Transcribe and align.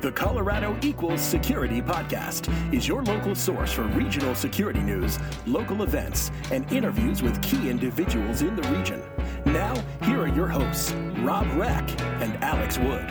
The 0.00 0.10
Colorado 0.10 0.74
Equals 0.80 1.20
Security 1.20 1.82
Podcast 1.82 2.48
is 2.72 2.88
your 2.88 3.02
local 3.02 3.34
source 3.34 3.70
for 3.70 3.82
regional 3.82 4.34
security 4.34 4.80
news, 4.80 5.18
local 5.46 5.82
events, 5.82 6.30
and 6.50 6.64
interviews 6.72 7.22
with 7.22 7.42
key 7.42 7.68
individuals 7.68 8.40
in 8.40 8.56
the 8.56 8.66
region. 8.70 9.02
Now, 9.44 9.74
here 10.04 10.22
are 10.22 10.34
your 10.34 10.48
hosts, 10.48 10.92
Rob 11.18 11.46
Reck 11.54 12.00
and 12.22 12.42
Alex 12.42 12.78
Wood. 12.78 13.10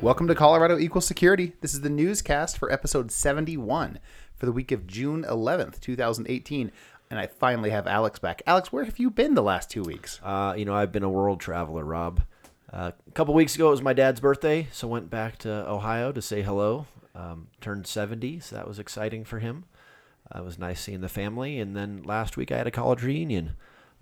Welcome 0.00 0.28
to 0.28 0.36
Colorado 0.36 0.78
Equals 0.78 1.08
Security. 1.08 1.54
This 1.60 1.74
is 1.74 1.80
the 1.80 1.90
newscast 1.90 2.56
for 2.56 2.70
episode 2.70 3.10
71 3.10 3.98
for 4.36 4.46
the 4.46 4.52
week 4.52 4.70
of 4.70 4.86
June 4.86 5.24
11th, 5.24 5.80
2018. 5.80 6.70
And 7.10 7.18
I 7.18 7.26
finally 7.26 7.70
have 7.70 7.88
Alex 7.88 8.20
back. 8.20 8.42
Alex, 8.46 8.72
where 8.72 8.84
have 8.84 9.00
you 9.00 9.10
been 9.10 9.34
the 9.34 9.42
last 9.42 9.70
two 9.70 9.82
weeks? 9.82 10.20
Uh, 10.22 10.54
you 10.56 10.64
know, 10.64 10.74
I've 10.74 10.92
been 10.92 11.02
a 11.02 11.10
world 11.10 11.40
traveler, 11.40 11.84
Rob. 11.84 12.22
Uh, 12.76 12.90
a 13.08 13.10
couple 13.12 13.32
weeks 13.32 13.54
ago, 13.54 13.68
it 13.68 13.70
was 13.70 13.80
my 13.80 13.94
dad's 13.94 14.20
birthday, 14.20 14.68
so 14.70 14.86
went 14.86 15.08
back 15.08 15.38
to 15.38 15.50
Ohio 15.66 16.12
to 16.12 16.20
say 16.20 16.42
hello. 16.42 16.86
Um, 17.14 17.46
turned 17.62 17.86
70, 17.86 18.40
so 18.40 18.54
that 18.56 18.68
was 18.68 18.78
exciting 18.78 19.24
for 19.24 19.38
him. 19.38 19.64
Uh, 20.30 20.40
it 20.40 20.44
was 20.44 20.58
nice 20.58 20.82
seeing 20.82 21.00
the 21.00 21.08
family. 21.08 21.58
And 21.58 21.74
then 21.74 22.02
last 22.02 22.36
week, 22.36 22.52
I 22.52 22.58
had 22.58 22.66
a 22.66 22.70
college 22.70 23.02
reunion 23.02 23.52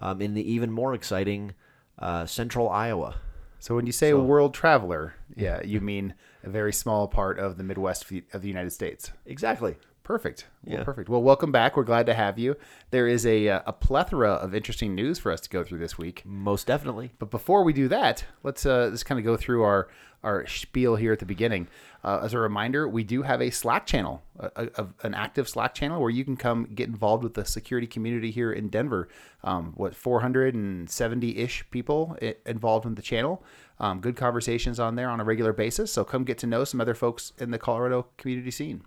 um, 0.01 0.21
in 0.21 0.35
the 0.35 0.43
even 0.51 0.73
more 0.73 0.93
exciting 0.93 1.55
uh, 2.01 2.27
central 2.27 2.69
Iowa. 2.69 3.15
So 3.61 3.77
when 3.77 3.87
you 3.87 3.93
say 3.93 4.11
So- 4.11 4.21
world 4.25 4.53
traveler, 4.55 5.15
yeah, 5.37 5.63
you 5.63 5.81
mean 5.81 6.15
a 6.43 6.51
very 6.51 6.73
small 6.73 7.07
part 7.07 7.39
of 7.39 7.57
the 7.57 7.63
Midwest 7.63 8.11
of 8.33 8.43
the 8.43 8.49
United 8.49 8.73
States. 8.73 9.13
Exactly. 9.25 9.77
Perfect. 10.05 10.47
Well, 10.65 10.77
Yeah. 10.79 10.85
perfect. 10.85 11.09
Well, 11.09 11.23
welcome 11.23 11.51
back. 11.51 11.77
We're 11.77 11.83
glad 11.83 12.05
to 12.07 12.15
have 12.15 12.39
you. 12.39 12.57
There 12.91 13.09
is 13.09 13.25
a, 13.25 13.49
uh, 13.49 13.61
a 13.67 13.73
plethora 13.73 14.33
of 14.33 14.55
interesting 14.55 14.95
news 14.95 15.19
for 15.19 15.33
us 15.33 15.41
to 15.41 15.49
go 15.51 15.65
through 15.65 15.79
this 15.79 15.97
week. 15.99 16.23
Most 16.27 16.67
definitely. 16.67 17.15
But 17.19 17.31
before 17.31 17.65
we 17.65 17.73
do 17.73 17.89
that, 17.89 18.25
let's 18.43 18.67
uh, 18.67 18.91
just 18.91 19.07
kind 19.07 19.19
of 19.19 19.25
go 19.25 19.37
through 19.37 19.63
our 19.65 19.89
our 20.23 20.47
spiel 20.47 20.97
here 20.97 21.13
at 21.13 21.19
the 21.19 21.27
beginning. 21.27 21.69
Uh, 22.03 22.21
as 22.23 22.33
a 22.33 22.39
reminder, 22.39 22.89
we 22.89 23.05
do 23.05 23.21
have 23.21 23.43
a 23.43 23.51
Slack 23.51 23.85
channel, 23.85 24.23
a, 24.39 24.51
a, 24.57 24.69
a- 24.83 25.07
an 25.07 25.13
active 25.13 25.47
Slack 25.47 25.75
channel 25.75 26.01
where 26.01 26.09
you 26.09 26.25
can 26.25 26.35
come 26.35 26.65
get 26.75 26.89
involved 26.89 27.23
with 27.23 27.35
the 27.35 27.45
security 27.45 27.87
community 27.87 28.31
here 28.31 28.51
in 28.51 28.69
Denver. 28.71 29.07
Um, 29.43 29.75
what 29.77 29.95
470 29.95 31.37
ish 31.39 31.65
people 31.71 32.17
involved 32.47 32.87
in 32.87 32.95
the 32.95 33.03
channel. 33.03 33.43
Um, 33.79 34.01
good 34.01 34.17
conversations 34.17 34.81
on 34.81 34.95
there 34.97 35.11
on 35.11 35.21
a 35.21 35.25
regular 35.25 35.53
basis. 35.53 35.93
So 35.93 36.05
come 36.05 36.25
get 36.25 36.39
to 36.39 36.47
know 36.47 36.65
some 36.65 36.81
other 36.81 36.95
folks 36.95 37.35
in 37.39 37.51
the 37.51 37.59
Colorado 37.59 38.07
community 38.17 38.51
scene. 38.51 38.83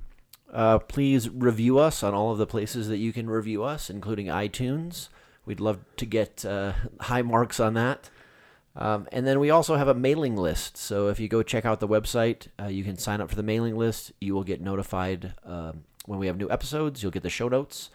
Uh, 0.51 0.79
please 0.79 1.29
review 1.29 1.77
us 1.77 2.03
on 2.03 2.13
all 2.13 2.31
of 2.31 2.37
the 2.37 2.47
places 2.47 2.87
that 2.87 2.97
you 2.97 3.11
can 3.11 3.29
review 3.29 3.63
us, 3.63 3.89
including 3.89 4.27
iTunes. 4.27 5.09
We'd 5.45 5.59
love 5.59 5.79
to 5.97 6.05
get 6.05 6.45
uh, 6.45 6.73
high 7.01 7.21
marks 7.21 7.59
on 7.59 7.73
that. 7.73 8.09
Um, 8.75 9.07
and 9.11 9.25
then 9.25 9.39
we 9.39 9.49
also 9.49 9.75
have 9.75 9.87
a 9.87 9.93
mailing 9.93 10.35
list. 10.35 10.77
So 10.77 11.07
if 11.07 11.19
you 11.19 11.27
go 11.27 11.41
check 11.41 11.65
out 11.65 11.79
the 11.79 11.87
website, 11.87 12.47
uh, 12.61 12.67
you 12.67 12.83
can 12.83 12.97
sign 12.97 13.21
up 13.21 13.29
for 13.29 13.35
the 13.35 13.43
mailing 13.43 13.75
list. 13.75 14.11
You 14.21 14.35
will 14.35 14.43
get 14.43 14.61
notified 14.61 15.33
um, 15.43 15.83
when 16.05 16.19
we 16.19 16.27
have 16.27 16.37
new 16.37 16.49
episodes. 16.51 17.01
You'll 17.01 17.11
get 17.11 17.23
the 17.23 17.29
show 17.29 17.47
notes. 17.47 17.89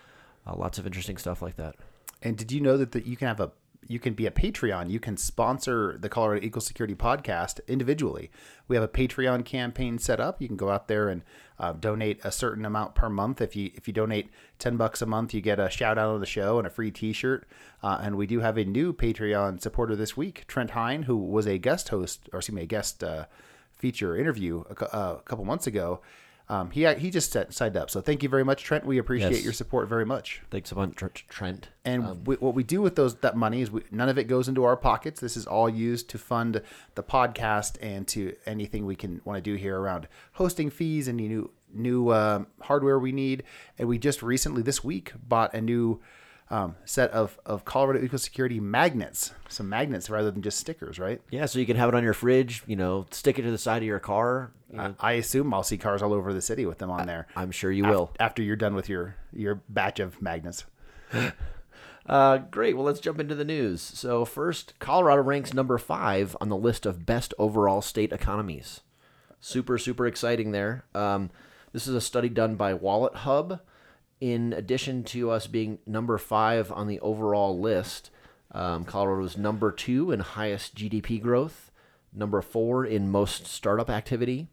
Uh, 0.47 0.57
lots 0.57 0.79
of 0.79 0.87
interesting 0.87 1.19
stuff 1.19 1.41
like 1.41 1.57
that. 1.57 1.77
And 2.21 2.37
did 2.37 2.51
you 2.51 2.61
know 2.61 2.77
that 2.77 2.93
the, 2.93 3.07
you 3.07 3.17
can 3.17 3.29
have 3.29 3.41
a 3.41 3.53
you 3.89 3.99
can 3.99 4.15
be 4.15 4.27
a 4.27 4.31
Patreon. 4.31 4.91
You 4.91 5.01
can 5.01 5.17
sponsor 5.17 5.99
the 5.99 6.09
Colorado 6.09 6.47
Equal 6.47 6.63
Security 6.63 6.95
podcast 6.95 7.61
individually. 7.67 8.31
We 8.69 8.77
have 8.77 8.83
a 8.83 8.89
Patreon 8.89 9.45
campaign 9.45 9.99
set 9.99 10.21
up. 10.21 10.41
You 10.41 10.49
can 10.49 10.57
go 10.57 10.71
out 10.71 10.89
there 10.89 11.09
and 11.09 11.23
uh, 11.63 11.73
donate 11.73 12.21
a 12.25 12.33
certain 12.33 12.67
amount 12.67 12.95
per 12.95 13.09
month. 13.09 13.41
If 13.41 13.55
you 13.55 13.71
if 13.75 13.87
you 13.87 13.95
donate 13.95 14.31
ten 14.59 14.77
bucks 14.77 15.01
a 15.01 15.07
month, 15.07 15.33
you 15.33 15.41
get 15.41 15.61
a 15.61 15.71
shout 15.71 15.97
out 15.97 16.13
on 16.13 16.21
the 16.21 16.27
show 16.27 16.59
and 16.59 16.67
a 16.67 16.71
free 16.71 16.91
T-shirt. 16.91 17.47
Uh, 17.83 17.99
and 18.03 18.17
we 18.17 18.27
do 18.27 18.41
have 18.41 18.59
a 18.59 18.65
new 18.65 18.93
Patreon 18.93 19.61
supporter 19.61 19.97
this 19.97 20.17
week, 20.17 20.45
Trent 20.49 20.71
Hine, 20.71 21.05
who 21.05 21.17
was 21.17 21.47
a 21.47 21.59
guest 21.59 21.89
host 21.91 22.29
or 22.33 22.41
excuse 22.41 22.57
me, 22.57 22.63
a 22.63 22.67
guest 22.67 23.05
uh, 23.05 23.27
feature 23.77 24.17
interview 24.17 24.65
a, 24.69 24.97
uh, 24.97 25.19
a 25.21 25.23
couple 25.23 25.45
months 25.45 25.67
ago. 25.69 26.01
Um, 26.49 26.71
he 26.71 26.87
he 26.95 27.11
just 27.11 27.33
set, 27.33 27.53
signed 27.55 27.77
up. 27.77 27.89
So 27.91 28.01
thank 28.01 28.23
you 28.23 28.29
very 28.29 28.45
much, 28.45 28.63
Trent. 28.65 28.85
We 28.85 28.99
appreciate 28.99 29.33
Yes. 29.33 29.45
your 29.45 29.53
support 29.53 29.89
very 29.89 30.05
much. 30.05 30.43
Thanks 30.51 30.71
a 30.73 30.75
bunch, 30.75 30.97
Trent. 31.29 31.69
And 31.85 32.27
we, 32.27 32.37
what 32.37 32.55
we 32.55 32.63
do 32.63 32.83
with 32.83 32.97
those 32.97 33.15
that 33.17 33.37
money 33.37 33.63
is 33.63 33.71
we, 33.71 33.83
none 33.91 34.09
of 34.09 34.19
it 34.19 34.25
goes 34.25 34.49
into 34.49 34.65
our 34.65 34.77
pockets. 34.77 35.21
This 35.21 35.37
is 35.37 35.47
all 35.47 35.69
used 35.69 36.09
to 36.11 36.19
fund 36.19 36.61
the 36.95 37.03
podcast 37.03 37.77
and 37.81 38.07
to 38.09 38.35
anything 38.47 38.85
we 38.87 38.97
can 38.97 39.21
want 39.25 39.37
to 39.37 39.43
do 39.43 39.57
here 39.57 39.79
around 39.79 40.09
hosting 40.33 40.69
fees 40.71 41.09
and 41.09 41.17
new 41.17 41.51
new 41.73 42.13
um, 42.13 42.47
hardware 42.61 42.99
we 42.99 43.13
need. 43.13 43.45
And 43.79 43.89
we 43.89 43.99
just 43.99 44.23
recently 44.23 44.63
this 44.63 44.85
week 44.85 45.13
bought 45.27 45.55
a 45.55 45.61
new 45.61 46.01
um, 46.53 46.77
set 46.85 47.11
of 47.13 47.39
of 47.47 47.65
Colorado 47.65 48.05
Equal 48.05 48.19
Security 48.19 48.61
magnets, 48.61 49.33
some 49.49 49.69
magnets 49.69 50.11
rather 50.11 50.31
than 50.31 50.43
just 50.43 50.59
stickers, 50.59 50.99
right? 50.99 51.21
Yeah, 51.31 51.47
so 51.47 51.59
you 51.59 51.67
can 51.67 51.77
have 51.77 51.89
it 51.89 51.95
on 51.95 52.05
your 52.05 52.13
fridge, 52.13 52.63
you 52.67 52.77
know, 52.77 53.07
stick 53.11 53.39
it 53.39 53.43
to 53.43 53.51
the 53.51 53.59
side 53.59 53.83
of 53.83 53.87
your 53.87 53.99
car. 53.99 54.53
You 54.71 54.77
know, 54.77 54.95
I 55.01 55.13
assume 55.13 55.53
I'll 55.55 55.63
see 55.63 55.79
cars 55.79 56.03
all 56.03 56.13
over 56.13 56.33
the 56.33 56.43
city 56.43 56.67
with 56.67 56.79
them 56.79 56.91
on 56.91 57.07
there. 57.07 57.27
I'm 57.35 57.51
sure 57.51 57.73
you 57.73 57.85
af- 57.85 57.91
will. 57.91 58.11
after 58.21 58.43
you're 58.43 58.57
done 58.57 58.75
with 58.75 58.89
your 58.89 59.17
your 59.33 59.63
batch 59.69 59.99
of 59.99 60.21
magnets. 60.23 60.65
Uh, 62.05 62.39
great. 62.39 62.77
Well, 62.77 62.85
let's 62.85 62.99
jump 62.99 63.21
into 63.21 63.35
the 63.37 63.45
news. 63.45 63.81
So, 63.81 64.25
first, 64.25 64.75
Colorado 64.81 65.23
ranks 65.23 65.55
number 65.55 65.79
five 65.79 66.37
on 66.41 66.49
the 66.49 66.57
list 66.57 66.85
of 66.85 67.07
best 67.07 67.33
overall 67.39 67.81
state 67.81 68.13
economies. 68.13 68.81
Super, 69.41 69.79
super 69.79 70.07
exciting 70.09 70.51
there. 70.51 70.85
Um, 70.97 71.31
this 71.73 71.87
is 71.87 71.95
a 71.95 72.01
study 72.01 72.29
done 72.29 72.57
by 72.57 72.75
Wallet 72.75 73.15
Hub. 73.19 73.61
In 74.23 74.53
addition 74.53 75.03
to 75.07 75.33
us 75.33 75.49
being 75.49 75.81
number 75.85 76.17
five 76.17 76.71
on 76.71 76.87
the 76.87 77.01
overall 77.01 77.59
list, 77.59 78.13
um, 78.53 78.85
Colorado 78.85 79.25
is 79.25 79.37
number 79.37 79.73
two 79.73 80.13
in 80.13 80.21
highest 80.21 80.77
GDP 80.77 81.21
growth, 81.21 81.73
number 82.13 82.41
four 82.41 82.87
in 82.87 83.11
most 83.11 83.49
startup 83.49 83.91
activity, 83.91 84.47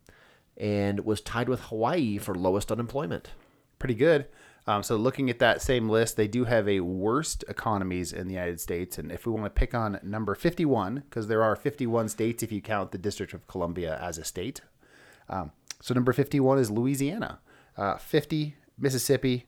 and 0.58 1.06
was 1.06 1.22
tied 1.22 1.48
with 1.48 1.62
Hawaii 1.66 2.18
for 2.18 2.34
lowest 2.34 2.72
unemployment. 2.72 3.30
pretty 3.78 3.94
good. 3.94 4.26
Um, 4.66 4.82
so 4.82 4.96
looking 4.96 5.30
at 5.30 5.38
that 5.38 5.62
same 5.62 5.88
list, 5.88 6.18
they 6.18 6.28
do 6.28 6.46
have 6.46 6.68
a 6.68 6.80
worst 6.80 7.46
economies 7.48 8.12
in 8.12 8.28
the 8.28 8.34
United 8.34 8.60
States. 8.60 8.98
And 8.98 9.12
if 9.12 9.28
we 9.28 9.34
want 9.34 9.46
to 9.46 9.52
pick 9.52 9.76
on 9.76 10.00
number 10.02 10.34
51, 10.34 11.04
because 11.08 11.28
there 11.28 11.44
are 11.44 11.56
51 11.56 12.10
states 12.10 12.42
if 12.42 12.52
you 12.52 12.60
count 12.60 12.92
the 12.92 12.98
District 12.98 13.36
of 13.36 13.46
Columbia 13.46 14.00
as 14.02 14.18
a 14.18 14.24
state. 14.24 14.62
Um, 15.30 15.52
so 15.80 15.94
number 15.94 16.12
51 16.12 16.58
is 16.58 16.72
Louisiana, 16.72 17.38
uh, 17.78 17.98
50 17.98 18.56
Mississippi, 18.80 19.46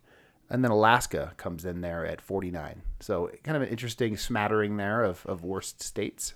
and 0.52 0.64
then 0.64 0.72
Alaska 0.72 1.34
comes 1.38 1.66
in 1.66 1.82
there 1.82 2.06
at 2.06 2.22
49. 2.22 2.82
So 3.00 3.32
kind 3.44 3.56
of 3.56 3.64
an 3.64 3.70
interesting 3.70 4.18
smattering 4.18 4.78
there 4.78 5.04
of, 5.04 5.26
of 5.26 5.44
worst 5.44 5.82
states 5.82 6.36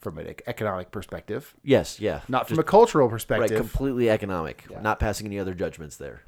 from 0.00 0.18
an 0.18 0.34
economic 0.48 0.90
perspective, 0.90 1.54
Yes, 1.62 2.00
yeah. 2.00 2.22
not 2.28 2.48
from 2.48 2.56
Just- 2.56 2.66
a 2.66 2.70
cultural 2.70 3.06
Right, 3.06 3.12
perspective. 3.12 3.56
completely 3.58 4.10
economic. 4.10 4.64
Not 4.82 4.98
passing 4.98 5.26
any 5.28 5.38
other 5.38 5.54
judgments 5.54 5.96
there. 5.96 6.22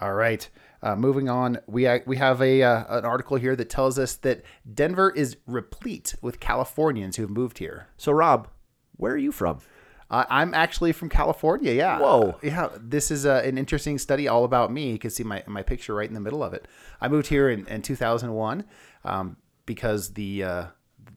All 0.00 0.14
right. 0.14 0.48
Uh, 0.82 0.96
moving 0.96 1.28
on, 1.28 1.58
we 1.68 1.86
uh, 1.86 2.00
we 2.04 2.16
have 2.16 2.42
a 2.42 2.62
uh, 2.62 2.98
an 2.98 3.04
article 3.04 3.36
here 3.36 3.54
that 3.56 3.70
tells 3.70 3.98
us 3.98 4.16
that 4.16 4.42
Denver 4.74 5.10
is 5.10 5.36
replete 5.46 6.14
with 6.20 6.40
Californians 6.40 7.14
who 7.16 7.22
have 7.22 7.30
moved 7.30 7.58
here. 7.58 7.86
So, 7.96 8.10
Rob, 8.12 8.48
where 8.96 9.12
are 9.12 9.16
you 9.16 9.30
from? 9.32 9.60
Uh, 10.10 10.24
I'm 10.28 10.54
actually 10.54 10.92
from 10.92 11.08
California. 11.08 11.72
Yeah. 11.72 11.98
Whoa. 11.98 12.36
Yeah. 12.42 12.68
This 12.78 13.10
is 13.10 13.24
uh, 13.26 13.42
an 13.44 13.56
interesting 13.58 13.98
study 13.98 14.28
all 14.28 14.44
about 14.44 14.70
me. 14.72 14.90
You 14.92 14.98
can 14.98 15.10
see 15.10 15.24
my 15.24 15.42
my 15.46 15.62
picture 15.62 15.94
right 15.94 16.08
in 16.08 16.14
the 16.14 16.20
middle 16.20 16.42
of 16.42 16.52
it. 16.54 16.66
I 17.00 17.08
moved 17.08 17.28
here 17.28 17.48
in, 17.48 17.66
in 17.66 17.82
2001 17.82 18.64
um, 19.04 19.36
because 19.66 20.12
the 20.14 20.44
uh, 20.44 20.64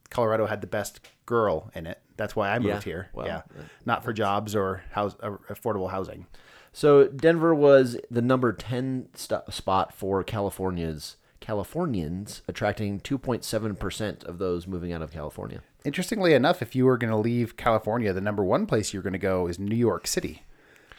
Colorado 0.10 0.46
had 0.48 0.62
the 0.62 0.68
best 0.68 1.00
girl 1.26 1.70
in 1.76 1.86
it. 1.86 2.00
That's 2.16 2.36
why 2.36 2.50
I 2.50 2.60
moved 2.60 2.68
Yeah. 2.70 2.82
here. 2.82 3.10
Yeah. 3.26 3.42
Not 3.86 4.04
for 4.04 4.14
jobs 4.14 4.56
or 4.56 4.84
house 4.92 5.16
uh, 5.22 5.32
affordable 5.50 5.92
housing. 5.92 6.26
So, 6.74 7.08
Denver 7.08 7.56
was 7.56 7.98
the 8.12 8.22
number 8.22 8.54
10 8.54 9.10
st- 9.16 9.52
spot 9.54 9.94
for 9.94 10.24
California's 10.24 11.18
Californians, 11.40 12.42
attracting 12.48 13.00
2.7% 13.00 14.24
of 14.26 14.38
those 14.38 14.68
moving 14.68 14.92
out 14.94 15.02
of 15.02 15.12
California. 15.12 15.62
Interestingly 15.88 16.34
enough, 16.34 16.62
if 16.62 16.76
you 16.76 16.84
were 16.84 16.98
going 16.98 17.12
to 17.12 17.18
leave 17.18 17.56
California, 17.56 18.12
the 18.12 18.20
number 18.20 18.44
one 18.44 18.66
place 18.66 18.94
you're 18.94 19.02
going 19.02 19.14
to 19.14 19.20
go 19.20 19.48
is 19.48 19.58
New 19.58 19.74
York 19.74 20.06
City. 20.06 20.44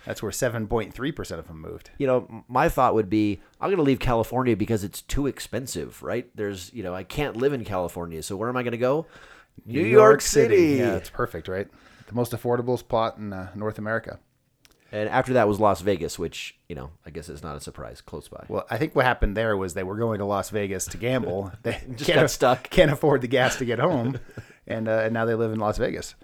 That's 0.07 0.23
where 0.23 0.33
7.3% 0.33 1.39
of 1.39 1.47
them 1.47 1.61
moved. 1.61 1.91
You 1.99 2.07
know, 2.07 2.45
my 2.49 2.71
thought 2.71 2.95
would 2.95 3.11
be 3.11 3.43
I'm 3.61 3.69
going 3.69 3.77
to 3.77 3.83
leave 3.83 3.99
California 3.99 4.57
because 4.57 4.83
it's 4.85 5.03
too 5.03 5.27
expensive, 5.27 6.03
right? 6.03 6.35
There's, 6.35 6.73
you 6.73 6.83
know, 6.83 6.95
I 6.95 7.05
can't 7.05 7.37
live 7.37 7.53
in 7.53 7.67
California. 7.67 8.23
So, 8.23 8.35
where 8.35 8.49
am 8.49 8.57
I 8.57 8.63
going 8.63 8.73
to 8.73 8.79
go? 8.79 9.05
New, 9.67 9.85
York, 9.85 10.23
City. 10.23 10.79
Yeah, 10.79 10.97
it's 10.97 11.11
perfect, 11.11 11.49
right? 11.49 11.69
The 12.07 12.15
most 12.15 12.33
affordable 12.33 12.79
spot 12.79 13.19
in 13.19 13.35
uh, 13.35 13.51
North 13.55 13.79
America. 13.79 14.19
And 14.91 15.09
after 15.11 15.35
that 15.35 15.47
was 15.47 15.61
Las 15.61 15.83
Vegas, 15.83 16.19
which, 16.19 16.57
you 16.67 16.75
know, 16.75 16.91
I 17.05 17.11
guess 17.11 17.29
is 17.29 17.43
not 17.43 17.57
a 17.57 17.61
surprise, 17.61 18.01
close 18.01 18.29
by. 18.29 18.47
Well, 18.49 18.67
I 18.71 18.79
think 18.79 18.97
what 18.97 19.05
happened 19.05 19.37
there 19.37 19.55
was 19.57 19.75
they 19.75 19.83
were 19.83 19.97
going 19.97 20.19
to 20.19 20.25
Las 20.25 20.49
Vegas 20.49 20.87
to 20.87 20.97
gamble. 20.97 21.53
They 21.63 21.79
Just 21.97 22.11
got 22.11 22.31
stuck. 22.31 22.71
Can't 22.71 22.91
afford 22.91 23.21
the 23.21 23.29
gas 23.29 23.57
to 23.57 23.67
get 23.67 23.79
home, 23.79 24.19
and 24.69 24.87
uh, 24.87 25.01
and 25.03 25.13
now 25.13 25.25
they 25.25 25.35
live 25.35 25.53
in 25.53 25.59
Las 25.59 25.79
Vegas. 25.79 26.15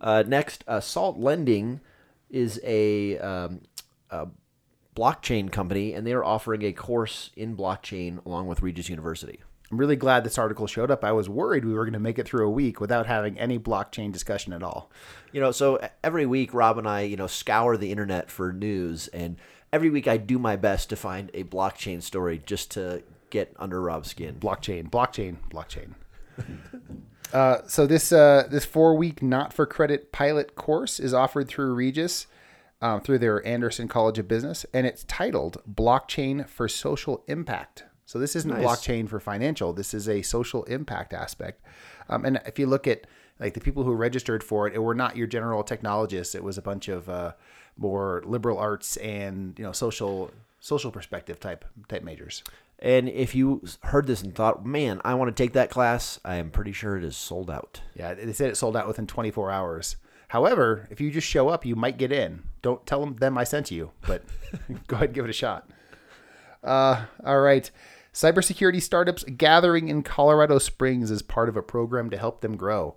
Uh, 0.00 0.24
next, 0.26 0.64
uh, 0.66 0.80
Salt 0.80 1.18
Lending 1.18 1.80
is 2.28 2.60
a, 2.64 3.18
um, 3.18 3.60
a 4.10 4.26
blockchain 4.96 5.50
company, 5.50 5.92
and 5.92 6.06
they 6.06 6.12
are 6.12 6.24
offering 6.24 6.62
a 6.62 6.72
course 6.72 7.30
in 7.36 7.56
blockchain 7.56 8.24
along 8.26 8.48
with 8.48 8.62
Regis 8.62 8.88
University. 8.88 9.40
I'm 9.70 9.78
really 9.78 9.96
glad 9.96 10.24
this 10.24 10.38
article 10.38 10.66
showed 10.66 10.90
up. 10.90 11.04
I 11.04 11.12
was 11.12 11.28
worried 11.28 11.64
we 11.64 11.72
were 11.72 11.84
going 11.84 11.92
to 11.94 12.00
make 12.00 12.18
it 12.18 12.26
through 12.26 12.46
a 12.46 12.50
week 12.50 12.80
without 12.80 13.06
having 13.06 13.38
any 13.38 13.58
blockchain 13.58 14.12
discussion 14.12 14.52
at 14.52 14.62
all. 14.62 14.90
You 15.30 15.40
know, 15.40 15.50
so 15.50 15.80
every 16.02 16.26
week 16.26 16.52
Rob 16.52 16.76
and 16.76 16.88
I, 16.88 17.02
you 17.02 17.16
know, 17.16 17.26
scour 17.26 17.76
the 17.76 17.90
internet 17.90 18.30
for 18.30 18.52
news, 18.52 19.08
and 19.08 19.36
every 19.72 19.88
week 19.88 20.08
I 20.08 20.16
do 20.16 20.38
my 20.38 20.56
best 20.56 20.90
to 20.90 20.96
find 20.96 21.30
a 21.32 21.44
blockchain 21.44 22.02
story 22.02 22.42
just 22.44 22.72
to 22.72 23.02
get 23.30 23.54
under 23.58 23.80
Rob's 23.80 24.10
skin. 24.10 24.34
Blockchain, 24.34 24.90
blockchain, 24.90 25.36
blockchain. 25.50 25.94
uh, 27.32 27.58
so 27.66 27.86
this 27.86 28.12
uh, 28.12 28.46
this 28.50 28.64
four 28.64 28.94
week 28.96 29.22
not 29.22 29.52
for 29.52 29.66
credit 29.66 30.12
pilot 30.12 30.54
course 30.54 31.00
is 31.00 31.14
offered 31.14 31.48
through 31.48 31.74
Regis. 31.74 32.26
Um, 32.80 33.00
through 33.00 33.20
their 33.20 33.46
Anderson 33.46 33.86
College 33.86 34.18
of 34.18 34.26
Business, 34.26 34.66
and 34.74 34.88
it's 34.88 35.04
titled 35.04 35.62
"Blockchain 35.72 36.48
for 36.48 36.66
Social 36.66 37.22
Impact." 37.28 37.84
So 38.06 38.18
this 38.18 38.34
isn't 38.34 38.50
Nice. 38.50 38.64
blockchain 38.66 39.08
for 39.08 39.20
financial. 39.20 39.72
This 39.72 39.94
is 39.94 40.08
a 40.08 40.20
social 40.22 40.64
impact 40.64 41.14
aspect. 41.14 41.62
Um, 42.08 42.24
and 42.24 42.40
if 42.44 42.58
you 42.58 42.66
look 42.66 42.88
at 42.88 43.06
like 43.38 43.54
the 43.54 43.60
people 43.60 43.84
who 43.84 43.94
registered 43.94 44.42
for 44.42 44.66
it, 44.66 44.74
it 44.74 44.80
were 44.80 44.96
not 44.96 45.16
your 45.16 45.28
general 45.28 45.62
technologists. 45.62 46.34
It 46.34 46.42
was 46.42 46.58
a 46.58 46.62
bunch 46.62 46.88
of 46.88 47.08
uh, 47.08 47.34
more 47.76 48.22
liberal 48.26 48.58
arts 48.58 48.96
and 48.96 49.56
you 49.56 49.64
know 49.64 49.70
social 49.70 50.32
social 50.58 50.90
perspective 50.90 51.38
type 51.38 51.64
type 51.88 52.02
majors. 52.02 52.42
And 52.82 53.08
if 53.08 53.36
you 53.36 53.62
heard 53.84 54.08
this 54.08 54.22
and 54.22 54.34
thought, 54.34 54.66
man, 54.66 55.00
I 55.04 55.14
want 55.14 55.34
to 55.34 55.40
take 55.40 55.52
that 55.52 55.70
class, 55.70 56.18
I 56.24 56.34
am 56.34 56.50
pretty 56.50 56.72
sure 56.72 56.96
it 56.96 57.04
is 57.04 57.16
sold 57.16 57.48
out. 57.48 57.80
Yeah, 57.94 58.12
they 58.12 58.32
said 58.32 58.50
it 58.50 58.56
sold 58.56 58.76
out 58.76 58.88
within 58.88 59.06
24 59.06 59.52
hours. 59.52 59.96
However, 60.26 60.88
if 60.90 61.00
you 61.00 61.12
just 61.12 61.28
show 61.28 61.48
up, 61.48 61.64
you 61.64 61.76
might 61.76 61.96
get 61.96 62.10
in. 62.10 62.42
Don't 62.60 62.84
tell 62.84 62.98
them, 63.00 63.14
them 63.16 63.38
I 63.38 63.44
sent 63.44 63.70
you, 63.70 63.92
but 64.00 64.24
go 64.88 64.96
ahead 64.96 65.10
and 65.10 65.14
give 65.14 65.24
it 65.24 65.30
a 65.30 65.32
shot. 65.32 65.70
Uh, 66.64 67.04
all 67.24 67.38
right. 67.38 67.70
Cybersecurity 68.12 68.82
startups 68.82 69.22
gathering 69.24 69.88
in 69.88 70.02
Colorado 70.02 70.58
Springs 70.58 71.12
as 71.12 71.22
part 71.22 71.48
of 71.48 71.56
a 71.56 71.62
program 71.62 72.10
to 72.10 72.18
help 72.18 72.40
them 72.40 72.56
grow. 72.56 72.96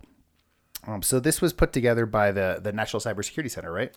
Um, 0.87 1.03
so 1.03 1.19
this 1.19 1.41
was 1.41 1.53
put 1.53 1.73
together 1.73 2.05
by 2.05 2.31
the 2.31 2.59
the 2.61 2.71
National 2.71 2.99
Cybersecurity 2.99 3.49
Center, 3.51 3.71
right? 3.71 3.95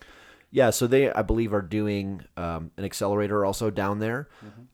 Yeah, 0.51 0.69
so 0.71 0.87
they, 0.87 1.11
I 1.11 1.21
believe, 1.21 1.53
are 1.53 1.61
doing 1.61 2.23
um, 2.35 2.71
an 2.77 2.83
accelerator 2.83 3.45
also 3.45 3.69
down 3.69 3.99
there. 3.99 4.29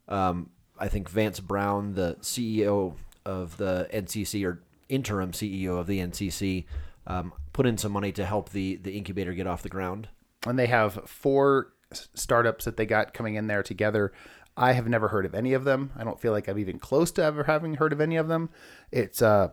Um, 0.08 0.50
I 0.78 0.88
think 0.88 1.08
Vance 1.08 1.40
Brown, 1.40 1.94
the 1.94 2.16
CEO 2.20 2.94
of 3.24 3.56
the 3.56 3.88
NCC 3.92 4.44
or 4.46 4.60
interim 4.88 5.32
CEO 5.32 5.78
of 5.78 5.86
the 5.86 5.98
NCC, 6.00 6.64
um, 7.06 7.32
put 7.52 7.66
in 7.66 7.78
some 7.78 7.92
money 7.92 8.12
to 8.12 8.24
help 8.24 8.50
the 8.50 8.76
the 8.76 8.96
incubator 8.96 9.32
get 9.32 9.46
off 9.46 9.62
the 9.62 9.68
ground. 9.68 10.08
and 10.46 10.58
they 10.58 10.66
have 10.66 10.94
four 11.06 11.72
startups 12.14 12.64
that 12.66 12.76
they 12.76 12.86
got 12.86 13.14
coming 13.14 13.34
in 13.36 13.46
there 13.46 13.62
together. 13.62 14.12
I 14.56 14.72
have 14.72 14.88
never 14.88 15.08
heard 15.08 15.26
of 15.26 15.34
any 15.34 15.52
of 15.52 15.64
them. 15.64 15.90
I 15.96 16.04
don't 16.04 16.20
feel 16.20 16.32
like 16.32 16.48
I'm 16.48 16.58
even 16.58 16.78
close 16.78 17.10
to 17.12 17.22
ever 17.22 17.44
having 17.44 17.74
heard 17.74 17.92
of 17.92 18.00
any 18.00 18.16
of 18.16 18.28
them. 18.28 18.48
It's 18.90 19.20
uh, 19.22 19.50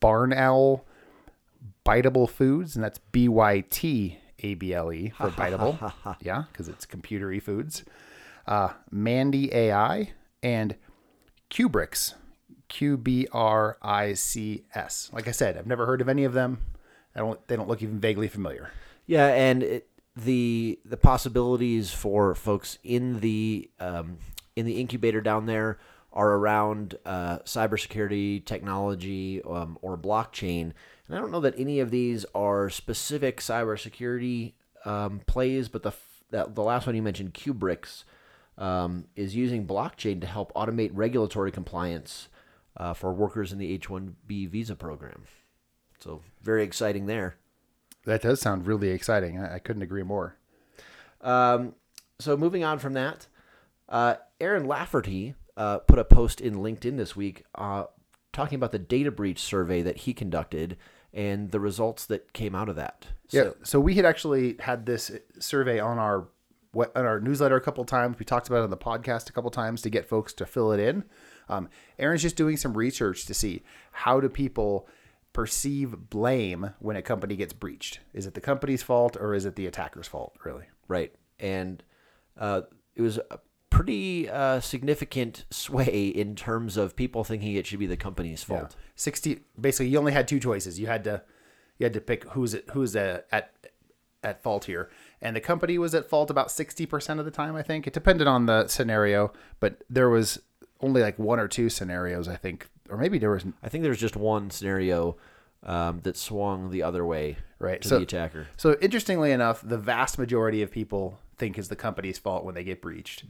Barn 0.00 0.32
Owl 0.32 0.84
Bytable 1.84 2.28
Foods, 2.28 2.74
and 2.74 2.84
that's 2.84 2.98
B 3.12 3.28
Y 3.28 3.64
T 3.70 4.18
A 4.40 4.54
B 4.54 4.72
L 4.74 4.92
E 4.92 5.10
for 5.16 5.30
Bytable. 5.30 6.16
yeah, 6.20 6.44
because 6.52 6.68
it's 6.68 6.86
computery 6.86 7.42
foods. 7.42 7.84
Uh, 8.46 8.70
Mandy 8.90 9.52
AI 9.54 10.12
and 10.42 10.76
QBRICS, 11.50 12.14
Q 12.68 12.96
B 12.96 13.26
R 13.32 13.76
I 13.82 14.14
C 14.14 14.64
S. 14.74 15.10
Like 15.12 15.28
I 15.28 15.32
said, 15.32 15.56
I've 15.56 15.66
never 15.66 15.86
heard 15.86 16.00
of 16.00 16.08
any 16.08 16.24
of 16.24 16.32
them. 16.32 16.58
I 17.14 17.20
don't. 17.20 17.46
They 17.48 17.56
don't 17.56 17.68
look 17.68 17.82
even 17.82 17.98
vaguely 17.98 18.28
familiar. 18.28 18.70
Yeah, 19.06 19.28
and 19.28 19.62
it, 19.62 19.88
the 20.14 20.78
the 20.84 20.96
possibilities 20.96 21.90
for 21.90 22.34
folks 22.34 22.78
in 22.84 23.20
the 23.20 23.70
um, 23.80 24.18
in 24.56 24.66
the 24.66 24.80
incubator 24.80 25.20
down 25.20 25.46
there 25.46 25.78
are 26.12 26.32
around 26.32 26.96
uh, 27.04 27.38
cybersecurity, 27.40 28.44
technology, 28.44 29.42
um, 29.42 29.78
or 29.82 29.96
blockchain. 29.96 30.72
And 31.06 31.16
I 31.16 31.18
don't 31.18 31.30
know 31.30 31.40
that 31.40 31.58
any 31.58 31.80
of 31.80 31.90
these 31.90 32.24
are 32.34 32.68
specific 32.70 33.38
cybersecurity 33.40 34.54
um, 34.84 35.20
plays, 35.26 35.68
but 35.68 35.82
the 35.82 35.92
that, 36.30 36.54
the 36.54 36.62
last 36.62 36.86
one 36.86 36.96
you 36.96 37.02
mentioned, 37.02 37.34
QBRICS, 37.34 38.04
um, 38.58 39.06
is 39.16 39.34
using 39.34 39.66
blockchain 39.66 40.20
to 40.20 40.26
help 40.26 40.52
automate 40.54 40.90
regulatory 40.92 41.50
compliance 41.50 42.28
uh, 42.76 42.92
for 42.92 43.12
workers 43.12 43.52
in 43.52 43.58
the 43.58 43.72
H-1B 43.72 44.48
visa 44.48 44.76
program. 44.76 45.24
So 46.00 46.22
very 46.42 46.64
exciting 46.64 47.06
there. 47.06 47.36
That 48.04 48.22
does 48.22 48.40
sound 48.40 48.66
really 48.66 48.90
exciting. 48.90 49.38
I, 49.38 49.56
I 49.56 49.58
couldn't 49.58 49.82
agree 49.82 50.02
more. 50.02 50.36
Um, 51.20 51.74
so 52.18 52.36
moving 52.36 52.64
on 52.64 52.78
from 52.78 52.94
that, 52.94 53.26
uh, 53.88 54.16
Aaron 54.40 54.66
Lafferty 54.66 55.34
uh, 55.56 55.78
put 55.78 55.98
a 55.98 56.04
post 56.04 56.40
in 56.40 56.56
LinkedIn 56.56 56.96
this 56.96 57.16
week 57.16 57.44
uh, 57.54 57.84
talking 58.32 58.56
about 58.56 58.72
the 58.72 58.78
data 58.78 59.10
breach 59.10 59.40
survey 59.40 59.82
that 59.82 59.98
he 59.98 60.14
conducted 60.14 60.76
and 61.12 61.50
the 61.50 61.60
results 61.60 62.06
that 62.06 62.32
came 62.32 62.54
out 62.54 62.68
of 62.68 62.76
that. 62.76 63.06
Yeah. 63.30 63.42
So, 63.42 63.56
So 63.62 63.80
we 63.80 63.94
had 63.94 64.04
actually 64.04 64.56
had 64.60 64.86
this 64.86 65.10
survey 65.38 65.80
on 65.80 65.98
our 65.98 66.28
on 66.94 67.06
our 67.06 67.20
newsletter 67.20 67.56
a 67.56 67.60
couple 67.60 67.84
times. 67.84 68.18
We 68.18 68.24
talked 68.24 68.48
about 68.48 68.60
it 68.60 68.64
on 68.64 68.70
the 68.70 68.76
podcast 68.76 69.28
a 69.28 69.32
couple 69.32 69.50
times 69.50 69.82
to 69.82 69.90
get 69.90 70.06
folks 70.06 70.32
to 70.34 70.46
fill 70.46 70.72
it 70.72 70.80
in. 70.80 71.04
Um, 71.48 71.68
Aaron's 71.98 72.22
just 72.22 72.36
doing 72.36 72.56
some 72.56 72.76
research 72.76 73.26
to 73.26 73.34
see 73.34 73.62
how 73.92 74.20
do 74.20 74.28
people 74.28 74.88
perceive 75.32 76.10
blame 76.10 76.70
when 76.78 76.96
a 76.96 77.02
company 77.02 77.36
gets 77.36 77.52
breached. 77.52 78.00
Is 78.12 78.26
it 78.26 78.34
the 78.34 78.40
company's 78.40 78.82
fault 78.82 79.16
or 79.16 79.34
is 79.34 79.44
it 79.44 79.56
the 79.56 79.66
attacker's 79.66 80.08
fault? 80.08 80.36
Really? 80.44 80.64
right. 80.88 81.14
And 81.38 81.82
uh, 82.36 82.62
it 82.96 83.02
was 83.02 83.18
a 83.30 83.38
pretty 83.70 84.28
uh, 84.28 84.60
significant 84.60 85.44
sway 85.50 86.08
in 86.08 86.34
terms 86.34 86.76
of 86.76 86.96
people 86.96 87.22
thinking 87.22 87.54
it 87.54 87.66
should 87.66 87.78
be 87.78 87.86
the 87.86 87.96
company's 87.96 88.42
fault. 88.42 88.74
Sixty. 88.96 89.40
Basically, 89.60 89.88
you 89.88 89.98
only 89.98 90.12
had 90.12 90.26
two 90.26 90.40
choices. 90.40 90.80
You 90.80 90.86
had 90.88 91.04
to 91.04 91.22
you 91.78 91.84
had 91.84 91.92
to 91.92 92.00
pick 92.00 92.24
who's 92.30 92.54
it 92.54 92.64
who's 92.72 92.96
uh, 92.96 93.20
at 93.30 93.52
at 94.24 94.42
fault 94.42 94.64
here, 94.64 94.90
and 95.20 95.34
the 95.34 95.40
company 95.40 95.78
was 95.78 95.94
at 95.94 96.08
fault 96.08 96.30
about 96.30 96.50
sixty 96.50 96.86
percent 96.86 97.18
of 97.20 97.24
the 97.26 97.30
time. 97.32 97.56
I 97.56 97.62
think 97.62 97.86
it 97.86 97.92
depended 97.92 98.26
on 98.26 98.46
the 98.46 98.66
scenario, 98.68 99.32
but 99.60 99.82
there 99.90 100.08
was 100.08 100.40
only 100.80 101.02
like 101.02 101.18
one 101.18 101.40
or 101.40 101.48
two 101.48 101.68
scenarios. 101.68 102.28
I 102.28 102.36
think, 102.36 102.68
or 102.88 102.96
maybe 102.96 103.18
there 103.18 103.30
was 103.30 103.44
I 103.62 103.68
think 103.68 103.82
there 103.82 103.90
was 103.90 104.00
just 104.00 104.16
one 104.16 104.50
scenario 104.50 105.16
um, 105.64 106.00
that 106.04 106.16
swung 106.16 106.70
the 106.70 106.82
other 106.84 107.04
way 107.04 107.36
Right, 107.58 107.82
to 107.82 107.88
so- 107.88 107.96
the 107.96 108.04
attacker. 108.04 108.46
So 108.56 108.76
interestingly 108.80 109.32
enough, 109.32 109.60
the 109.62 109.78
vast 109.78 110.18
majority 110.18 110.62
of 110.62 110.70
people 110.70 111.18
think 111.36 111.58
is 111.58 111.68
the 111.68 111.76
company's 111.76 112.18
fault 112.18 112.44
when 112.44 112.54
they 112.54 112.62
get 112.64 112.80
breached. 112.80 113.24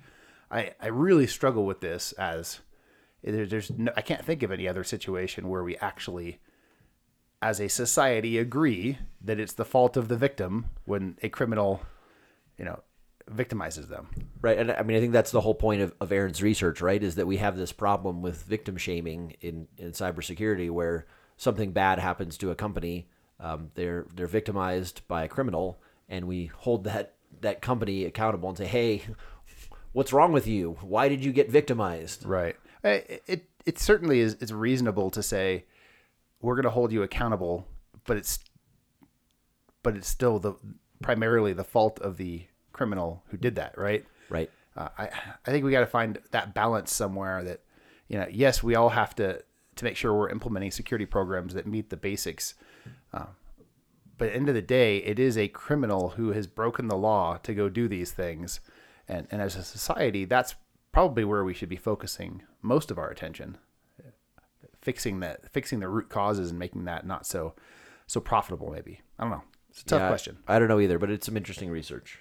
I, 0.50 0.72
I 0.80 0.88
really 0.88 1.26
struggle 1.26 1.64
with 1.66 1.80
this 1.80 2.12
as 2.12 2.60
there's 3.22 3.70
no, 3.70 3.92
I 3.96 4.00
can't 4.02 4.24
think 4.24 4.42
of 4.42 4.50
any 4.52 4.68
other 4.68 4.84
situation 4.84 5.48
where 5.48 5.62
we 5.64 5.76
actually, 5.78 6.38
as 7.40 7.60
a 7.60 7.68
society, 7.68 8.38
agree 8.38 8.98
that 9.20 9.38
it's 9.38 9.52
the 9.52 9.64
fault 9.64 9.96
of 9.96 10.08
the 10.08 10.16
victim 10.16 10.66
when 10.84 11.16
a 11.22 11.28
criminal, 11.28 11.80
you 12.56 12.64
know, 12.64 12.80
victimizes 13.30 13.88
them. 13.88 14.08
Right. 14.40 14.58
And 14.58 14.72
I 14.72 14.82
mean, 14.82 14.96
I 14.96 15.00
think 15.00 15.12
that's 15.12 15.30
the 15.30 15.40
whole 15.40 15.54
point 15.54 15.82
of, 15.82 15.94
of 16.00 16.10
Aaron's 16.10 16.42
research, 16.42 16.80
right? 16.80 17.02
Is 17.02 17.14
that 17.16 17.26
we 17.26 17.36
have 17.36 17.56
this 17.56 17.72
problem 17.72 18.22
with 18.22 18.42
victim 18.42 18.76
shaming 18.76 19.36
in, 19.40 19.68
in 19.76 19.92
cybersecurity 19.92 20.70
where 20.70 21.06
something 21.36 21.72
bad 21.72 21.98
happens 21.98 22.36
to 22.38 22.50
a 22.50 22.54
company, 22.54 23.08
um, 23.38 23.70
they're, 23.74 24.06
they're 24.14 24.26
victimized 24.26 25.06
by 25.06 25.24
a 25.24 25.28
criminal, 25.28 25.80
and 26.08 26.26
we 26.26 26.46
hold 26.46 26.84
that, 26.84 27.14
that 27.40 27.60
company 27.60 28.04
accountable 28.04 28.48
and 28.48 28.58
say, 28.58 28.66
hey, 28.66 29.02
what's 29.92 30.12
wrong 30.12 30.32
with 30.32 30.46
you? 30.46 30.76
Why 30.80 31.08
did 31.08 31.24
you 31.24 31.32
get 31.32 31.50
victimized? 31.50 32.24
Right. 32.24 32.56
It 32.82 33.22
it, 33.26 33.44
it 33.66 33.78
certainly 33.78 34.20
is. 34.20 34.36
It's 34.40 34.52
reasonable 34.52 35.10
to 35.10 35.22
say 35.22 35.64
we're 36.40 36.54
going 36.54 36.64
to 36.64 36.70
hold 36.70 36.92
you 36.92 37.02
accountable, 37.02 37.66
but 38.04 38.16
it's 38.16 38.38
but 39.82 39.96
it's 39.96 40.08
still 40.08 40.38
the 40.38 40.54
primarily 41.02 41.52
the 41.52 41.64
fault 41.64 41.98
of 42.00 42.16
the 42.16 42.44
criminal 42.72 43.22
who 43.28 43.36
did 43.36 43.56
that. 43.56 43.76
Right. 43.78 44.04
Right. 44.28 44.50
Uh, 44.76 44.88
I 44.96 45.08
I 45.46 45.50
think 45.50 45.64
we 45.64 45.70
got 45.70 45.80
to 45.80 45.86
find 45.86 46.18
that 46.30 46.54
balance 46.54 46.92
somewhere. 46.92 47.42
That 47.42 47.60
you 48.08 48.18
know, 48.18 48.26
yes, 48.30 48.62
we 48.62 48.74
all 48.74 48.90
have 48.90 49.14
to 49.16 49.42
to 49.76 49.84
make 49.84 49.96
sure 49.96 50.14
we're 50.14 50.30
implementing 50.30 50.70
security 50.70 51.06
programs 51.06 51.54
that 51.54 51.66
meet 51.66 51.90
the 51.90 51.96
basics. 51.96 52.54
Uh, 53.12 53.26
but 54.16 54.26
at 54.26 54.32
the 54.32 54.36
end 54.36 54.48
of 54.48 54.54
the 54.56 54.62
day, 54.62 54.98
it 54.98 55.18
is 55.18 55.38
a 55.38 55.48
criminal 55.48 56.10
who 56.10 56.32
has 56.32 56.48
broken 56.48 56.88
the 56.88 56.96
law 56.96 57.36
to 57.44 57.54
go 57.54 57.68
do 57.68 57.88
these 57.88 58.10
things, 58.10 58.60
and 59.06 59.26
and 59.30 59.40
as 59.40 59.56
a 59.56 59.62
society, 59.62 60.24
that's 60.24 60.54
probably 60.92 61.24
where 61.24 61.44
we 61.44 61.54
should 61.54 61.68
be 61.68 61.76
focusing 61.76 62.42
most 62.62 62.90
of 62.90 62.98
our 62.98 63.08
attention, 63.08 63.56
fixing 64.80 65.20
that, 65.20 65.50
fixing 65.52 65.80
the 65.80 65.88
root 65.88 66.08
causes, 66.08 66.50
and 66.50 66.58
making 66.58 66.84
that 66.84 67.06
not 67.06 67.26
so 67.26 67.54
so 68.06 68.20
profitable. 68.20 68.70
Maybe 68.70 69.00
I 69.18 69.24
don't 69.24 69.30
know. 69.32 69.42
It's 69.70 69.82
a 69.82 69.84
tough 69.86 70.00
Yeah, 70.00 70.08
question. 70.08 70.38
I 70.48 70.58
don't 70.58 70.68
know 70.68 70.80
either, 70.80 70.98
but 70.98 71.10
it's 71.10 71.26
some 71.26 71.36
interesting 71.36 71.70
research. 71.70 72.20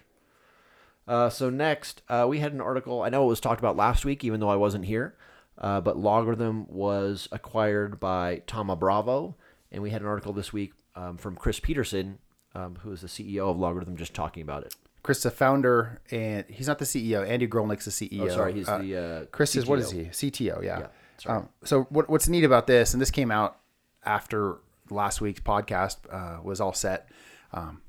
Uh, 1.08 1.30
so 1.30 1.50
next, 1.50 2.02
uh, 2.10 2.26
we 2.28 2.40
had 2.40 2.52
an 2.54 2.60
article. 2.62 3.02
I 3.02 3.10
know 3.10 3.24
it 3.24 3.28
was 3.28 3.40
talked 3.40 3.60
about 3.60 3.78
last 3.78 4.04
week, 4.04 4.24
even 4.24 4.40
though 4.42 4.50
I 4.50 4.58
wasn't 4.58 4.86
here. 4.86 5.16
Uh, 5.58 5.82
but 5.82 5.96
LogRhythm 5.98 6.68
was 6.70 7.28
acquired 7.32 8.00
by 8.00 8.42
Thoma 8.48 8.76
Bravo, 8.76 9.36
and 9.72 9.82
we 9.82 9.90
had 9.90 10.02
an 10.02 10.08
article 10.08 10.34
this 10.34 10.54
week 10.54 10.74
um, 10.96 11.18
from 11.18 11.36
Chris 11.36 11.60
Peterson, 11.60 12.20
um, 12.54 12.76
who 12.82 12.92
is 12.92 13.02
the 13.02 13.08
CEO 13.08 13.50
of 13.50 13.58
LogRhythm, 13.58 13.96
just 13.96 14.14
talking 14.14 14.44
about 14.44 14.64
it. 14.64 14.76
Chris, 15.02 15.24
the 15.24 15.32
founder, 15.32 16.02
and 16.12 16.46
he's 16.50 16.68
not 16.68 16.78
the 16.80 16.86
CEO. 16.86 17.26
Andy 17.28 17.48
Grolnick's 17.48 17.86
the 17.86 17.92
CEO. 17.92 18.26
Oh, 18.26 18.28
sorry, 18.30 18.54
he's 18.54 18.68
Uh, 18.68 18.78
the 18.80 18.98
uh, 18.98 19.26
Chris 19.32 19.56
is 19.56 19.66
what 19.66 19.80
is 19.80 19.90
he? 19.90 20.04
CTO, 20.04 20.62
yeah. 20.62 20.80
Yeah. 20.80 20.88
Um, 21.26 21.50
so 21.64 21.84
what, 21.84 22.10
what's 22.10 22.28
neat 22.28 22.44
about 22.44 22.68
this, 22.68 22.94
and 22.94 23.02
this 23.02 23.12
came 23.12 23.32
out 23.32 23.58
after 24.06 24.58
last 24.90 25.22
week's 25.22 25.40
podcast 25.40 25.98
uh, 26.12 26.42
was 26.42 26.62
all 26.62 26.74
set. 26.74 27.10
Um, 27.54 27.82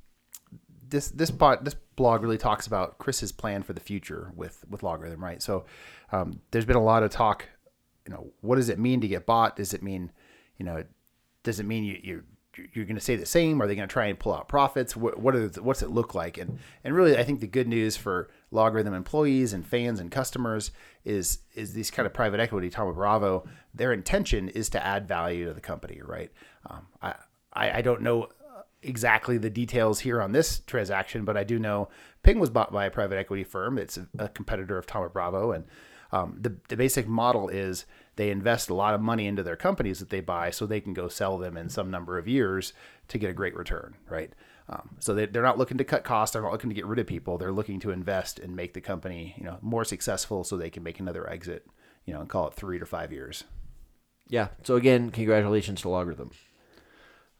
this 0.88 1.08
this 1.08 1.30
pod, 1.30 1.64
this 1.64 1.74
blog 1.96 2.22
really 2.22 2.38
talks 2.38 2.66
about 2.66 2.98
Chris's 2.98 3.32
plan 3.32 3.62
for 3.62 3.72
the 3.72 3.80
future 3.80 4.32
with 4.34 4.64
with 4.70 4.80
LogRhythm, 4.80 5.20
right? 5.20 5.42
So 5.42 5.66
um, 6.12 6.40
there's 6.50 6.64
been 6.64 6.76
a 6.76 6.82
lot 6.82 7.02
of 7.02 7.10
talk. 7.10 7.46
You 8.06 8.14
know, 8.14 8.32
what 8.40 8.56
does 8.56 8.70
it 8.70 8.78
mean 8.78 9.00
to 9.02 9.08
get 9.08 9.26
bought? 9.26 9.56
Does 9.56 9.74
it 9.74 9.82
mean, 9.82 10.10
you 10.56 10.64
know, 10.64 10.82
does 11.42 11.60
it 11.60 11.66
mean 11.66 11.84
you, 11.84 12.00
you're 12.02 12.24
you're 12.72 12.84
going 12.84 12.96
to 12.96 13.02
stay 13.02 13.16
the 13.16 13.26
same? 13.26 13.60
Are 13.60 13.66
they 13.66 13.74
going 13.74 13.88
to 13.88 13.92
try 13.92 14.06
and 14.06 14.18
pull 14.18 14.34
out 14.34 14.48
profits? 14.48 14.96
What, 14.96 15.18
what 15.18 15.58
what's 15.58 15.82
it 15.82 15.90
look 15.90 16.14
like? 16.14 16.38
And 16.38 16.58
and 16.84 16.94
really, 16.94 17.16
I 17.16 17.24
think 17.24 17.40
the 17.40 17.46
good 17.46 17.68
news 17.68 17.96
for 17.96 18.28
LogRhythm 18.52 18.94
employees 18.94 19.52
and 19.52 19.66
fans 19.66 20.00
and 20.00 20.10
customers 20.10 20.70
is 21.04 21.40
is 21.54 21.72
these 21.72 21.90
kind 21.90 22.06
of 22.06 22.12
private 22.12 22.40
equity, 22.40 22.70
Thoma 22.70 22.92
Bravo. 22.92 23.46
Their 23.74 23.92
intention 23.92 24.48
is 24.48 24.68
to 24.70 24.84
add 24.84 25.06
value 25.06 25.46
to 25.46 25.54
the 25.54 25.60
company, 25.60 26.00
right? 26.04 26.30
Um, 26.68 26.86
I, 27.02 27.14
I 27.52 27.78
I 27.78 27.82
don't 27.82 28.02
know 28.02 28.28
exactly 28.82 29.38
the 29.38 29.50
details 29.50 30.00
here 30.00 30.22
on 30.22 30.32
this 30.32 30.60
transaction, 30.60 31.24
but 31.24 31.36
I 31.36 31.44
do 31.44 31.58
know 31.58 31.88
Ping 32.22 32.38
was 32.38 32.50
bought 32.50 32.72
by 32.72 32.86
a 32.86 32.90
private 32.90 33.18
equity 33.18 33.44
firm. 33.44 33.78
It's 33.78 33.96
a, 33.96 34.06
a 34.18 34.28
competitor 34.28 34.78
of 34.78 34.86
Thoma 34.86 35.08
Bravo, 35.08 35.52
and 35.52 35.64
um, 36.12 36.36
the 36.40 36.56
the 36.68 36.76
basic 36.76 37.06
model 37.06 37.48
is 37.48 37.86
they 38.18 38.30
invest 38.30 38.68
a 38.68 38.74
lot 38.74 38.94
of 38.94 39.00
money 39.00 39.26
into 39.26 39.42
their 39.42 39.56
companies 39.56 40.00
that 40.00 40.10
they 40.10 40.20
buy, 40.20 40.50
so 40.50 40.66
they 40.66 40.80
can 40.80 40.92
go 40.92 41.08
sell 41.08 41.38
them 41.38 41.56
in 41.56 41.70
some 41.70 41.90
number 41.90 42.18
of 42.18 42.28
years 42.28 42.72
to 43.06 43.16
get 43.16 43.30
a 43.30 43.32
great 43.32 43.56
return, 43.56 43.94
right? 44.10 44.32
Um, 44.68 44.96
so 44.98 45.14
they, 45.14 45.26
they're 45.26 45.42
not 45.42 45.56
looking 45.56 45.78
to 45.78 45.84
cut 45.84 46.04
costs. 46.04 46.32
They're 46.32 46.42
not 46.42 46.52
looking 46.52 46.68
to 46.68 46.74
get 46.74 46.84
rid 46.84 46.98
of 46.98 47.06
people. 47.06 47.38
They're 47.38 47.52
looking 47.52 47.80
to 47.80 47.90
invest 47.90 48.38
and 48.38 48.54
make 48.54 48.74
the 48.74 48.80
company, 48.80 49.34
you 49.38 49.44
know, 49.44 49.58
more 49.62 49.84
successful, 49.84 50.44
so 50.44 50.56
they 50.56 50.68
can 50.68 50.82
make 50.82 51.00
another 51.00 51.30
exit, 51.30 51.66
you 52.04 52.12
know, 52.12 52.20
and 52.20 52.28
call 52.28 52.48
it 52.48 52.54
three 52.54 52.78
to 52.78 52.84
five 52.84 53.12
years. 53.12 53.44
Yeah. 54.28 54.48
So 54.64 54.74
again, 54.74 55.10
congratulations 55.10 55.80
to 55.82 55.88
LogRhythm. 55.88 56.32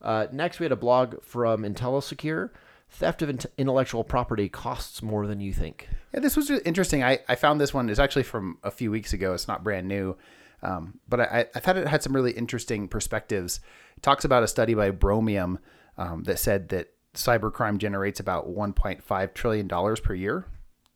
Uh, 0.01 0.29
next, 0.33 0.61
we 0.61 0.65
had 0.65 0.73
a 0.73 0.77
blog 0.77 1.23
from 1.23 1.65
IntelliSecure. 1.65 2.51
Theft 2.91 3.21
of 3.21 3.47
intellectual 3.59 4.05
property 4.05 4.49
costs 4.49 5.03
more 5.03 5.27
than 5.27 5.41
you 5.41 5.53
think. 5.53 5.89
Yeah, 6.15 6.21
this 6.21 6.37
was 6.37 6.49
interesting. 6.51 7.05
I, 7.05 7.19
I 7.29 7.35
found 7.35 7.61
this 7.61 7.75
one 7.75 7.91
is 7.91 7.99
actually 7.99 8.23
from 8.23 8.59
a 8.63 8.71
few 8.71 8.91
weeks 8.91 9.13
ago. 9.13 9.35
It's 9.35 9.49
not 9.49 9.63
brand 9.63 9.87
new, 9.87 10.17
um, 10.63 11.01
but 11.09 11.21
I, 11.21 11.47
I 11.55 11.61
thought 11.61 11.77
it 11.77 11.87
had 11.87 12.03
some 12.03 12.15
really 12.15 12.33
interesting 12.33 12.89
perspectives. 12.89 13.61
It 13.97 14.03
talks 14.03 14.25
about 14.25 14.43
a 14.43 14.49
study 14.49 14.75
by 14.75 14.91
Bromium 14.91 15.59
um, 15.97 16.25
that 16.25 16.39
said 16.39 16.69
that 16.71 16.93
cybercrime 17.15 17.79
generates 17.79 18.21
about 18.21 18.49
1.5 18.49 19.35
trillion 19.35 19.69
dollars 19.69 20.01
per 20.01 20.15
year. 20.15 20.47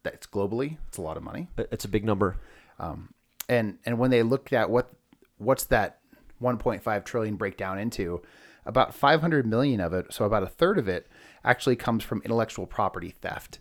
That's 0.03 0.27
globally. 0.27 0.79
It's 0.89 0.99
a 0.99 1.03
lot 1.03 1.17
of 1.17 1.23
money. 1.23 1.49
It's 1.57 1.85
a 1.85 1.89
big 1.89 2.05
number. 2.05 2.39
Um, 2.79 3.15
and 3.49 3.79
and 3.85 3.99
when 3.99 4.11
they 4.11 4.23
looked 4.23 4.53
at 4.53 4.71
what 4.71 4.93
what's 5.39 5.65
that 5.65 5.99
1.5 6.43 7.05
trillion 7.05 7.37
breakdown 7.37 7.79
into, 7.79 8.21
about 8.67 8.95
500 8.95 9.47
million 9.47 9.81
of 9.81 9.93
it, 9.93 10.13
so 10.13 10.25
about 10.25 10.43
a 10.43 10.49
third 10.49 10.79
of 10.79 10.89
it, 10.89 11.07
actually 11.45 11.77
comes 11.77 12.03
from 12.03 12.23
intellectual 12.25 12.67
property 12.67 13.11
theft. 13.11 13.59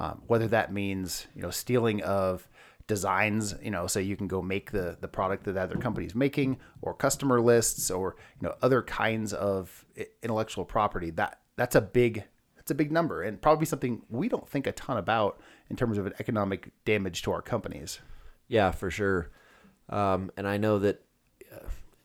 Um, 0.00 0.22
whether 0.26 0.48
that 0.48 0.72
means 0.72 1.28
you 1.36 1.42
know 1.42 1.50
stealing 1.50 2.02
of 2.02 2.48
designs, 2.86 3.54
you 3.62 3.70
know, 3.70 3.86
so 3.86 3.98
you 3.98 4.16
can 4.16 4.28
go 4.28 4.42
make 4.42 4.70
the 4.70 4.96
the 5.00 5.08
product 5.08 5.44
that 5.44 5.56
other 5.56 5.76
company's 5.76 6.14
making, 6.14 6.58
or 6.82 6.94
customer 6.94 7.40
lists, 7.40 7.90
or 7.90 8.16
you 8.40 8.48
know 8.48 8.54
other 8.62 8.82
kinds 8.82 9.32
of 9.32 9.84
intellectual 10.22 10.64
property. 10.64 11.10
That 11.10 11.40
that's 11.56 11.74
a 11.74 11.80
big 11.80 12.24
that's 12.56 12.70
a 12.70 12.74
big 12.74 12.92
number, 12.92 13.22
and 13.22 13.40
probably 13.40 13.66
something 13.66 14.02
we 14.08 14.28
don't 14.28 14.48
think 14.48 14.66
a 14.66 14.72
ton 14.72 14.96
about 14.96 15.40
in 15.70 15.76
terms 15.76 15.98
of 15.98 16.06
an 16.06 16.14
economic 16.18 16.70
damage 16.84 17.22
to 17.22 17.32
our 17.32 17.42
companies. 17.42 18.00
Yeah, 18.48 18.70
for 18.70 18.90
sure. 18.90 19.30
Um, 19.88 20.30
and 20.36 20.46
I 20.46 20.56
know 20.56 20.78
that 20.78 21.02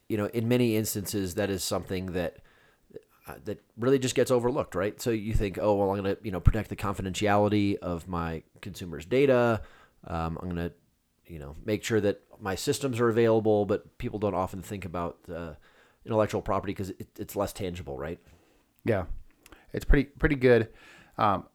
you 0.09 0.17
know 0.17 0.25
in 0.27 0.47
many 0.47 0.75
instances 0.75 1.35
that 1.35 1.49
is 1.49 1.63
something 1.63 2.07
that 2.07 2.37
uh, 3.27 3.35
that 3.45 3.61
really 3.77 3.99
just 3.99 4.15
gets 4.15 4.31
overlooked, 4.31 4.75
right? 4.75 4.99
So 4.99 5.11
you 5.11 5.33
think, 5.33 5.59
oh 5.61 5.75
well, 5.75 5.91
I'm 5.91 6.01
going 6.01 6.15
to 6.15 6.21
you 6.23 6.31
know 6.31 6.39
protect 6.39 6.69
the 6.69 6.75
confidentiality 6.75 7.77
of 7.77 8.07
my 8.07 8.43
consumers' 8.61 9.05
data. 9.05 9.61
Um, 10.07 10.37
I'm 10.41 10.49
going 10.49 10.69
to 10.69 10.73
you 11.27 11.39
know 11.39 11.55
make 11.65 11.83
sure 11.83 12.01
that 12.01 12.21
my 12.39 12.55
systems 12.55 12.99
are 12.99 13.09
available, 13.09 13.65
but 13.65 13.97
people 13.97 14.19
don't 14.19 14.35
often 14.35 14.61
think 14.61 14.85
about 14.85 15.17
uh, 15.33 15.53
intellectual 16.05 16.41
property 16.41 16.73
because 16.73 16.91
it, 16.91 17.07
it's 17.17 17.35
less 17.35 17.53
tangible, 17.53 17.97
right? 17.97 18.19
Yeah, 18.85 19.05
it's 19.73 19.85
pretty 19.85 20.05
pretty 20.05 20.35
good. 20.35 20.69
Um, 21.17 21.45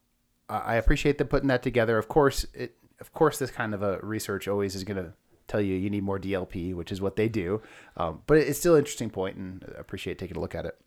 I 0.49 0.75
appreciate 0.75 1.17
them 1.19 1.29
putting 1.29 1.49
that 1.49 1.63
together. 1.63 1.97
Of 1.97 2.09
course, 2.09 2.45
it 2.55 2.77
of 3.01 3.13
course 3.13 3.39
this 3.39 3.51
kind 3.51 3.75
of 3.75 3.83
a 3.83 3.99
research 4.03 4.47
always 4.47 4.75
is 4.75 4.85
going 4.85 5.03
to 5.03 5.13
tell 5.49 5.61
you 5.61 5.75
you 5.75 5.91
need 5.91 6.03
more 6.03 6.19
DLP, 6.19 6.75
which 6.75 6.93
is 6.93 7.01
what 7.01 7.17
they 7.17 7.29
do. 7.29 7.63
Um, 7.97 8.23
but 8.27 8.37
it's 8.39 8.59
still 8.59 8.75
an 8.75 8.81
interesting 8.81 9.11
point, 9.11 9.37
and 9.37 9.65
I 9.77 9.81
appreciate 9.81 10.19
taking 10.19 10.37
a 10.37 10.41
look 10.41 10.55
at 10.55 10.67
it. 10.67 10.79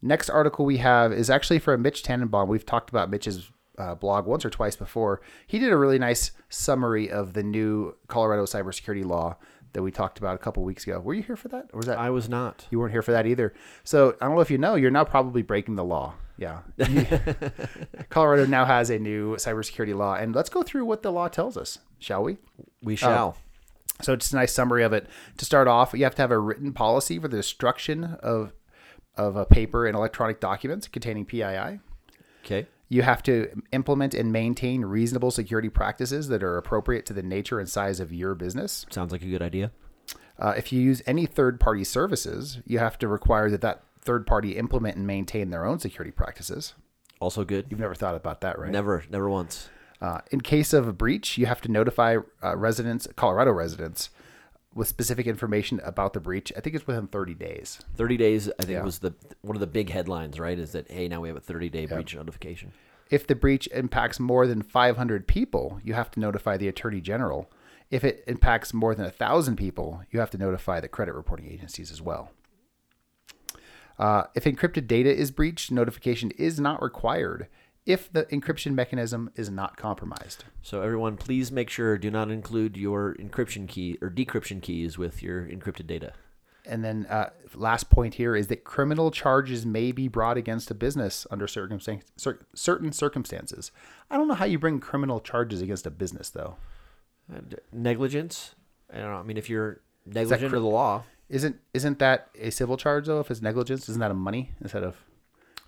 Next 0.00 0.30
article 0.30 0.64
we 0.64 0.78
have 0.78 1.12
is 1.12 1.30
actually 1.30 1.58
from 1.58 1.82
Mitch 1.82 2.02
Tannenbaum. 2.02 2.48
We've 2.48 2.66
talked 2.66 2.90
about 2.90 3.10
Mitch's 3.10 3.50
uh, 3.78 3.94
blog 3.94 4.26
once 4.26 4.44
or 4.44 4.50
twice 4.50 4.76
before. 4.76 5.20
He 5.46 5.58
did 5.58 5.72
a 5.72 5.76
really 5.76 5.98
nice 5.98 6.32
summary 6.48 7.10
of 7.10 7.32
the 7.32 7.42
new 7.42 7.96
Colorado 8.08 8.44
cybersecurity 8.44 9.04
law 9.04 9.36
that 9.72 9.82
we 9.82 9.90
talked 9.90 10.18
about 10.18 10.34
a 10.34 10.38
couple 10.38 10.64
weeks 10.64 10.84
ago. 10.84 10.98
Were 10.98 11.14
you 11.14 11.22
here 11.22 11.36
for 11.36 11.48
that? 11.48 11.70
Or 11.72 11.78
was 11.78 11.86
that 11.86 11.98
I 11.98 12.10
was 12.10 12.28
not. 12.28 12.66
You 12.70 12.78
weren't 12.78 12.92
here 12.92 13.02
for 13.02 13.12
that 13.12 13.26
either. 13.26 13.54
So 13.84 14.16
I 14.20 14.26
don't 14.26 14.34
know 14.34 14.40
if 14.40 14.50
you 14.50 14.58
know, 14.58 14.74
you're 14.74 14.90
now 14.90 15.04
probably 15.04 15.42
breaking 15.42 15.76
the 15.76 15.84
law. 15.84 16.14
Yeah. 16.36 16.60
Colorado 18.10 18.46
now 18.46 18.64
has 18.64 18.90
a 18.90 18.98
new 18.98 19.34
cybersecurity 19.36 19.94
law, 19.94 20.14
and 20.14 20.34
let's 20.34 20.48
go 20.48 20.62
through 20.62 20.84
what 20.84 21.02
the 21.02 21.10
law 21.10 21.28
tells 21.28 21.56
us, 21.56 21.78
shall 21.98 22.22
we? 22.22 22.38
We 22.82 22.96
shall. 22.96 23.30
Uh, 23.30 24.02
so 24.02 24.12
it's 24.12 24.32
a 24.32 24.36
nice 24.36 24.52
summary 24.52 24.84
of 24.84 24.92
it. 24.92 25.08
To 25.38 25.44
start 25.44 25.66
off, 25.66 25.92
you 25.92 26.04
have 26.04 26.14
to 26.14 26.22
have 26.22 26.30
a 26.30 26.38
written 26.38 26.72
policy 26.72 27.18
for 27.18 27.28
the 27.28 27.36
destruction 27.36 28.16
of 28.22 28.52
of 29.16 29.34
a 29.34 29.44
paper 29.44 29.84
and 29.84 29.96
electronic 29.96 30.38
documents 30.38 30.86
containing 30.86 31.24
PII. 31.24 31.80
Okay. 32.44 32.68
You 32.88 33.02
have 33.02 33.22
to 33.24 33.62
implement 33.72 34.14
and 34.14 34.32
maintain 34.32 34.84
reasonable 34.84 35.30
security 35.30 35.68
practices 35.68 36.28
that 36.28 36.42
are 36.42 36.56
appropriate 36.56 37.04
to 37.06 37.12
the 37.12 37.22
nature 37.22 37.60
and 37.60 37.68
size 37.68 38.00
of 38.00 38.12
your 38.12 38.34
business. 38.34 38.86
Sounds 38.90 39.12
like 39.12 39.22
a 39.22 39.26
good 39.26 39.42
idea. 39.42 39.72
Uh, 40.38 40.54
if 40.56 40.72
you 40.72 40.80
use 40.80 41.02
any 41.06 41.26
third 41.26 41.60
party 41.60 41.84
services, 41.84 42.58
you 42.64 42.78
have 42.78 42.98
to 42.98 43.08
require 43.08 43.50
that 43.50 43.60
that 43.60 43.82
third 44.00 44.26
party 44.26 44.56
implement 44.56 44.96
and 44.96 45.06
maintain 45.06 45.50
their 45.50 45.66
own 45.66 45.78
security 45.78 46.12
practices. 46.12 46.74
Also 47.20 47.44
good. 47.44 47.66
You've 47.68 47.80
never 47.80 47.94
thought 47.94 48.14
about 48.14 48.40
that, 48.42 48.58
right? 48.58 48.70
Never, 48.70 49.04
never 49.10 49.28
once. 49.28 49.68
Uh, 50.00 50.20
in 50.30 50.40
case 50.40 50.72
of 50.72 50.86
a 50.86 50.92
breach, 50.92 51.36
you 51.36 51.46
have 51.46 51.60
to 51.62 51.70
notify 51.70 52.16
uh, 52.42 52.56
residents, 52.56 53.08
Colorado 53.16 53.50
residents, 53.50 54.10
with 54.78 54.86
specific 54.86 55.26
information 55.26 55.80
about 55.82 56.12
the 56.12 56.20
breach. 56.20 56.52
I 56.56 56.60
think 56.60 56.76
it's 56.76 56.86
within 56.86 57.08
30 57.08 57.34
days. 57.34 57.80
30 57.96 58.16
days, 58.16 58.48
I 58.60 58.62
think, 58.62 58.76
yeah. 58.76 58.84
was 58.84 59.00
the 59.00 59.12
one 59.42 59.56
of 59.56 59.60
the 59.60 59.66
big 59.66 59.90
headlines, 59.90 60.38
right? 60.38 60.56
Is 60.56 60.70
that 60.70 60.88
hey, 60.88 61.08
now 61.08 61.20
we 61.20 61.26
have 61.26 61.36
a 61.36 61.40
30 61.40 61.68
day 61.68 61.84
breach 61.84 62.14
notification. 62.14 62.72
If 63.10 63.26
the 63.26 63.34
breach 63.34 63.68
impacts 63.74 64.20
more 64.20 64.46
than 64.46 64.62
500 64.62 65.26
people, 65.26 65.80
you 65.82 65.94
have 65.94 66.12
to 66.12 66.20
notify 66.20 66.56
the 66.56 66.68
attorney 66.68 67.00
general. 67.00 67.50
If 67.90 68.04
it 68.04 68.22
impacts 68.28 68.72
more 68.72 68.94
than 68.94 69.04
a 69.04 69.10
thousand 69.10 69.56
people, 69.56 70.02
you 70.12 70.20
have 70.20 70.30
to 70.30 70.38
notify 70.38 70.78
the 70.78 70.88
credit 70.88 71.14
reporting 71.14 71.50
agencies 71.50 71.90
as 71.90 72.00
well. 72.00 72.30
Uh, 73.98 74.24
if 74.36 74.44
encrypted 74.44 74.86
data 74.86 75.12
is 75.12 75.32
breached, 75.32 75.72
notification 75.72 76.30
is 76.32 76.60
not 76.60 76.80
required 76.80 77.48
if 77.88 78.12
the 78.12 78.24
encryption 78.26 78.74
mechanism 78.74 79.30
is 79.34 79.48
not 79.48 79.78
compromised. 79.78 80.44
So 80.62 80.82
everyone, 80.82 81.16
please 81.16 81.50
make 81.50 81.70
sure 81.70 81.96
do 81.96 82.10
not 82.10 82.30
include 82.30 82.76
your 82.76 83.14
encryption 83.14 83.66
key 83.66 83.96
or 84.02 84.10
decryption 84.10 84.60
keys 84.60 84.98
with 84.98 85.22
your 85.22 85.46
encrypted 85.46 85.86
data. 85.86 86.12
And 86.66 86.84
then 86.84 87.06
uh, 87.08 87.30
last 87.54 87.88
point 87.88 88.14
here 88.14 88.36
is 88.36 88.48
that 88.48 88.62
criminal 88.62 89.10
charges 89.10 89.64
may 89.64 89.90
be 89.90 90.06
brought 90.06 90.36
against 90.36 90.70
a 90.70 90.74
business 90.74 91.26
under 91.30 91.46
circumstan- 91.46 92.02
cer- 92.18 92.44
certain 92.54 92.92
circumstances. 92.92 93.72
I 94.10 94.18
don't 94.18 94.28
know 94.28 94.34
how 94.34 94.44
you 94.44 94.58
bring 94.58 94.80
criminal 94.80 95.18
charges 95.18 95.62
against 95.62 95.86
a 95.86 95.90
business 95.90 96.28
though. 96.28 96.56
Uh, 97.34 97.40
negligence. 97.72 98.54
I 98.92 98.98
don't 98.98 99.12
know. 99.12 99.16
I 99.18 99.22
mean, 99.22 99.38
if 99.38 99.48
you're 99.48 99.80
negligent 100.04 100.50
cr- 100.50 100.56
of 100.56 100.62
the 100.62 100.68
law, 100.68 101.04
isn't 101.30 101.56
isn't 101.72 101.98
that 102.00 102.28
a 102.38 102.50
civil 102.50 102.76
charge 102.76 103.06
though? 103.06 103.20
If 103.20 103.30
it's 103.30 103.40
negligence, 103.40 103.88
isn't 103.88 104.00
that 104.00 104.10
a 104.10 104.14
money 104.14 104.52
instead 104.60 104.84
of 104.84 104.96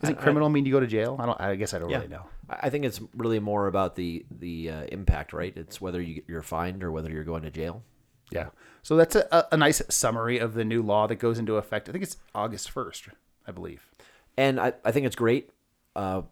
does 0.00 0.10
it 0.10 0.18
criminal 0.18 0.48
I, 0.48 0.50
mean 0.50 0.64
you 0.64 0.72
go 0.72 0.80
to 0.80 0.86
jail? 0.86 1.16
I 1.18 1.26
don't. 1.26 1.40
I 1.40 1.54
guess 1.56 1.74
I 1.74 1.78
don't 1.78 1.90
yeah. 1.90 1.98
really 1.98 2.08
know. 2.08 2.26
I 2.48 2.70
think 2.70 2.84
it's 2.84 3.00
really 3.14 3.38
more 3.38 3.66
about 3.66 3.96
the 3.96 4.24
the 4.30 4.70
uh, 4.70 4.82
impact, 4.84 5.32
right? 5.32 5.52
It's 5.56 5.80
whether 5.80 6.00
you, 6.00 6.22
you're 6.26 6.42
fined 6.42 6.82
or 6.82 6.90
whether 6.90 7.10
you're 7.10 7.24
going 7.24 7.42
to 7.42 7.50
jail. 7.50 7.82
Yeah. 8.30 8.48
So 8.82 8.96
that's 8.96 9.14
a, 9.14 9.46
a 9.52 9.56
nice 9.56 9.82
summary 9.88 10.38
of 10.38 10.54
the 10.54 10.64
new 10.64 10.82
law 10.82 11.06
that 11.06 11.16
goes 11.16 11.38
into 11.38 11.56
effect. 11.56 11.88
I 11.88 11.92
think 11.92 12.04
it's 12.04 12.16
August 12.34 12.70
first, 12.70 13.08
I 13.46 13.52
believe. 13.52 13.90
And 14.36 14.58
I, 14.58 14.72
I 14.84 14.92
think 14.92 15.06
it's 15.06 15.16
great. 15.16 15.50
Uh, 15.94 16.22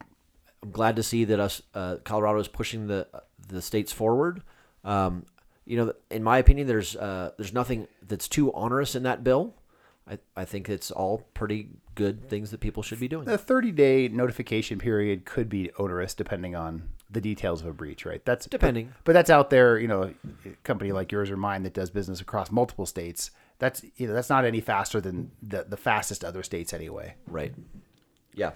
I'm 0.62 0.70
glad 0.70 0.96
to 0.96 1.02
see 1.02 1.24
that 1.24 1.38
us 1.38 1.62
uh, 1.74 1.96
Colorado 2.04 2.38
is 2.38 2.48
pushing 2.48 2.86
the 2.86 3.06
the 3.48 3.60
states 3.60 3.92
forward. 3.92 4.42
Um, 4.84 5.26
you 5.66 5.76
know, 5.76 5.92
in 6.10 6.22
my 6.22 6.38
opinion, 6.38 6.66
there's 6.66 6.96
uh, 6.96 7.32
there's 7.36 7.52
nothing 7.52 7.86
that's 8.06 8.28
too 8.28 8.52
onerous 8.52 8.94
in 8.94 9.02
that 9.02 9.22
bill. 9.22 9.54
I, 10.08 10.18
I 10.36 10.44
think 10.44 10.68
it's 10.68 10.90
all 10.90 11.28
pretty 11.34 11.68
good 11.94 12.28
things 12.28 12.50
that 12.50 12.60
people 12.60 12.82
should 12.82 13.00
be 13.00 13.08
doing. 13.08 13.24
The 13.24 13.38
30 13.38 13.72
day 13.72 14.08
notification 14.08 14.78
period 14.78 15.24
could 15.24 15.48
be 15.48 15.70
onerous 15.78 16.14
depending 16.14 16.54
on 16.54 16.90
the 17.10 17.20
details 17.20 17.60
of 17.62 17.66
a 17.66 17.72
breach, 17.72 18.04
right? 18.04 18.24
That's 18.24 18.46
depending. 18.46 18.86
But, 18.86 19.04
but 19.04 19.12
that's 19.12 19.30
out 19.30 19.50
there, 19.50 19.78
you 19.78 19.88
know, 19.88 20.14
a 20.44 20.48
company 20.64 20.92
like 20.92 21.10
yours 21.12 21.30
or 21.30 21.36
mine 21.36 21.62
that 21.62 21.74
does 21.74 21.90
business 21.90 22.20
across 22.20 22.50
multiple 22.50 22.86
states 22.86 23.30
that's 23.58 23.84
you 23.96 24.06
know 24.06 24.14
that's 24.14 24.30
not 24.30 24.44
any 24.44 24.60
faster 24.60 25.00
than 25.00 25.32
the 25.42 25.64
the 25.68 25.76
fastest 25.76 26.24
other 26.24 26.42
states 26.42 26.72
anyway. 26.72 27.14
Right. 27.26 27.54
Yeah. 28.34 28.52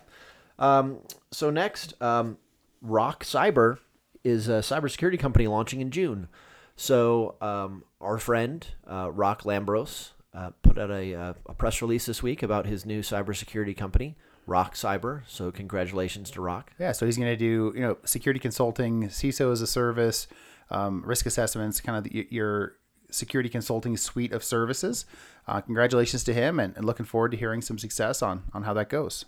Um, 0.58 0.98
so 1.32 1.50
next, 1.50 2.00
um, 2.00 2.38
Rock 2.80 3.24
Cyber 3.24 3.78
is 4.22 4.48
a 4.48 4.60
cybersecurity 4.60 5.18
company 5.18 5.48
launching 5.48 5.80
in 5.80 5.90
June. 5.90 6.28
So 6.76 7.34
um, 7.40 7.84
our 8.00 8.18
friend 8.18 8.64
uh, 8.86 9.10
Rock 9.10 9.42
Lambros 9.42 10.10
uh, 10.34 10.50
put 10.62 10.78
out 10.78 10.90
a, 10.90 11.14
uh, 11.14 11.34
a 11.46 11.54
press 11.54 11.82
release 11.82 12.06
this 12.06 12.22
week 12.22 12.42
about 12.42 12.66
his 12.66 12.86
new 12.86 13.00
cybersecurity 13.00 13.76
company, 13.76 14.16
Rock 14.46 14.74
Cyber. 14.74 15.22
So 15.26 15.50
congratulations 15.50 16.30
to 16.32 16.40
Rock. 16.40 16.72
Yeah, 16.78 16.92
so 16.92 17.06
he's 17.06 17.16
going 17.16 17.30
to 17.30 17.36
do 17.36 17.72
you 17.74 17.82
know 17.82 17.98
security 18.04 18.40
consulting, 18.40 19.08
CISO 19.08 19.52
as 19.52 19.60
a 19.60 19.66
service, 19.66 20.26
um, 20.70 21.02
risk 21.04 21.26
assessments, 21.26 21.80
kind 21.80 21.98
of 21.98 22.04
the, 22.04 22.26
your 22.30 22.76
security 23.10 23.48
consulting 23.48 23.96
suite 23.96 24.32
of 24.32 24.42
services. 24.42 25.04
Uh, 25.46 25.60
congratulations 25.60 26.24
to 26.24 26.32
him, 26.32 26.58
and, 26.58 26.76
and, 26.76 26.84
looking 26.84 27.04
forward 27.04 27.32
to 27.32 27.36
hearing 27.36 27.60
some 27.60 27.78
success 27.78 28.22
on 28.22 28.44
on 28.54 28.62
how 28.62 28.72
that 28.72 28.88
goes. 28.88 29.26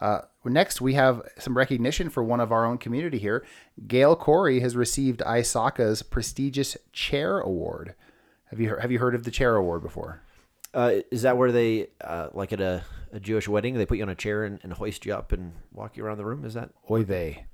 Uh, 0.00 0.20
next, 0.44 0.80
we 0.80 0.94
have 0.94 1.22
some 1.38 1.56
recognition 1.56 2.08
for 2.08 2.22
one 2.22 2.40
of 2.40 2.52
our 2.52 2.64
own 2.64 2.78
community 2.78 3.18
here. 3.18 3.44
Gail 3.86 4.16
Corey 4.16 4.60
has 4.60 4.76
received 4.76 5.20
ISACA's 5.20 6.02
prestigious 6.02 6.76
Chair 6.92 7.40
Award. 7.40 7.94
Have 8.50 8.60
you 8.60 8.76
have 8.76 8.90
you 8.90 8.98
heard 8.98 9.14
of 9.14 9.24
the 9.24 9.30
Chair 9.30 9.56
Award 9.56 9.82
before? 9.82 10.20
Uh, 10.74 11.00
is 11.10 11.22
that 11.22 11.36
where 11.36 11.50
they 11.50 11.88
uh, 12.00 12.28
like 12.32 12.52
at 12.52 12.60
a, 12.60 12.84
a, 13.12 13.18
Jewish 13.18 13.48
wedding 13.48 13.74
they 13.74 13.86
put 13.86 13.96
you 13.96 14.04
on 14.04 14.08
a 14.08 14.14
chair 14.14 14.44
and, 14.44 14.60
and, 14.62 14.72
hoist 14.72 15.04
you 15.04 15.12
up 15.12 15.32
and 15.32 15.52
walk 15.72 15.96
you 15.96 16.04
around 16.04 16.18
the 16.18 16.24
room? 16.24 16.44
Is 16.44 16.54
that 16.54 16.70
oy 16.88 17.02
vey? 17.02 17.46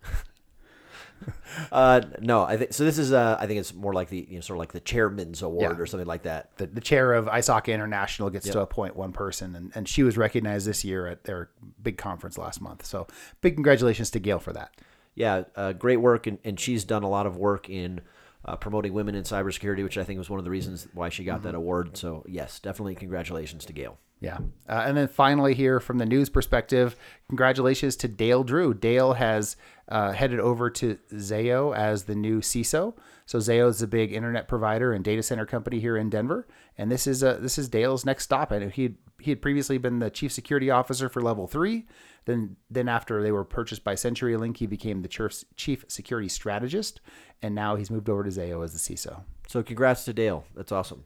uh, 1.73 2.03
no, 2.21 2.43
I 2.43 2.59
think 2.59 2.75
so. 2.75 2.85
This 2.85 2.99
is 2.99 3.13
uh, 3.13 3.37
I 3.41 3.47
think 3.47 3.61
it's 3.61 3.73
more 3.73 3.95
like 3.95 4.11
the 4.11 4.27
you 4.29 4.35
know 4.35 4.41
sort 4.43 4.57
of 4.57 4.61
like 4.61 4.73
the 4.73 4.81
chairman's 4.81 5.41
award 5.43 5.77
Yeah. 5.77 5.83
or 5.83 5.87
something 5.87 6.07
like 6.07 6.25
that. 6.25 6.57
The, 6.57 6.67
the 6.67 6.81
chair 6.81 7.15
of 7.15 7.27
ISACA 7.27 7.73
International 7.73 8.29
gets 8.29 8.47
Yep. 8.47 8.53
to 8.55 8.61
appoint 8.61 8.97
one 8.97 9.13
person, 9.13 9.57
and, 9.57 9.73
and 9.75 9.89
she 9.89 10.03
was 10.03 10.19
recognized 10.19 10.67
this 10.67 10.85
year 10.85 11.07
at 11.07 11.25
their 11.25 11.51
big 11.83 11.97
conference 11.97 12.37
last 12.37 12.61
month. 12.61 12.85
So, 12.85 13.07
big 13.41 13.55
congratulations 13.55 14.11
to 14.11 14.19
Gail 14.19 14.39
for 14.39 14.53
that. 14.53 14.75
Yeah, 15.15 15.45
uh, 15.57 15.73
great 15.73 15.97
work, 15.99 16.27
and, 16.27 16.39
and 16.45 16.61
she's 16.61 16.85
done 16.85 17.03
a 17.03 17.09
lot 17.09 17.27
of 17.27 17.39
work 17.39 17.71
in 17.71 18.03
uh, 18.47 18.57
promoting 18.57 18.93
women 18.93 19.15
in 19.15 19.25
cybersecurity, 19.25 19.83
which 19.83 19.99
I 19.99 20.05
think 20.05 20.19
was 20.19 20.31
one 20.31 20.39
of 20.39 20.45
the 20.45 20.51
reasons 20.51 20.89
why 20.95 21.09
she 21.09 21.25
got 21.25 21.43
that 21.43 21.55
award. 21.55 21.97
So 21.97 22.25
yes, 22.29 22.61
definitely 22.61 22.95
congratulations 22.95 23.65
to 23.67 23.73
Gail. 23.73 23.99
Yeah. 24.19 24.39
Uh, 24.67 24.85
and 24.87 24.97
then 24.97 25.09
finally, 25.09 25.53
here 25.53 25.79
from 25.79 25.99
the 25.99 26.07
news 26.07 26.31
perspective, 26.31 26.97
congratulations 27.29 27.97
to 27.97 28.09
Dale 28.09 28.45
Drew. 28.45 28.73
Dale 28.73 29.13
has 29.13 29.57
uh, 29.89 30.13
headed 30.13 30.41
over 30.41 30.71
to 30.71 30.99
Zayo 31.13 31.77
as 31.77 32.05
the 32.05 32.15
new 32.15 32.41
CISO. 32.41 32.95
So 33.27 33.39
Zayo 33.39 33.69
is 33.69 33.83
a 33.83 33.87
big 33.87 34.13
internet 34.13 34.49
provider 34.49 34.93
and 34.93 35.05
data 35.05 35.23
center 35.23 35.45
company 35.45 35.81
here 35.81 35.97
in 35.97 36.09
Denver, 36.09 36.47
and 36.79 36.91
this 36.91 37.07
is 37.07 37.23
uh, 37.23 37.39
this 37.41 37.59
is 37.59 37.69
Dale's 37.69 38.07
next 38.07 38.25
stop. 38.25 38.53
And 38.53 38.73
he 38.73 38.85
had, 38.85 38.95
he 39.19 39.31
had 39.33 39.43
previously 39.43 39.79
been 39.79 39.99
the 39.99 40.11
chief 40.11 40.33
security 40.33 40.71
officer 40.71 41.09
for 41.09 41.21
Level 41.21 41.47
Three. 41.47 41.87
Then 42.27 42.57
then 42.69 42.89
after 42.89 43.23
they 43.23 43.33
were 43.33 43.45
purchased 43.45 43.85
by 43.85 43.95
CenturyLink, 43.95 44.59
he 44.59 44.67
became 44.67 45.03
the 45.03 45.09
chief 45.09 45.45
chief 45.57 45.85
security 45.89 46.29
strategist, 46.29 47.01
and 47.41 47.55
now 47.55 47.77
he's 47.77 47.91
moved 47.91 48.11
over 48.11 48.25
to 48.25 48.31
Zayo 48.31 48.63
as 48.63 48.73
the 48.73 48.79
CISO. 48.79 49.23
So 49.47 49.63
congrats 49.63 50.05
to 50.05 50.13
Dale. 50.13 50.45
That's 50.55 50.73
awesome. 50.73 51.05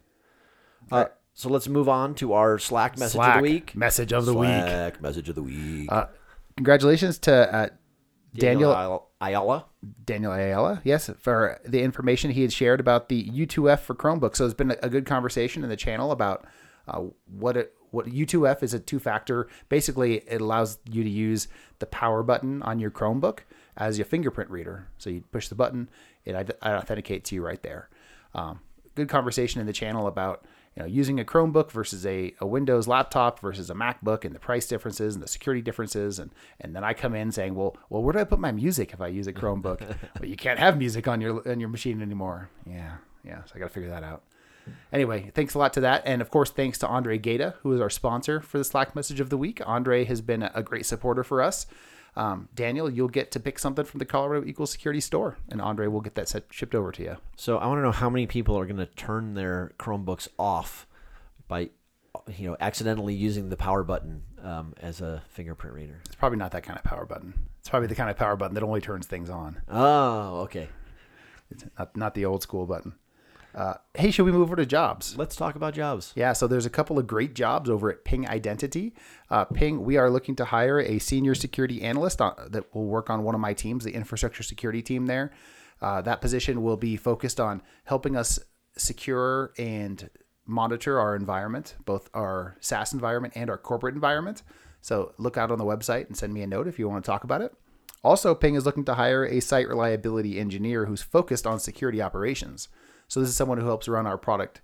Uh, 0.91 1.07
so 1.35 1.49
let's 1.49 1.69
move 1.69 1.89
on 1.89 2.15
to 2.17 2.33
our 2.33 2.59
Slack 2.59 2.99
message 2.99 3.21
of 3.21 3.37
the 3.37 3.43
week. 3.43 3.77
message 3.77 4.13
of 4.13 4.27
the 4.27 4.35
week. 4.35 4.49
Slack 4.49 5.03
message 5.03 5.29
of 5.29 5.35
the 5.35 5.43
week. 5.43 5.93
Uh, 5.93 6.07
congratulations 6.57 7.19
to 7.21 7.55
uh, 7.55 7.69
Daniel 8.35 8.73
Daniel 8.73 9.11
Ayala. 9.21 9.67
Daniel 10.05 10.33
Ayala, 10.33 10.81
yes, 10.85 11.11
for 11.19 11.61
the 11.67 11.83
information 11.83 12.31
he 12.31 12.43
had 12.43 12.53
shared 12.53 12.81
about 12.81 13.09
the 13.09 13.29
U2F 13.31 13.81
for 13.81 13.95
Chromebook. 13.95 14.37
So 14.37 14.45
it's 14.45 14.55
been 14.55 14.75
a 14.83 14.89
good 14.89 15.07
conversation 15.07 15.63
in 15.63 15.69
the 15.69 15.77
channel 15.77 16.13
about 16.13 16.47
uh, 16.89 17.03
what 17.27 17.57
it, 17.57 17.75
what 17.91 18.07
U2F 18.07 18.63
is 18.63 18.75
a 18.75 18.79
two-factor. 18.79 19.49
Basically, 19.69 20.19
it 20.19 20.41
allows 20.41 20.79
you 20.91 21.03
to 21.03 21.11
use 21.11 21.49
the 21.79 21.87
power 21.87 22.23
button 22.23 22.63
on 22.63 22.79
your 22.79 22.91
Chromebook 22.91 23.41
as 23.77 23.99
your 23.99 24.05
fingerprint 24.05 24.51
reader. 24.51 24.89
So 24.99 25.11
you 25.11 25.23
push 25.33 25.49
the 25.49 25.55
button, 25.55 25.89
it 26.25 26.35
ide- 26.35 26.55
authenticates 26.63 27.33
you 27.33 27.45
right 27.45 27.63
there. 27.63 27.89
Um, 28.35 28.61
good 28.95 29.09
conversation 29.09 29.61
in 29.61 29.67
the 29.67 29.73
channel 29.73 30.07
about 30.07 30.45
you 30.77 30.83
know 30.83 30.87
using 30.87 31.19
a 31.19 31.25
Chromebook 31.25 31.71
versus 31.71 32.07
a, 32.07 32.35
a 32.41 32.47
Windows 32.47 32.87
laptop 32.87 33.41
versus 33.41 33.71
a 33.71 33.75
MacBook 33.75 34.25
and 34.25 34.35
the 34.35 34.39
price 34.39 34.67
differences 34.67 35.15
and 35.15 35.23
the 35.23 35.29
security 35.29 35.63
differences 35.63 36.19
and 36.19 36.31
and 36.61 36.75
then 36.77 36.85
I 36.85 36.95
come 36.95 37.15
in 37.15 37.33
saying 37.33 37.55
well 37.55 37.77
well 37.89 38.03
where 38.03 38.13
do 38.13 38.21
I 38.21 38.25
put 38.25 38.39
my 38.39 38.53
music 38.53 38.93
if 38.93 39.01
I 39.01 39.09
use 39.09 39.27
a 39.27 39.33
Chromebook? 39.33 39.81
well, 40.21 40.29
you 40.29 40.37
can't 40.37 40.59
have 40.59 40.79
music 40.79 41.09
on 41.09 41.21
your 41.21 41.49
on 41.49 41.61
your 41.61 41.69
machine 41.69 42.03
anymore. 42.03 42.51
Yeah, 42.67 42.97
yeah. 43.25 43.43
So 43.45 43.53
I 43.57 43.59
got 43.59 43.69
to 43.69 43.75
figure 43.75 43.91
that 43.91 44.05
out. 44.05 44.23
Anyway, 44.93 45.31
thanks 45.35 45.55
a 45.55 45.59
lot 45.59 45.73
to 45.75 45.81
that. 45.83 46.03
And 46.05 46.21
of 46.23 46.31
course, 46.31 46.51
thanks 46.51 46.79
to 46.79 46.87
Andre 46.89 47.19
Gata, 47.19 47.55
who 47.63 47.73
is 47.73 47.81
our 47.81 47.91
sponsor 47.91 48.41
for 48.41 48.59
the 48.59 48.65
Slack 48.65 48.95
message 48.97 49.21
of 49.21 49.31
the 49.31 49.37
week. 49.39 49.61
Andre 49.67 50.05
has 50.05 50.21
been 50.21 50.43
a 50.43 50.63
great 50.63 50.87
supporter 50.87 51.23
for 51.25 51.43
us. 51.43 51.67
Um, 52.17 52.49
Daniel, 52.55 52.91
you'll 52.91 53.09
get 53.09 53.31
to 53.33 53.41
pick 53.41 53.59
something 53.59 53.85
from 53.85 53.99
the 53.99 54.05
Colorado 54.05 54.45
Equal 54.45 54.67
Security 54.67 55.01
store, 55.01 55.37
and 55.49 55.61
Andre 55.61 55.87
will 55.87 56.01
get 56.01 56.17
that 56.17 56.29
set, 56.29 56.45
shipped 56.51 56.75
over 56.75 56.91
to 56.93 57.03
you. 57.03 57.17
So 57.37 57.59
I 57.59 57.67
want 57.69 57.79
to 57.79 57.83
know 57.83 57.93
how 57.93 58.11
many 58.11 58.27
people 58.27 58.59
are 58.59 58.67
going 58.67 58.79
to 58.79 58.87
turn 58.87 59.35
their 59.35 59.73
Chromebooks 59.79 60.27
off 60.37 60.89
by, 61.47 61.71
you 62.37 62.51
know, 62.51 62.57
accidentally 62.59 63.15
using 63.15 63.49
the 63.49 63.57
power 63.57 63.85
button 63.85 64.23
um, 64.43 64.75
as 64.81 65.01
a 65.01 65.23
fingerprint 65.29 65.77
reader. 65.77 66.01
It's 66.07 66.17
probably 66.17 66.39
not 66.39 66.51
that 66.51 66.65
kind 66.65 66.77
of 66.77 66.85
power 66.85 67.07
button. 67.07 67.33
It's 67.61 67.69
probably 67.69 67.87
the 67.87 67.95
kind 67.95 68.11
of 68.11 68.17
power 68.17 68.35
button 68.35 68.55
that 68.55 68.65
only 68.65 68.81
turns 68.81 69.07
things 69.07 69.31
on, 69.31 69.63
Oh, 69.69 70.41
okay. 70.41 70.69
it's 71.53 71.65
not, 71.79 71.97
not 71.97 72.15
the 72.15 72.25
old 72.25 72.43
school 72.43 72.67
button. 72.67 72.95
Uh, 73.55 73.75
hey, 73.95 74.11
should 74.11 74.25
we 74.25 74.33
move 74.33 74.43
over 74.43 74.57
to 74.57 74.67
jobs? 74.67 75.17
Let's 75.17 75.37
talk 75.37 75.57
about 75.57 75.75
jobs. 75.75 76.13
Yeah, 76.15 76.33
so 76.33 76.47
there's 76.47 76.67
a 76.67 76.71
couple 76.71 76.99
of 76.99 77.07
great 77.07 77.35
jobs 77.35 77.69
over 77.69 77.91
at 77.91 78.05
Ping 78.05 78.29
Identity. 78.29 78.95
Uh, 79.29 79.45
Ping, 79.45 79.85
we 79.85 79.97
are 79.97 80.11
looking 80.11 80.37
to 80.37 80.45
hire 80.45 80.81
a 80.81 80.99
senior 80.99 81.35
security 81.35 81.83
analyst 81.83 82.21
on, 82.21 82.35
that 82.51 82.73
will 82.75 82.87
work 82.87 83.11
on 83.11 83.25
one 83.25 83.35
of 83.35 83.41
my 83.41 83.53
teams, 83.53 83.85
the 83.85 83.93
infrastructure 83.93 84.43
security 84.43 84.83
team 84.83 85.07
there. 85.07 85.33
Uh, 85.83 86.01
that 86.03 86.21
position 86.21 86.63
will 86.63 86.77
be 86.77 86.97
focused 86.97 87.41
on 87.41 87.63
helping 87.85 88.17
us 88.17 88.39
secure 88.77 89.53
and 89.59 90.11
monitor 90.47 90.99
our 91.01 91.17
environment, 91.17 91.77
both 91.85 92.09
our 92.15 92.57
SaaS 92.61 92.93
environment 92.93 93.35
and 93.37 93.51
our 93.51 93.59
corporate 93.59 93.95
environment. 93.95 94.43
So 94.81 95.13
look 95.19 95.37
out 95.37 95.51
on 95.51 95.59
the 95.59 95.65
website 95.65 96.07
and 96.07 96.17
send 96.17 96.33
me 96.33 96.43
a 96.43 96.47
note 96.47 96.67
if 96.67 96.79
you 96.79 96.89
want 96.89 97.05
to 97.05 97.11
talk 97.11 97.25
about 97.25 97.43
it. 97.43 97.53
Also, 98.03 98.35
Ping 98.35 98.55
is 98.55 98.65
looking 98.65 98.85
to 98.85 98.95
hire 98.95 99.25
a 99.25 99.41
site 99.41 99.69
reliability 99.69 100.39
engineer 100.39 100.87
who's 100.87 101.03
focused 101.03 101.47
on 101.47 101.61
security 101.61 102.01
operations. 102.01 102.69
So 103.11 103.19
this 103.19 103.29
is 103.29 103.37
someone 103.37 103.59
who 103.59 103.67
helps 103.67 103.89
run 103.89 104.07
our 104.07 104.17
product, 104.17 104.61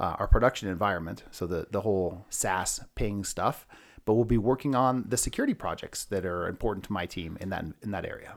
uh, 0.00 0.16
our 0.18 0.26
production 0.26 0.68
environment. 0.68 1.22
So 1.30 1.46
the 1.46 1.68
the 1.70 1.82
whole 1.82 2.26
SaaS 2.28 2.80
Ping 2.96 3.24
stuff. 3.24 3.66
But 4.04 4.14
we'll 4.14 4.24
be 4.24 4.38
working 4.38 4.74
on 4.74 5.04
the 5.08 5.16
security 5.16 5.54
projects 5.54 6.04
that 6.04 6.24
are 6.26 6.46
important 6.46 6.84
to 6.86 6.92
my 6.92 7.06
team 7.06 7.38
in 7.40 7.48
that 7.50 7.64
in 7.82 7.92
that 7.92 8.04
area. 8.04 8.36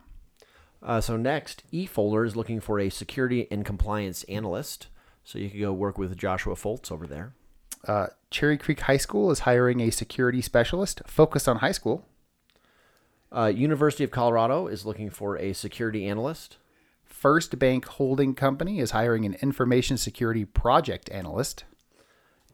Uh, 0.81 1.01
so 1.01 1.17
next, 1.17 1.63
eFolder 1.73 2.25
is 2.25 2.35
looking 2.35 2.59
for 2.59 2.79
a 2.79 2.89
security 2.89 3.47
and 3.51 3.65
compliance 3.65 4.23
analyst. 4.25 4.87
So 5.23 5.39
you 5.39 5.49
could 5.49 5.59
go 5.59 5.73
work 5.73 5.97
with 5.97 6.15
Joshua 6.15 6.55
Foltz 6.55 6.91
over 6.91 7.05
there. 7.05 7.33
Uh, 7.87 8.07
Cherry 8.29 8.57
Creek 8.57 8.81
High 8.81 8.97
School 8.97 9.31
is 9.31 9.39
hiring 9.39 9.79
a 9.79 9.89
security 9.89 10.41
specialist 10.41 11.01
focused 11.07 11.49
on 11.49 11.57
high 11.57 11.71
school. 11.71 12.05
Uh, 13.31 13.51
University 13.53 14.03
of 14.03 14.11
Colorado 14.11 14.67
is 14.67 14.85
looking 14.85 15.09
for 15.09 15.37
a 15.37 15.53
security 15.53 16.05
analyst. 16.05 16.57
First 17.19 17.59
Bank 17.59 17.83
Holding 17.85 18.33
Company 18.33 18.79
is 18.79 18.91
hiring 18.91 19.25
an 19.25 19.35
information 19.41 19.97
security 19.97 20.45
project 20.45 21.11
analyst. 21.11 21.65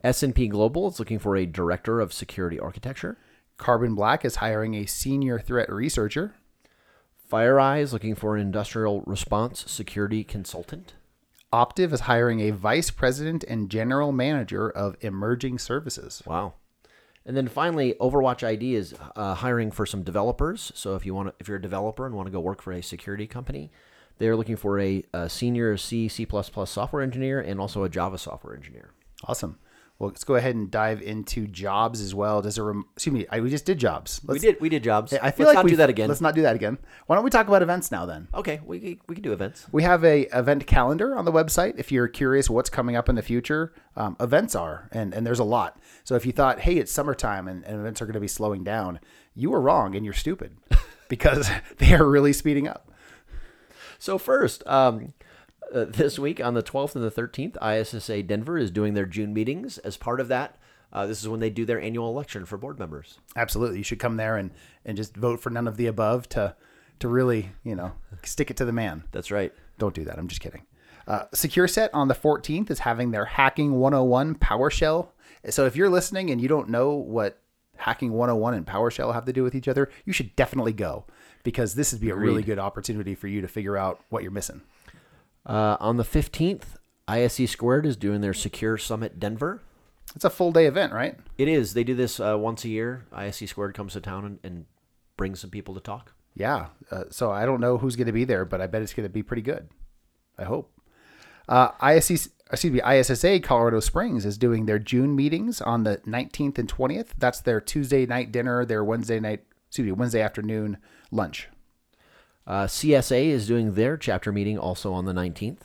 S&P 0.04 0.48
Global 0.48 0.88
is 0.88 0.98
looking 0.98 1.20
for 1.20 1.36
a 1.36 1.46
director 1.46 2.02
of 2.02 2.12
security 2.12 2.60
architecture. 2.60 3.16
Carbon 3.58 3.94
Black 3.94 4.26
is 4.26 4.38
hiring 4.38 4.74
a 4.74 4.88
senior 4.88 5.38
threat 5.38 5.72
researcher. 5.72 6.34
FireEye 7.32 7.82
is 7.82 7.94
looking 7.94 8.16
for 8.16 8.36
an 8.36 8.42
industrial 8.42 9.02
response 9.02 9.64
security 9.68 10.24
consultant. 10.24 10.96
Optiv 11.54 11.94
is 11.94 12.00
hiring 12.02 12.40
a 12.40 12.50
vice 12.50 12.90
president 12.90 13.44
and 13.44 13.70
general 13.70 14.12
manager 14.12 14.68
of 14.68 14.98
emerging 15.02 15.60
services. 15.60 16.24
Wow. 16.26 16.56
And 17.24 17.38
then 17.38 17.48
finally, 17.48 17.94
Overwatch 18.02 18.44
ID 18.44 18.74
is 18.74 18.96
uh, 19.16 19.36
hiring 19.36 19.70
for 19.70 19.86
some 19.86 20.02
developers. 20.02 20.72
So 20.74 20.96
if 20.96 21.06
you 21.06 21.14
want, 21.14 21.28
to, 21.30 21.36
if 21.40 21.48
you're 21.48 21.58
a 21.58 21.62
developer 21.62 22.08
and 22.08 22.16
want 22.16 22.26
to 22.26 22.32
go 22.32 22.40
work 22.40 22.64
for 22.64 22.74
a 22.74 22.82
security 22.82 23.28
company, 23.28 23.70
they're 24.18 24.36
looking 24.36 24.56
for 24.56 24.80
a, 24.80 25.04
a 25.14 25.30
senior 25.30 25.78
C 25.78 26.08
C++ 26.08 26.28
software 26.66 27.02
engineer 27.02 27.40
and 27.40 27.60
also 27.60 27.84
a 27.84 27.90
Java 27.90 28.18
software 28.18 28.56
engineer. 28.56 28.92
Awesome. 29.24 29.58
Well, 29.98 30.10
let's 30.10 30.26
go 30.26 30.36
ahead 30.36 30.56
and 30.56 30.70
dive 30.70 31.02
into 31.02 31.48
jobs 31.48 32.02
as 32.02 32.14
well. 32.14 32.42
Does 32.42 32.58
it? 32.58 32.62
Rem- 32.62 32.84
excuse 32.96 33.14
me. 33.14 33.26
I, 33.30 33.40
we 33.40 33.50
just 33.50 33.66
did 33.66 33.78
jobs. 33.78 34.20
Let's, 34.26 34.42
we 34.42 34.48
did 34.52 34.60
we 34.60 34.68
did 34.68 34.84
jobs. 34.84 35.14
I 35.14 35.32
feel 35.32 35.46
Let's 35.46 35.56
like 35.56 35.56
not 35.56 35.64
we 35.66 35.72
do 35.72 35.78
that 35.78 35.90
again. 35.90 36.10
Let's 36.10 36.20
not 36.20 36.36
do 36.36 36.42
that 36.42 36.54
again. 36.54 36.78
Why 37.08 37.16
don't 37.16 37.24
we 37.24 37.30
talk 37.30 37.48
about 37.48 37.62
events 37.62 37.92
now 37.94 38.06
then? 38.06 38.28
Okay, 38.34 38.60
we 38.66 38.80
we 38.80 39.00
we 39.08 39.16
can 39.16 39.24
do 39.24 39.32
events. 39.32 39.68
We 39.72 39.84
have 39.84 40.04
a 40.04 40.24
event 40.38 40.68
calendar 40.68 41.16
on 41.16 41.24
the 41.24 41.32
website. 41.32 41.76
If 41.78 41.94
you're 41.94 42.10
curious 42.10 42.50
what's 42.50 42.70
coming 42.70 42.98
up 42.98 43.08
in 43.08 43.16
the 43.16 43.22
future, 43.22 43.74
um, 43.96 44.18
events 44.20 44.54
are, 44.54 44.90
and, 44.92 45.14
and 45.14 45.26
there's 45.26 45.40
a 45.40 45.46
lot. 45.46 45.80
So 46.04 46.16
if 46.16 46.26
you 46.26 46.34
thought, 46.34 46.60
hey, 46.60 46.76
it's 46.76 46.92
summertime 46.92 47.48
and, 47.48 47.64
and 47.64 47.80
events 47.80 48.02
are 48.02 48.06
going 48.06 48.16
to 48.16 48.20
be 48.20 48.28
slowing 48.28 48.66
down, 48.66 49.00
you 49.34 49.50
were 49.50 49.62
wrong 49.62 49.96
and 49.96 50.04
you're 50.04 50.14
stupid 50.14 50.58
because 51.08 51.50
they 51.78 51.94
are 51.94 52.06
really 52.06 52.34
speeding 52.34 52.68
up. 52.68 52.92
So 54.06 54.20
first, 54.20 54.62
um, 54.68 55.14
uh, 55.74 55.86
this 55.86 56.20
week 56.20 56.40
on 56.40 56.54
the 56.54 56.62
12th 56.62 56.94
and 56.94 57.04
the 57.04 57.10
13th, 57.10 57.58
ISSA 57.60 58.22
Denver 58.22 58.56
is 58.56 58.70
doing 58.70 58.94
their 58.94 59.08
June 59.08 59.34
meetings. 59.34 59.80
As 59.80 59.98
part 59.98 60.20
of 60.20 60.28
that, 60.28 60.60
uh, 60.94 61.08
this 61.08 61.24
is 61.24 61.28
when 61.28 61.40
they 61.40 61.50
do 61.50 61.66
their 61.66 61.82
annual 61.82 62.08
election 62.10 62.46
for 62.46 62.56
board 62.56 62.78
members. 62.78 63.18
Absolutely, 63.36 63.80
you 63.80 63.84
should 63.84 63.98
come 63.98 64.18
there 64.18 64.38
and 64.38 64.52
and 64.86 64.96
just 64.96 65.18
vote 65.18 65.40
for 65.40 65.50
none 65.50 65.68
of 65.68 65.78
the 65.78 65.88
above 65.88 66.30
to 66.30 66.56
to 67.00 67.08
really 67.08 67.50
you 67.64 67.74
know 67.74 67.94
stick 68.22 68.52
it 68.52 68.58
to 68.58 68.66
the 68.66 68.72
man. 68.72 69.06
That's 69.12 69.32
right. 69.32 69.52
Don't 69.80 69.96
do 69.96 70.06
that. 70.06 70.20
I'm 70.20 70.28
just 70.28 70.40
kidding. 70.40 70.68
Uh, 71.08 71.24
Secure 71.34 71.68
Set 71.68 71.92
on 71.92 72.08
the 72.08 72.14
14th 72.14 72.70
is 72.70 72.78
having 72.78 73.10
their 73.10 73.26
Hacking 73.26 73.80
101 73.80 74.36
PowerShell. 74.36 75.08
So 75.50 75.66
if 75.66 75.76
you're 75.76 75.90
listening 75.90 76.30
and 76.30 76.40
you 76.40 76.48
don't 76.48 76.70
know 76.70 76.94
what 76.94 77.42
Hacking 77.78 78.12
101 78.12 78.54
and 78.54 78.68
PowerShell 78.68 79.16
have 79.16 79.26
to 79.26 79.34
do 79.34 79.42
with 79.42 79.56
each 79.56 79.68
other, 79.68 79.90
you 80.06 80.14
should 80.14 80.36
definitely 80.36 80.74
go 80.74 81.06
because 81.46 81.76
this 81.76 81.94
would 81.94 82.02
be 82.02 82.10
a 82.10 82.16
really 82.16 82.44
good 82.44 82.60
opportunity 82.60 83.16
for 83.16 83.28
you 83.28 83.40
to 83.40 83.48
figure 83.48 83.78
out 83.78 84.02
what 84.10 84.24
you're 84.24 84.32
missing. 84.32 84.62
Uh, 85.46 85.78
on 85.80 85.96
the 85.96 86.04
15th, 86.04 86.64
ISC 87.08 87.48
Squared 87.48 87.86
is 87.86 87.96
doing 87.96 88.20
their 88.20 88.34
Secure 88.34 88.78
Summit 88.78 89.20
Denver. 89.20 89.62
It's 90.16 90.26
a 90.26 90.30
full 90.30 90.52
day 90.52 90.66
event, 90.66 90.92
right? 90.92 91.18
It 91.38 91.48
is. 91.48 91.74
They 91.74 91.84
do 91.84 91.94
this 91.94 92.20
uh, 92.20 92.38
once 92.38 92.66
a 92.66 92.70
year. 92.70 93.06
ISC 93.14 93.48
Squared 93.48 93.76
comes 93.76 93.94
to 93.94 94.02
town 94.02 94.26
and, 94.26 94.40
and 94.44 94.66
brings 95.18 95.40
some 95.40 95.52
people 95.52 95.76
to 95.76 95.80
talk. 95.80 96.14
Yeah. 96.34 96.68
Uh, 96.92 97.06
so 97.12 97.32
I 97.32 97.46
don't 97.46 97.62
know 97.62 97.78
who's 97.78 97.96
going 97.96 98.08
to 98.08 98.14
be 98.14 98.26
there, 98.26 98.44
but 98.44 98.60
I 98.60 98.68
bet 98.68 98.82
it's 98.82 98.94
going 98.94 99.08
to 99.08 99.14
be 99.14 99.24
pretty 99.24 99.44
good. 99.44 99.70
I 100.38 100.46
hope. 100.46 100.72
Uh, 101.48 101.72
ISC, 101.74 102.30
excuse 102.52 102.74
me, 102.74 102.82
ISSA 102.82 103.40
Colorado 103.42 103.80
Springs 103.80 104.26
is 104.26 104.38
doing 104.40 104.66
their 104.66 104.80
June 104.80 105.16
meetings 105.16 105.62
on 105.62 105.84
the 105.84 105.98
19th 106.08 106.58
and 106.58 106.68
20th. 106.68 107.10
That's 107.20 107.40
their 107.42 107.62
Tuesday 107.62 108.08
night 108.08 108.32
dinner, 108.32 108.66
their 108.66 108.84
Wednesday 108.84 109.20
night, 109.20 109.44
excuse 109.68 109.86
me, 109.86 109.92
Wednesday 109.92 110.22
afternoon 110.22 110.78
lunch. 111.12 111.50
Uh, 112.48 112.66
CSA 112.66 113.26
is 113.26 113.48
doing 113.48 113.74
their 113.74 113.98
chapter 113.98 114.32
meeting 114.32 114.58
also 114.58 114.94
on 114.94 115.06
the 115.06 115.14
19th. 115.14 115.62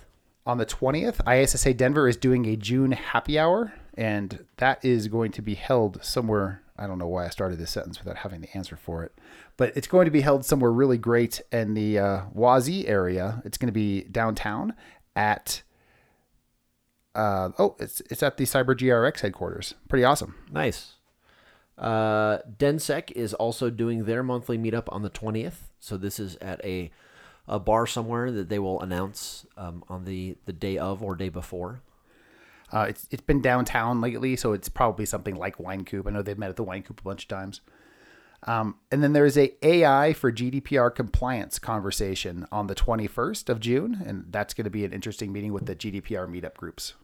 On 0.47 0.59
the 0.59 0.67
20th, 0.67 1.21
ISSA 1.29 1.75
Denver 1.75 2.09
is 2.09 2.17
doing 2.17 2.47
a 2.47 2.57
June 2.57 2.93
happy 2.93 3.39
hour, 3.39 3.75
and 3.95 4.47
that 4.57 4.83
is 4.85 5.09
going 5.09 5.33
to 5.33 5.43
be 5.43 5.55
held 5.55 6.03
somewhere. 6.03 6.63
I 6.79 6.87
don't 6.87 6.99
know 6.99 7.07
why 7.07 7.27
I 7.27 7.29
started 7.29 7.59
this 7.59 7.71
sentence 7.71 7.99
without 7.99 8.19
having 8.19 8.41
the 8.41 8.57
answer 8.57 8.77
for 8.77 9.05
it, 9.05 9.13
but 9.59 9.77
it's 9.77 9.87
going 9.87 10.07
to 10.07 10.11
be 10.11 10.23
held 10.23 10.47
somewhere 10.47 10.73
really 10.73 10.97
great 10.97 11.43
in 11.53 11.75
the 11.75 11.99
uh, 11.99 12.21
Wazee 12.35 12.89
area. 12.89 13.43
It's 13.45 13.59
going 13.59 13.69
to 13.69 13.73
be 13.73 14.05
downtown 14.05 14.75
at 15.15 15.63
uh, 17.15 17.51
oh, 17.59 17.77
it's 17.79 18.01
it's 18.11 18.23
at 18.23 18.37
the 18.37 18.45
Cyber 18.45 18.75
GRX 18.75 19.21
headquarters. 19.21 19.75
Pretty 19.89 20.05
awesome. 20.05 20.37
Nice. 20.51 20.95
Uh, 21.81 22.39
DenSec 22.59 23.11
is 23.13 23.33
also 23.35 23.71
doing 23.71 24.05
their 24.05 24.23
monthly 24.23 24.59
meetup 24.59 24.85
on 24.89 25.03
the 25.03 25.11
20th. 25.11 25.71
So 25.81 25.97
this 25.97 26.21
is 26.21 26.37
at 26.37 26.63
a, 26.65 26.91
a 27.49 27.59
bar 27.59 27.87
somewhere 27.87 28.31
that 28.31 28.51
they 28.51 28.59
will 28.59 28.81
announce 28.83 29.47
um, 29.57 29.83
on 29.89 30.05
the, 30.05 30.37
the 30.45 30.53
day 30.53 30.77
of 30.77 31.03
or 31.03 31.17
day 31.17 31.31
before. 31.31 31.81
Uh, 32.73 32.87
it's 32.89 33.09
it's 33.11 33.23
been 33.23 33.43
downtown 33.43 34.01
lately, 34.01 34.37
so 34.37 34.53
it's 34.53 34.69
probably 34.69 35.05
something 35.05 35.35
like 35.35 35.59
Wine 35.59 35.85
Coop. 35.85 36.07
I 36.07 36.11
know 36.11 36.23
they've 36.23 36.39
met 36.39 36.51
at 36.51 36.57
the 36.57 36.63
Wine 36.63 36.83
Coop 36.83 37.01
a 37.01 37.03
bunch 37.03 37.25
of 37.25 37.29
times. 37.29 37.63
Um, 38.45 38.77
and 38.91 39.03
then 39.03 39.13
there's 39.13 39.37
a 39.37 39.53
AI 39.67 40.13
for 40.13 40.33
GDPR 40.33 40.95
compliance 40.95 41.59
conversation 41.59 42.47
on 42.51 42.69
the 42.69 42.75
21st 42.75 43.49
of 43.49 43.61
June, 43.61 44.01
and 44.07 44.27
that's 44.31 44.55
going 44.55 44.65
to 44.65 44.71
be 44.71 44.85
an 44.85 44.93
interesting 44.93 45.33
meeting 45.33 45.53
with 45.53 45.67
the 45.67 45.77
GDPR 45.77 46.29
meetup 46.29 46.55
groups. 46.55 46.95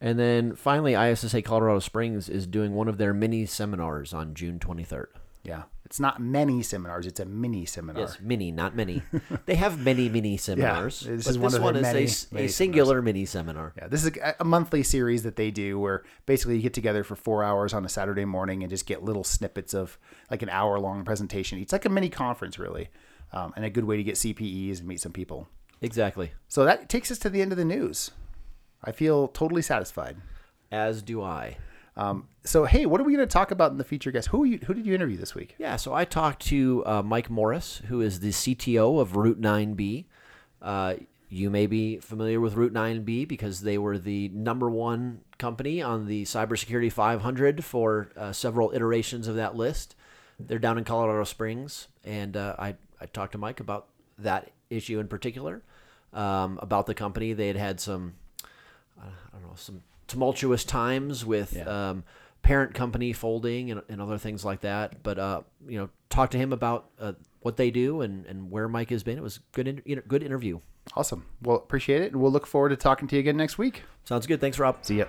And 0.00 0.18
then 0.18 0.54
finally, 0.54 0.94
ISSA 0.94 1.42
Colorado 1.42 1.78
Springs 1.78 2.28
is 2.28 2.46
doing 2.46 2.72
one 2.74 2.88
of 2.88 2.96
their 2.98 3.12
mini 3.12 3.44
seminars 3.46 4.14
on 4.14 4.34
June 4.34 4.58
23rd. 4.58 5.06
Yeah, 5.42 5.62
it's 5.86 5.98
not 5.98 6.20
many 6.20 6.62
seminars; 6.62 7.06
it's 7.06 7.18
a 7.18 7.24
mini 7.24 7.64
seminar. 7.64 8.02
Yes, 8.02 8.18
mini, 8.20 8.52
not 8.52 8.76
many. 8.76 9.02
they 9.46 9.54
have 9.54 9.78
many 9.78 10.10
mini 10.10 10.36
seminars. 10.36 11.00
this 11.00 11.24
but 11.24 11.30
is 11.30 11.38
one 11.38 11.50
this 11.50 11.56
of 11.56 11.62
one 11.62 11.76
is 11.76 11.82
many- 11.82 12.00
a 12.00 12.02
s- 12.04 12.26
a, 12.30 12.34
many 12.34 12.48
singular 12.48 13.00
mini 13.00 13.24
seminar. 13.24 13.72
Yeah, 13.76 13.88
this 13.88 14.04
is 14.04 14.10
a, 14.18 14.36
a 14.40 14.44
monthly 14.44 14.82
series 14.82 15.22
that 15.22 15.36
they 15.36 15.50
do 15.50 15.78
where 15.78 16.02
basically 16.26 16.56
you 16.56 16.62
get 16.62 16.74
together 16.74 17.02
for 17.04 17.16
four 17.16 17.42
hours 17.42 17.72
on 17.72 17.86
a 17.86 17.88
Saturday 17.88 18.26
morning 18.26 18.62
and 18.62 18.68
just 18.68 18.84
get 18.84 19.02
little 19.02 19.24
snippets 19.24 19.72
of 19.72 19.98
like 20.30 20.42
an 20.42 20.50
hour 20.50 20.78
long 20.78 21.04
presentation. 21.06 21.58
It's 21.58 21.72
like 21.72 21.86
a 21.86 21.90
mini 21.90 22.10
conference, 22.10 22.58
really, 22.58 22.88
um, 23.32 23.54
and 23.56 23.64
a 23.64 23.70
good 23.70 23.84
way 23.84 23.96
to 23.96 24.02
get 24.02 24.16
CPEs 24.16 24.80
and 24.80 24.86
meet 24.88 25.00
some 25.00 25.12
people. 25.12 25.48
Exactly. 25.80 26.32
So 26.48 26.64
that 26.66 26.90
takes 26.90 27.10
us 27.10 27.18
to 27.20 27.30
the 27.30 27.40
end 27.40 27.52
of 27.52 27.56
the 27.58 27.64
news. 27.64 28.10
I 28.82 28.92
feel 28.92 29.28
totally 29.28 29.62
satisfied. 29.62 30.16
As 30.72 31.02
do 31.02 31.22
I. 31.22 31.56
Um, 31.96 32.28
so 32.44 32.64
hey, 32.64 32.86
what 32.86 33.00
are 33.00 33.04
we 33.04 33.14
going 33.14 33.26
to 33.26 33.32
talk 33.32 33.50
about 33.50 33.72
in 33.72 33.78
the 33.78 33.84
feature 33.84 34.10
guest? 34.10 34.28
Who 34.28 34.44
you, 34.44 34.58
who 34.58 34.74
did 34.74 34.86
you 34.86 34.94
interview 34.94 35.16
this 35.16 35.34
week? 35.34 35.56
Yeah, 35.58 35.76
so 35.76 35.92
I 35.92 36.04
talked 36.04 36.46
to 36.46 36.82
uh, 36.86 37.02
Mike 37.02 37.28
Morris, 37.28 37.82
who 37.88 38.00
is 38.00 38.20
the 38.20 38.30
CTO 38.30 39.00
of 39.00 39.16
Route 39.16 39.40
9B. 39.40 40.06
Uh, 40.62 40.94
you 41.28 41.48
may 41.48 41.66
be 41.66 41.98
familiar 41.98 42.40
with 42.40 42.54
Route 42.54 42.72
9B 42.72 43.26
because 43.28 43.60
they 43.60 43.78
were 43.78 43.98
the 43.98 44.28
number 44.30 44.68
one 44.68 45.20
company 45.38 45.80
on 45.80 46.06
the 46.06 46.24
Cybersecurity 46.24 46.90
500 46.90 47.64
for 47.64 48.10
uh, 48.16 48.32
several 48.32 48.72
iterations 48.72 49.28
of 49.28 49.36
that 49.36 49.54
list. 49.54 49.94
They're 50.38 50.58
down 50.58 50.76
in 50.76 50.84
Colorado 50.84 51.24
Springs, 51.24 51.88
and 52.04 52.36
uh, 52.36 52.56
I, 52.58 52.74
I 53.00 53.06
talked 53.06 53.32
to 53.32 53.38
Mike 53.38 53.60
about 53.60 53.88
that 54.18 54.50
issue 54.70 54.98
in 54.98 55.06
particular, 55.06 55.62
um, 56.12 56.58
about 56.62 56.86
the 56.86 56.94
company. 56.94 57.32
They 57.32 57.46
had 57.46 57.56
had 57.56 57.80
some, 57.80 58.14
I 59.06 59.38
don't 59.38 59.42
know, 59.48 59.54
some 59.56 59.82
tumultuous 60.08 60.64
times 60.64 61.24
with 61.24 61.54
Yeah. 61.54 61.90
um, 61.90 62.04
parent 62.42 62.74
company 62.74 63.12
folding 63.12 63.70
and, 63.70 63.82
and 63.88 64.00
other 64.00 64.18
things 64.18 64.44
like 64.44 64.60
that. 64.62 65.02
But 65.02 65.18
uh, 65.18 65.42
you 65.68 65.78
know, 65.78 65.90
talk 66.08 66.30
to 66.30 66.38
him 66.38 66.52
about 66.52 66.90
uh, 66.98 67.12
what 67.40 67.56
they 67.56 67.70
do 67.70 68.00
and, 68.02 68.26
and 68.26 68.50
where 68.50 68.68
Mike 68.68 68.90
has 68.90 69.02
been. 69.02 69.18
It 69.18 69.22
was 69.22 69.40
good, 69.52 69.68
in, 69.68 69.82
you 69.84 69.96
know, 69.96 70.02
good 70.08 70.22
interview. 70.22 70.60
Awesome. 70.96 71.26
Well, 71.42 71.56
appreciate 71.56 72.02
it, 72.02 72.12
and 72.12 72.20
we'll 72.20 72.32
look 72.32 72.46
forward 72.46 72.70
to 72.70 72.76
talking 72.76 73.06
to 73.08 73.14
you 73.16 73.20
again 73.20 73.36
next 73.36 73.58
week. 73.58 73.82
Sounds 74.04 74.26
good. 74.26 74.40
Thanks, 74.40 74.58
Rob. 74.58 74.78
See 74.84 74.98
ya. 74.98 75.04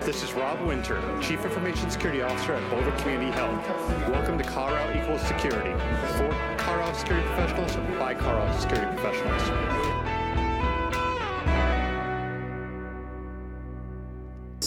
This 0.00 0.24
is 0.24 0.32
Rob 0.32 0.60
Winter, 0.66 1.00
Chief 1.22 1.42
Information 1.44 1.88
Security 1.88 2.22
Officer 2.22 2.54
at 2.54 2.70
Boulder 2.70 2.90
Community 2.98 3.30
Health. 3.30 3.64
Welcome 4.08 4.36
to 4.38 4.44
Colorado 4.44 5.00
Equals 5.00 5.22
Security. 5.22 5.70
For 6.16 6.56
Colorado 6.58 6.92
security 6.98 7.26
professionals, 7.28 7.76
by 8.00 8.12
Colorado 8.14 8.58
security 8.58 8.96
professionals. 8.96 9.91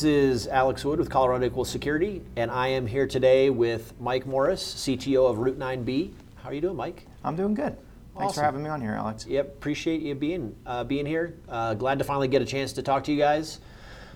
Is 0.06 0.48
Alex 0.48 0.86
Wood 0.86 1.00
with 1.00 1.10
Colorado 1.10 1.46
Equal 1.46 1.66
Security, 1.66 2.22
and 2.36 2.52
I 2.52 2.68
am 2.68 2.86
here 2.86 3.08
today 3.08 3.50
with 3.50 3.94
Mike 4.00 4.28
Morris, 4.28 4.64
CTO 4.76 5.30
of 5.30 5.40
Route 5.40 5.58
9B. 5.58 6.12
How 6.36 6.50
are 6.50 6.54
you 6.54 6.62
doing, 6.62 6.76
Mike? 6.76 7.08
I'm 7.24 7.36
doing 7.36 7.56
good. 7.56 7.76
Thanks 8.16 8.32
Awesome. 8.32 8.34
for 8.36 8.46
having 8.46 8.64
me 8.64 8.70
on 8.70 8.82
here, 8.82 8.92
Alex. 8.92 9.26
Yep, 9.26 9.48
appreciate 9.48 10.02
you 10.02 10.16
being 10.16 10.56
uh, 10.66 10.84
being 10.84 11.06
here. 11.06 11.36
Uh, 11.50 11.74
glad 11.74 11.98
to 11.98 12.06
finally 12.06 12.28
get 12.28 12.42
a 12.42 12.46
chance 12.46 12.74
to 12.74 12.84
talk 12.84 13.04
to 13.06 13.12
you 13.12 13.18
guys. 13.18 13.60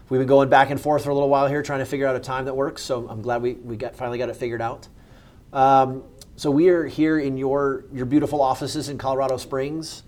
We've 0.10 0.20
been 0.20 0.28
going 0.28 0.50
back 0.50 0.70
and 0.70 0.80
forth 0.80 1.04
for 1.04 1.10
a 1.10 1.14
little 1.14 1.30
while 1.30 1.48
here, 1.48 1.62
trying 1.64 1.80
to 1.80 1.86
figure 1.86 2.08
out 2.08 2.16
a 2.16 2.20
time 2.20 2.46
that 2.46 2.56
works. 2.56 2.82
So 2.82 3.10
I'm 3.10 3.22
glad 3.22 3.42
we, 3.42 3.54
we 3.54 3.76
got 3.76 3.96
finally 3.96 4.18
got 4.18 4.30
it 4.30 4.36
figured 4.36 4.62
out. 4.62 4.88
Um, 5.52 6.04
so 6.36 6.52
we 6.52 6.70
are 6.70 6.86
here 6.86 7.20
in 7.20 7.36
your 7.36 7.86
your 7.92 8.06
beautiful 8.06 8.42
offices 8.42 8.90
in 8.90 8.98
Colorado 8.98 9.38
Springs. 9.38 10.04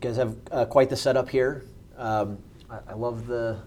You 0.00 0.08
guys 0.08 0.16
have 0.16 0.36
uh, 0.50 0.64
quite 0.64 0.88
the 0.88 0.96
setup 0.96 1.28
here. 1.28 1.64
Um, 1.96 2.38
I, 2.70 2.78
I 2.88 2.94
love 2.94 3.26
the 3.26 3.58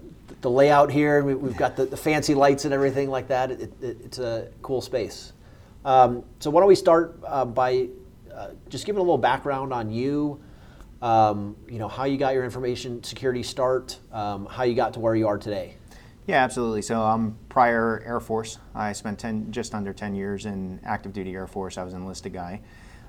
the 0.41 0.49
layout 0.49 0.91
here. 0.91 1.23
We, 1.23 1.35
we've 1.35 1.57
got 1.57 1.75
the, 1.75 1.85
the 1.85 1.97
fancy 1.97 2.33
lights 2.33 2.65
and 2.65 2.73
everything 2.73 3.09
like 3.09 3.27
that. 3.27 3.51
It, 3.51 3.61
it, 3.81 3.97
it's 4.03 4.19
a 4.19 4.49
cool 4.61 4.81
space. 4.81 5.33
Um, 5.85 6.23
so 6.39 6.49
why 6.49 6.61
don't 6.61 6.67
we 6.67 6.75
start 6.75 7.19
uh, 7.25 7.45
by 7.45 7.89
uh, 8.33 8.49
just 8.69 8.85
giving 8.85 8.99
a 8.99 9.03
little 9.03 9.17
background 9.17 9.73
on 9.73 9.91
you, 9.91 10.41
um, 11.01 11.55
you 11.67 11.79
know, 11.79 11.87
how 11.87 12.03
you 12.03 12.17
got 12.17 12.33
your 12.33 12.43
information 12.43 13.03
security 13.03 13.43
start, 13.43 13.97
um, 14.11 14.45
how 14.45 14.63
you 14.63 14.75
got 14.75 14.93
to 14.93 14.99
where 14.99 15.15
you 15.15 15.27
are 15.27 15.37
today. 15.37 15.75
Yeah, 16.27 16.43
absolutely. 16.43 16.83
So 16.83 17.01
I'm 17.01 17.37
prior 17.49 18.03
Air 18.05 18.19
Force. 18.19 18.59
I 18.75 18.93
spent 18.93 19.17
10, 19.17 19.51
just 19.51 19.73
under 19.73 19.93
10 19.93 20.13
years 20.13 20.45
in 20.45 20.79
active 20.83 21.11
duty 21.11 21.33
Air 21.33 21.47
Force. 21.47 21.77
I 21.77 21.83
was 21.83 21.93
an 21.93 22.01
enlisted 22.01 22.33
guy. 22.33 22.61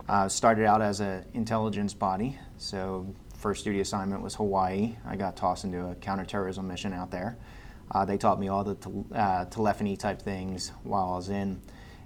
Uh, 0.08 0.28
started 0.28 0.64
out 0.64 0.80
as 0.80 1.00
an 1.00 1.24
intelligence 1.34 1.92
body. 1.92 2.38
So 2.56 3.06
first 3.40 3.64
duty 3.64 3.80
assignment 3.80 4.22
was 4.22 4.34
Hawaii. 4.34 4.96
I 5.06 5.16
got 5.16 5.34
tossed 5.34 5.64
into 5.64 5.86
a 5.86 5.94
counterterrorism 5.94 6.68
mission 6.68 6.92
out 6.92 7.10
there. 7.10 7.38
Uh, 7.90 8.04
they 8.04 8.18
taught 8.18 8.38
me 8.38 8.48
all 8.48 8.62
the 8.62 8.74
tel- 8.74 9.06
uh, 9.14 9.46
telephony 9.46 9.96
type 9.96 10.20
things 10.20 10.72
while 10.84 11.12
I 11.12 11.16
was 11.16 11.28
in. 11.30 11.60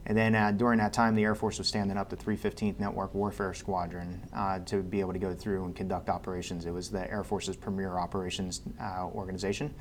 And 0.07 0.17
then 0.17 0.35
uh, 0.35 0.53
during 0.53 0.79
that 0.79 0.93
time, 0.93 1.15
the 1.15 1.25
Air 1.25 1.35
Force 1.35 1.59
was 1.59 1.67
standing 1.67 1.97
up 1.97 2.09
the 2.09 2.17
315th 2.17 2.79
Network 2.79 3.15
Warfare 3.15 3.53
Squadron 3.55 4.21
uh, 4.35 4.61
to 4.61 4.83
be 4.83 5.01
able 5.01 5.13
to 5.13 5.19
go 5.19 5.35
through 5.35 5.65
and 5.65 5.75
conduct 5.75 6.09
operations. 6.09 6.67
It 6.67 6.73
was 6.73 6.91
the 6.91 7.11
Air 7.11 7.25
Force's 7.25 7.57
premier 7.57 7.99
operations 7.99 8.63
uh, 8.81 9.07
organization. 9.07 9.75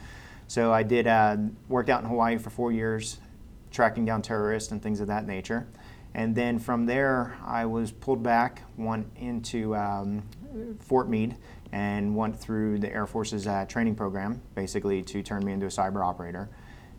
So 0.48 0.74
I 0.74 0.84
did 0.84 1.08
uh, 1.08 1.38
worked 1.68 1.90
out 1.90 2.02
in 2.04 2.10
Hawaii 2.10 2.38
for 2.38 2.50
four 2.50 2.72
years, 2.72 3.20
tracking 3.72 4.06
down 4.06 4.22
terrorists 4.22 4.72
and 4.72 4.82
things 4.82 5.02
of 5.02 5.08
that 5.08 5.28
nature. 5.28 5.68
And 6.14 6.36
then 6.36 6.60
from 6.60 6.86
there, 6.86 7.38
I 7.46 7.66
was 7.66 7.92
pulled 7.92 8.24
back, 8.24 8.62
went 8.78 9.08
into 9.18 9.76
um, 9.76 10.24
Fort 10.80 11.10
Meade, 11.10 11.36
and 11.72 12.16
went 12.16 12.40
through 12.40 12.80
the 12.80 12.92
Air 12.92 13.08
Force's 13.08 13.48
uh, 13.48 13.66
training 13.66 13.96
program, 13.96 14.42
basically 14.56 15.02
to 15.04 15.24
turn 15.24 15.44
me 15.46 15.54
into 15.54 15.66
a 15.66 15.70
cyber 15.70 16.06
operator. 16.06 16.50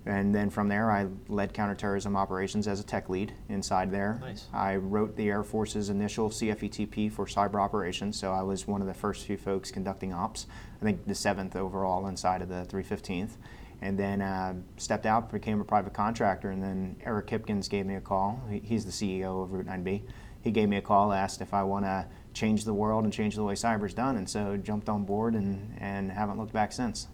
And 0.07 0.35
then 0.35 0.51
from 0.51 0.69
there, 0.69 0.91
I 0.91 1.07
led 1.29 1.55
counterterrorism 1.55 2.15
operations 2.15 2.69
as 2.69 2.79
a 2.79 2.85
tech 2.85 3.09
lead 3.09 3.33
inside 3.49 3.91
there. 3.91 4.19
Nice. 4.21 4.49
I 4.53 4.77
wrote 4.77 5.17
the 5.17 5.29
Air 5.29 5.43
Force's 5.43 5.89
initial 5.89 6.29
CFETP 6.29 7.11
for 7.11 7.25
cyber 7.25 7.61
operations, 7.61 8.19
so 8.19 8.31
I 8.31 8.43
was 8.43 8.67
one 8.67 8.83
of 8.83 8.87
the 8.87 8.95
first 8.95 9.25
few 9.27 9.39
folks 9.39 9.71
conducting 9.71 10.13
ops. 10.13 10.47
I 10.81 10.85
think 10.85 11.07
the 11.07 11.15
seventh 11.15 11.57
overall 11.57 12.07
inside 12.07 12.43
of 12.43 12.49
the 12.49 12.67
315th. 12.69 13.37
And 13.81 13.99
then 13.99 14.21
uh, 14.21 14.55
stepped 14.77 15.05
out, 15.07 15.33
became 15.33 15.61
a 15.61 15.65
private 15.65 15.95
contractor, 15.95 16.51
and 16.51 16.63
then 16.63 16.97
Eric 17.05 17.27
Hipkins 17.29 17.69
gave 17.69 17.87
me 17.87 17.97
a 17.97 18.01
call. 18.01 18.43
He's 18.51 18.85
the 18.85 18.93
CEO 18.93 19.43
of 19.43 19.53
Route 19.53 19.67
9B. 19.67 20.03
He 20.43 20.51
gave 20.51 20.69
me 20.69 20.77
a 20.77 20.83
call, 20.83 21.13
asked 21.13 21.41
if 21.41 21.55
I 21.55 21.63
want 21.63 21.87
to 21.87 22.07
change 22.35 22.65
the 22.65 22.75
world 22.75 23.05
and 23.05 23.13
change 23.13 23.37
the 23.37 23.45
way 23.45 23.55
cyber's 23.55 23.95
done, 23.95 24.17
and 24.17 24.29
so 24.29 24.57
jumped 24.57 24.89
on 24.89 25.05
board 25.05 25.35
and, 25.35 25.77
and 25.81 26.11
haven't 26.11 26.39
looked 26.39 26.53
back 26.53 26.73
since. 26.73 27.09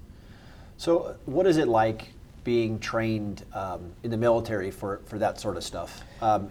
So, 0.77 1.17
what 1.27 1.47
is 1.47 1.59
it 1.59 1.69
like 1.69 2.09
being 2.43 2.79
trained 2.79 3.45
um, 3.53 3.93
in 4.03 4.11
the 4.11 4.17
military 4.17 4.71
for, 4.71 5.03
for 5.05 5.19
that 5.19 5.39
sort 5.39 5.57
of 5.57 5.63
stuff? 5.63 6.03
Um, 6.23 6.51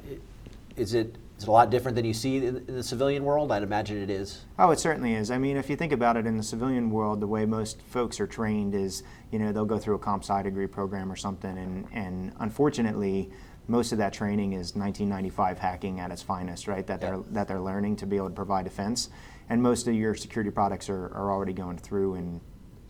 is 0.78 0.94
it 0.94 1.18
is 1.40 1.44
it 1.44 1.48
a 1.48 1.52
lot 1.52 1.70
different 1.70 1.96
than 1.96 2.04
you 2.04 2.14
see 2.14 2.36
in, 2.36 2.58
in 2.68 2.76
the 2.76 2.84
civilian 2.84 3.24
world? 3.24 3.50
I'd 3.54 3.64
imagine 3.64 3.98
it 4.04 4.10
is. 4.10 4.44
Oh, 4.58 4.72
it 4.72 4.80
certainly 4.80 5.14
is. 5.14 5.32
I 5.32 5.38
mean, 5.38 5.56
if 5.56 5.70
you 5.70 5.78
think 5.78 5.94
about 5.94 6.18
it 6.18 6.26
in 6.26 6.36
the 6.36 6.44
civilian 6.44 6.92
world, 6.92 7.22
the 7.22 7.28
way 7.28 7.46
most 7.46 7.82
folks 7.84 8.20
are 8.20 8.28
trained 8.28 8.76
is, 8.76 9.04
you 9.32 9.40
know, 9.40 9.54
they'll 9.54 9.64
go 9.64 9.80
through 9.80 9.96
a 9.96 10.00
comp 10.00 10.24
sci 10.24 10.42
degree 10.42 10.68
program 10.68 11.10
or 11.10 11.16
something, 11.16 11.58
and, 11.58 11.88
and 11.94 12.34
unfortunately, 12.42 13.32
most 13.70 13.92
of 13.92 14.00
that 14.00 14.12
training 14.12 14.54
is 14.54 14.76
1995 14.76 15.60
hacking 15.60 16.00
at 16.00 16.12
its 16.12 16.24
finest, 16.24 16.68
right? 16.68 16.86
That 16.88 17.00
they're 17.00 17.20
that 17.32 17.48
they're 17.48 17.62
learning 17.62 17.98
to 17.98 18.08
be 18.08 18.18
able 18.18 18.30
to 18.30 18.36
provide 18.36 18.66
defense, 18.66 19.10
and 19.48 19.62
most 19.62 19.88
of 19.88 19.94
your 19.94 20.16
security 20.16 20.50
products 20.50 20.90
are, 20.90 21.06
are 21.14 21.32
already 21.32 21.54
going 21.54 21.78
through 21.78 22.16
and 22.16 22.42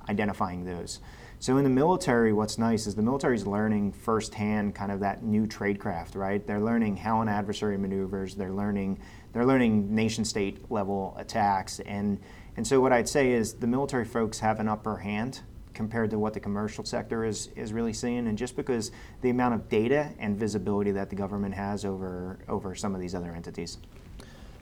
identifying 0.08 0.64
those. 0.64 1.00
So 1.42 1.58
in 1.58 1.64
the 1.64 1.70
military, 1.70 2.34
what's 2.34 2.58
nice 2.58 2.88
is 2.88 2.96
the 2.96 3.02
military 3.02 3.36
is 3.36 3.48
learning 3.48 3.94
firsthand 3.94 4.76
kind 4.76 4.92
of 4.92 5.00
that 5.02 5.24
new 5.24 5.48
tradecraft, 5.48 6.16
right? 6.16 6.46
They're 6.46 6.60
learning 6.60 6.98
how 6.98 7.22
an 7.22 7.30
adversary 7.30 7.78
maneuvers. 7.78 8.36
They're 8.36 8.52
learning 8.52 9.00
they're 9.34 9.46
learning 9.46 9.94
nation 9.94 10.26
state 10.26 10.72
level 10.72 11.14
attacks, 11.18 11.82
and 11.82 12.20
and 12.56 12.66
so 12.66 12.80
what 12.80 12.94
I'd 12.94 13.10
say 13.10 13.32
is 13.32 13.54
the 13.54 13.68
military 13.68 14.06
folks 14.06 14.40
have 14.40 14.60
an 14.60 14.68
upper 14.68 14.98
hand 14.98 15.42
compared 15.74 16.10
to 16.12 16.20
what 16.20 16.34
the 16.34 16.40
commercial 16.40 16.84
sector 16.84 17.26
is 17.26 17.50
is 17.56 17.74
really 17.74 17.94
seeing, 17.94 18.28
and 18.28 18.38
just 18.38 18.56
because 18.56 18.92
the 19.22 19.30
amount 19.30 19.54
of 19.54 19.70
data 19.70 20.12
and 20.20 20.38
visibility 20.38 20.92
that 20.92 21.10
the 21.10 21.16
government 21.16 21.54
has 21.54 21.86
over 21.86 22.40
over 22.48 22.76
some 22.76 22.96
of 22.96 23.02
these 23.02 23.16
other 23.16 23.32
entities. 23.32 23.78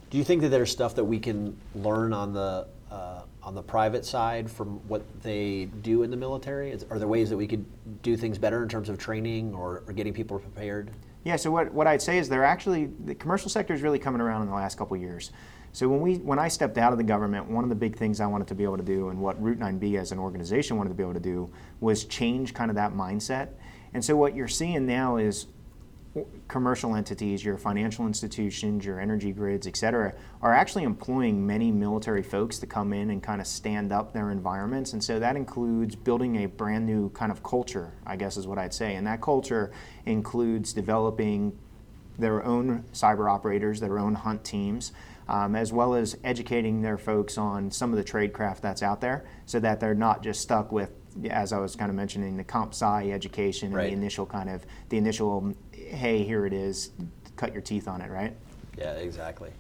Do 0.10 0.18
you 0.18 0.24
think 0.24 0.42
that 0.42 0.50
there's 0.50 0.72
stuff 0.72 0.96
that 0.96 1.04
we 1.04 1.20
can 1.20 1.58
learn 1.76 2.14
on 2.14 2.34
the 2.34 2.68
uh, 2.92 3.22
on 3.44 3.56
the 3.56 3.62
private 3.64 4.06
side 4.06 4.50
from 4.50 4.80
what 4.88 5.04
they 5.22 5.66
do 5.82 6.04
in 6.04 6.12
the 6.12 6.18
military? 6.18 6.72
Is, 6.72 6.86
are 6.90 7.00
there 7.00 7.08
ways 7.08 7.30
that 7.30 7.38
we 7.38 7.48
could 7.48 7.66
do 8.02 8.16
things 8.16 8.38
better 8.38 8.64
in 8.64 8.70
terms 8.70 8.90
of 8.90 8.98
training 8.98 9.54
or, 9.54 9.84
or 9.88 9.94
getting 9.94 10.14
people 10.14 10.40
prepared? 10.40 10.92
Yeah, 11.24 11.36
so 11.36 11.52
what, 11.52 11.74
what 11.74 11.88
I'd 11.88 12.02
say 12.02 12.18
is 12.20 12.30
they're 12.30 12.46
actually 12.46 12.90
the 13.06 13.16
commercial 13.16 13.50
sector 13.50 13.74
is 13.74 13.82
really 13.82 14.00
coming 14.00 14.22
around 14.22 14.44
in 14.44 14.48
the 14.48 14.56
last 14.56 14.78
couple 14.78 14.96
of 14.96 15.02
years. 15.02 15.32
So 15.74 15.88
when 15.88 16.02
we 16.02 16.16
when 16.16 16.40
I 16.40 16.48
stepped 16.48 16.78
out 16.78 16.92
of 16.92 16.98
the 16.98 17.04
government, 17.04 17.50
one 17.50 17.64
of 17.64 17.70
the 17.70 17.76
big 17.76 17.96
things 17.96 18.20
I 18.20 18.28
wanted 18.28 18.48
to 18.48 18.56
be 18.56 18.64
able 18.64 18.78
to 18.78 18.84
do, 18.84 19.10
and 19.10 19.20
what 19.20 19.42
Route 19.42 19.60
9B 19.60 20.00
as 20.00 20.12
an 20.12 20.20
organization 20.20 20.78
wanted 20.78 20.90
to 20.90 20.96
be 20.96 21.04
able 21.04 21.14
to 21.14 21.20
do, 21.20 21.52
was 21.80 22.06
change 22.06 22.54
kind 22.54 22.72
of 22.72 22.76
that 22.76 22.94
mindset. 22.94 23.50
And 23.94 24.04
so 24.04 24.16
what 24.16 24.36
you're 24.36 24.48
seeing 24.48 24.86
now 24.86 25.18
is 25.18 25.48
commercial 26.48 26.96
entities, 26.96 27.44
your 27.44 27.58
financial 27.58 28.08
institutions, 28.08 28.86
your 28.86 29.00
energy 29.00 29.32
grids, 29.32 29.68
et 29.68 29.76
cetera, 29.76 30.14
are 30.42 30.54
actually 30.54 30.84
employing 30.84 31.46
many 31.46 31.72
military 31.72 32.24
folks 32.24 32.60
to 32.60 32.66
come 32.66 32.94
in 32.94 33.10
and 33.10 33.22
kind 33.22 33.42
of 33.42 33.48
stand 33.48 33.92
up 33.92 34.14
their 34.14 34.32
environments. 34.32 34.94
And 34.94 35.04
so 35.04 35.20
that 35.20 35.36
includes 35.36 35.96
building 35.96 36.44
a 36.44 36.46
brand 36.48 36.86
new 36.86 37.10
kind 37.10 37.32
of 37.32 37.44
culture, 37.44 37.94
I 38.06 38.16
guess 38.16 38.38
is 38.38 38.48
what 38.48 38.58
I'd 38.58 38.74
say. 38.74 38.96
And 38.96 39.06
that 39.08 39.22
culture 39.22 39.72
includes 40.06 40.74
developing 40.74 41.58
their 42.18 42.44
own 42.44 42.84
cyber 42.94 43.32
operators, 43.32 43.80
their 43.80 44.00
own 44.00 44.16
hunt 44.16 44.44
teams, 44.44 44.92
um, 45.30 45.56
as 45.56 45.74
well 45.74 45.94
as 45.94 46.18
educating 46.24 46.82
their 46.82 46.98
folks 46.98 47.38
on 47.38 47.70
some 47.72 47.92
of 47.92 47.98
the 47.98 48.04
trade 48.04 48.34
craft 48.34 48.62
that's 48.62 48.82
out 48.84 49.02
there 49.02 49.26
so 49.46 49.60
that 49.60 49.80
they're 49.80 49.96
not 49.96 50.24
just 50.24 50.42
stuck 50.42 50.72
with, 50.72 50.92
as 51.30 51.52
I 51.54 51.60
was 51.60 51.76
kind 51.76 51.90
of 51.90 51.96
mentioning, 51.96 52.38
the 52.38 52.44
comp 52.44 52.74
sci 52.74 53.12
education 53.12 53.68
and 53.68 53.76
Right. 53.76 53.88
the 53.88 53.94
initial 53.94 54.26
kind 54.26 54.50
of, 54.50 54.66
the 54.90 54.98
initial, 54.98 55.54
hey, 55.72 56.24
here 56.24 56.46
it 56.46 56.54
is, 56.54 56.92
cut 57.36 57.54
your 57.54 57.62
teeth 57.62 57.88
on 57.88 58.02
it, 58.02 58.10
right? 58.10 58.36
Yeah, 58.78 58.94
exactly. 58.94 59.52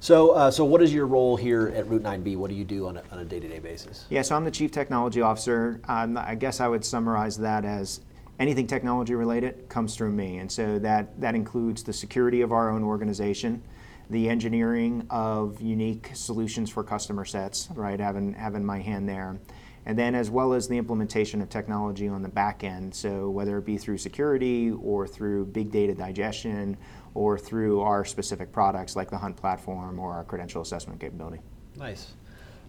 So, 0.00 0.30
uh, 0.32 0.50
so 0.50 0.64
what 0.64 0.82
is 0.82 0.92
your 0.92 1.06
role 1.06 1.36
here 1.36 1.68
at 1.74 1.88
Route 1.88 2.02
9B? 2.02 2.36
What 2.36 2.50
do 2.50 2.56
you 2.56 2.64
do 2.64 2.86
on 2.86 2.98
a, 2.98 3.02
on 3.10 3.18
a 3.20 3.24
day-to-day 3.24 3.60
basis? 3.60 4.04
Yeah, 4.10 4.22
so 4.22 4.36
I'm 4.36 4.44
the 4.44 4.50
chief 4.50 4.70
technology 4.70 5.22
officer. 5.22 5.80
Um, 5.88 6.18
I 6.18 6.34
guess 6.34 6.60
I 6.60 6.68
would 6.68 6.84
summarize 6.84 7.38
that 7.38 7.64
as 7.64 8.00
anything 8.38 8.66
technology 8.66 9.14
related 9.14 9.68
comes 9.68 9.96
through 9.96 10.12
me, 10.12 10.38
and 10.38 10.52
so 10.52 10.78
that 10.80 11.18
that 11.20 11.34
includes 11.34 11.82
the 11.82 11.92
security 11.94 12.42
of 12.42 12.52
our 12.52 12.70
own 12.70 12.84
organization, 12.84 13.62
the 14.10 14.28
engineering 14.28 15.06
of 15.10 15.60
unique 15.60 16.10
solutions 16.14 16.70
for 16.70 16.84
customer 16.84 17.24
sets, 17.24 17.68
right? 17.74 17.98
Having 17.98 18.34
having 18.34 18.64
my 18.64 18.80
hand 18.80 19.08
there. 19.08 19.38
And 19.84 19.96
then, 19.96 20.16
as 20.16 20.30
well 20.30 20.52
as 20.52 20.66
the 20.66 20.76
implementation 20.78 21.40
of 21.40 21.48
technology 21.48 22.08
on 22.08 22.20
the 22.20 22.28
back 22.28 22.64
end, 22.64 22.92
so 22.92 23.30
whether 23.30 23.56
it 23.58 23.64
be 23.64 23.78
through 23.78 23.98
security 23.98 24.72
or 24.72 25.06
through 25.06 25.46
big 25.46 25.70
data 25.70 25.94
digestion 25.94 26.76
or 27.14 27.38
through 27.38 27.80
our 27.80 28.04
specific 28.04 28.52
products 28.52 28.96
like 28.96 29.10
the 29.10 29.18
Hunt 29.18 29.36
platform 29.36 30.00
or 30.00 30.12
our 30.12 30.24
credential 30.24 30.60
assessment 30.60 31.00
capability. 31.00 31.40
Nice. 31.76 32.14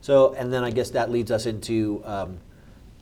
So, 0.01 0.35
and 0.35 0.53
then 0.53 0.63
I 0.63 0.69
guess 0.69 0.91
that 0.91 1.09
leads 1.09 1.31
us 1.31 1.47
into, 1.47 2.03
um, 2.05 2.37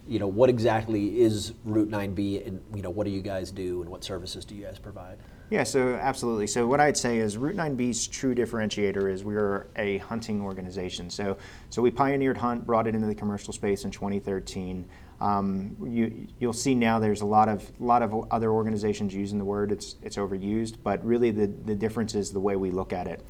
you 0.07 0.17
know, 0.17 0.27
what 0.27 0.49
exactly 0.49 1.19
is 1.19 1.53
Route 1.65 1.89
9B, 1.89 2.47
and 2.47 2.61
you 2.73 2.81
know, 2.81 2.89
what 2.89 3.03
do 3.05 3.11
you 3.11 3.21
guys 3.21 3.51
do, 3.51 3.81
and 3.81 3.89
what 3.89 4.05
services 4.05 4.45
do 4.45 4.55
you 4.55 4.63
guys 4.63 4.79
provide? 4.79 5.17
Yeah, 5.49 5.63
so 5.63 5.93
absolutely. 5.95 6.47
So 6.47 6.65
what 6.65 6.79
I'd 6.79 6.97
say 6.97 7.19
is 7.19 7.37
Route 7.37 7.55
9B's 7.55 8.07
true 8.07 8.33
differentiator 8.33 9.11
is 9.11 9.23
we're 9.23 9.67
a 9.75 9.99
hunting 9.99 10.41
organization. 10.41 11.09
So 11.09 11.37
so 11.69 11.81
we 11.81 11.91
pioneered 11.91 12.37
hunt, 12.37 12.65
brought 12.65 12.87
it 12.87 12.95
into 12.95 13.05
the 13.05 13.13
commercial 13.13 13.53
space 13.53 13.85
in 13.85 13.91
2013. 13.91 14.85
Um, 15.21 15.77
you 15.85 16.27
you'll 16.39 16.51
see 16.51 16.73
now 16.73 16.97
there's 16.97 17.21
a 17.21 17.25
lot 17.25 17.47
of 17.47 17.63
lot 17.79 18.01
of 18.01 18.25
other 18.31 18.51
organizations 18.51 19.13
using 19.13 19.37
the 19.37 19.45
word. 19.45 19.71
It's 19.71 19.97
it's 20.01 20.17
overused, 20.17 20.77
but 20.83 21.05
really 21.05 21.29
the 21.29 21.47
the 21.65 21.75
difference 21.75 22.15
is 22.15 22.31
the 22.31 22.39
way 22.39 22.55
we 22.55 22.71
look 22.71 22.91
at 22.91 23.07
it. 23.07 23.23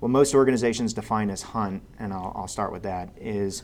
What 0.00 0.08
most 0.08 0.34
organizations 0.34 0.94
define 0.94 1.28
as 1.28 1.42
hunt, 1.42 1.82
and 1.98 2.12
I'll, 2.12 2.32
I'll 2.34 2.48
start 2.48 2.72
with 2.72 2.84
that, 2.84 3.10
is 3.20 3.62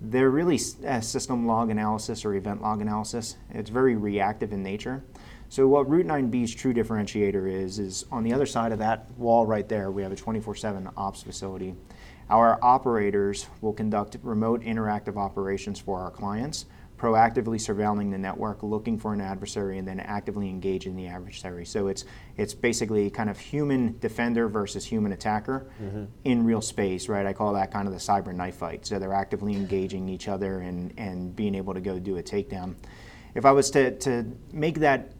they're 0.00 0.30
really 0.30 0.56
system 0.56 1.46
log 1.46 1.70
analysis 1.70 2.24
or 2.24 2.34
event 2.34 2.62
log 2.62 2.80
analysis. 2.80 3.36
It's 3.50 3.70
very 3.70 3.96
reactive 3.96 4.52
in 4.52 4.62
nature. 4.62 5.02
So 5.48 5.68
what 5.68 5.88
Route 5.88 6.06
9B's 6.06 6.54
true 6.54 6.74
differentiator 6.74 7.50
is 7.50 7.78
is 7.78 8.04
on 8.10 8.24
the 8.24 8.32
other 8.32 8.46
side 8.46 8.72
of 8.72 8.78
that 8.78 9.10
wall 9.16 9.46
right 9.46 9.68
there, 9.68 9.90
we 9.90 10.02
have 10.02 10.12
a 10.12 10.16
24/7 10.16 10.90
ops 10.96 11.22
facility. 11.22 11.74
Our 12.30 12.58
operators 12.62 13.46
will 13.60 13.74
conduct 13.74 14.16
remote 14.22 14.62
interactive 14.62 15.16
operations 15.16 15.78
for 15.78 16.00
our 16.00 16.10
clients, 16.10 16.64
proactively 16.98 17.58
surveilling 17.58 18.10
the 18.10 18.18
network, 18.18 18.62
looking 18.62 18.98
for 18.98 19.12
an 19.12 19.20
adversary, 19.20 19.78
and 19.78 19.86
then 19.86 20.00
actively 20.00 20.48
engaging 20.48 20.96
the 20.96 21.06
adversary. 21.06 21.66
So 21.66 21.88
it's 21.88 22.04
it's 22.36 22.54
basically 22.54 23.10
kind 23.10 23.28
of 23.28 23.38
human 23.38 23.98
defender 23.98 24.48
versus 24.48 24.86
human 24.86 25.12
attacker 25.12 25.66
mm-hmm. 25.82 26.04
in 26.24 26.44
real 26.44 26.62
space, 26.62 27.08
right? 27.08 27.26
I 27.26 27.32
call 27.32 27.52
that 27.54 27.70
kind 27.70 27.86
of 27.86 27.92
the 27.92 28.00
cyber 28.00 28.34
knife 28.34 28.56
fight. 28.56 28.86
So 28.86 28.98
they're 28.98 29.12
actively 29.12 29.54
engaging 29.54 30.08
each 30.08 30.28
other 30.28 30.60
and 30.60 30.94
and 30.96 31.36
being 31.36 31.54
able 31.54 31.74
to 31.74 31.80
go 31.80 31.98
do 31.98 32.16
a 32.16 32.22
takedown. 32.22 32.76
If 33.34 33.44
I 33.44 33.52
was 33.52 33.70
to 33.72 33.90
to 33.98 34.24
make 34.52 34.78
that 34.80 35.12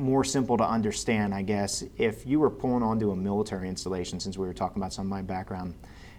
more 0.00 0.24
simple 0.24 0.56
to 0.56 0.64
understand, 0.64 1.34
I 1.34 1.42
guess, 1.42 1.84
if 1.96 2.26
you 2.26 2.40
were 2.40 2.50
pulling 2.50 2.82
onto 2.82 3.10
a 3.10 3.16
military 3.16 3.68
installation, 3.68 4.18
since 4.18 4.36
we 4.36 4.46
were 4.46 4.54
talking 4.54 4.82
about 4.82 4.92
some 4.92 5.06
of 5.06 5.10
my 5.10 5.22
background, 5.22 5.74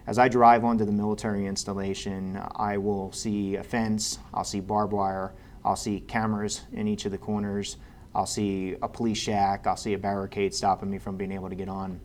as 0.08 0.18
I 0.18 0.28
drive 0.30 0.64
onto 0.64 0.86
the 0.86 0.92
military 0.92 1.46
installation, 1.46 2.42
I 2.56 2.78
will 2.78 3.12
see 3.12 3.56
a 3.56 3.64
fence, 3.64 4.20
I'll 4.34 4.44
see 4.44 4.60
barbed 4.60 4.94
wire, 4.94 5.34
I'll 5.64 5.76
see 5.76 6.00
cameras 6.00 6.62
in 6.72 6.88
each 6.88 7.06
of 7.06 7.12
the 7.12 7.18
corners, 7.18 7.78
I'll 8.16 8.26
see 8.26 8.76
a 8.82 8.88
police 8.88 9.18
shack, 9.18 9.68
I'll 9.68 9.78
see 9.78 9.94
a 9.94 10.00
barricade 10.00 10.54
stopping 10.54 10.90
me 10.90 10.98
from 10.98 11.18
being 11.18 11.32
able 11.32 11.50
to 11.50 11.56
get 11.56 11.70
on. 11.70 12.00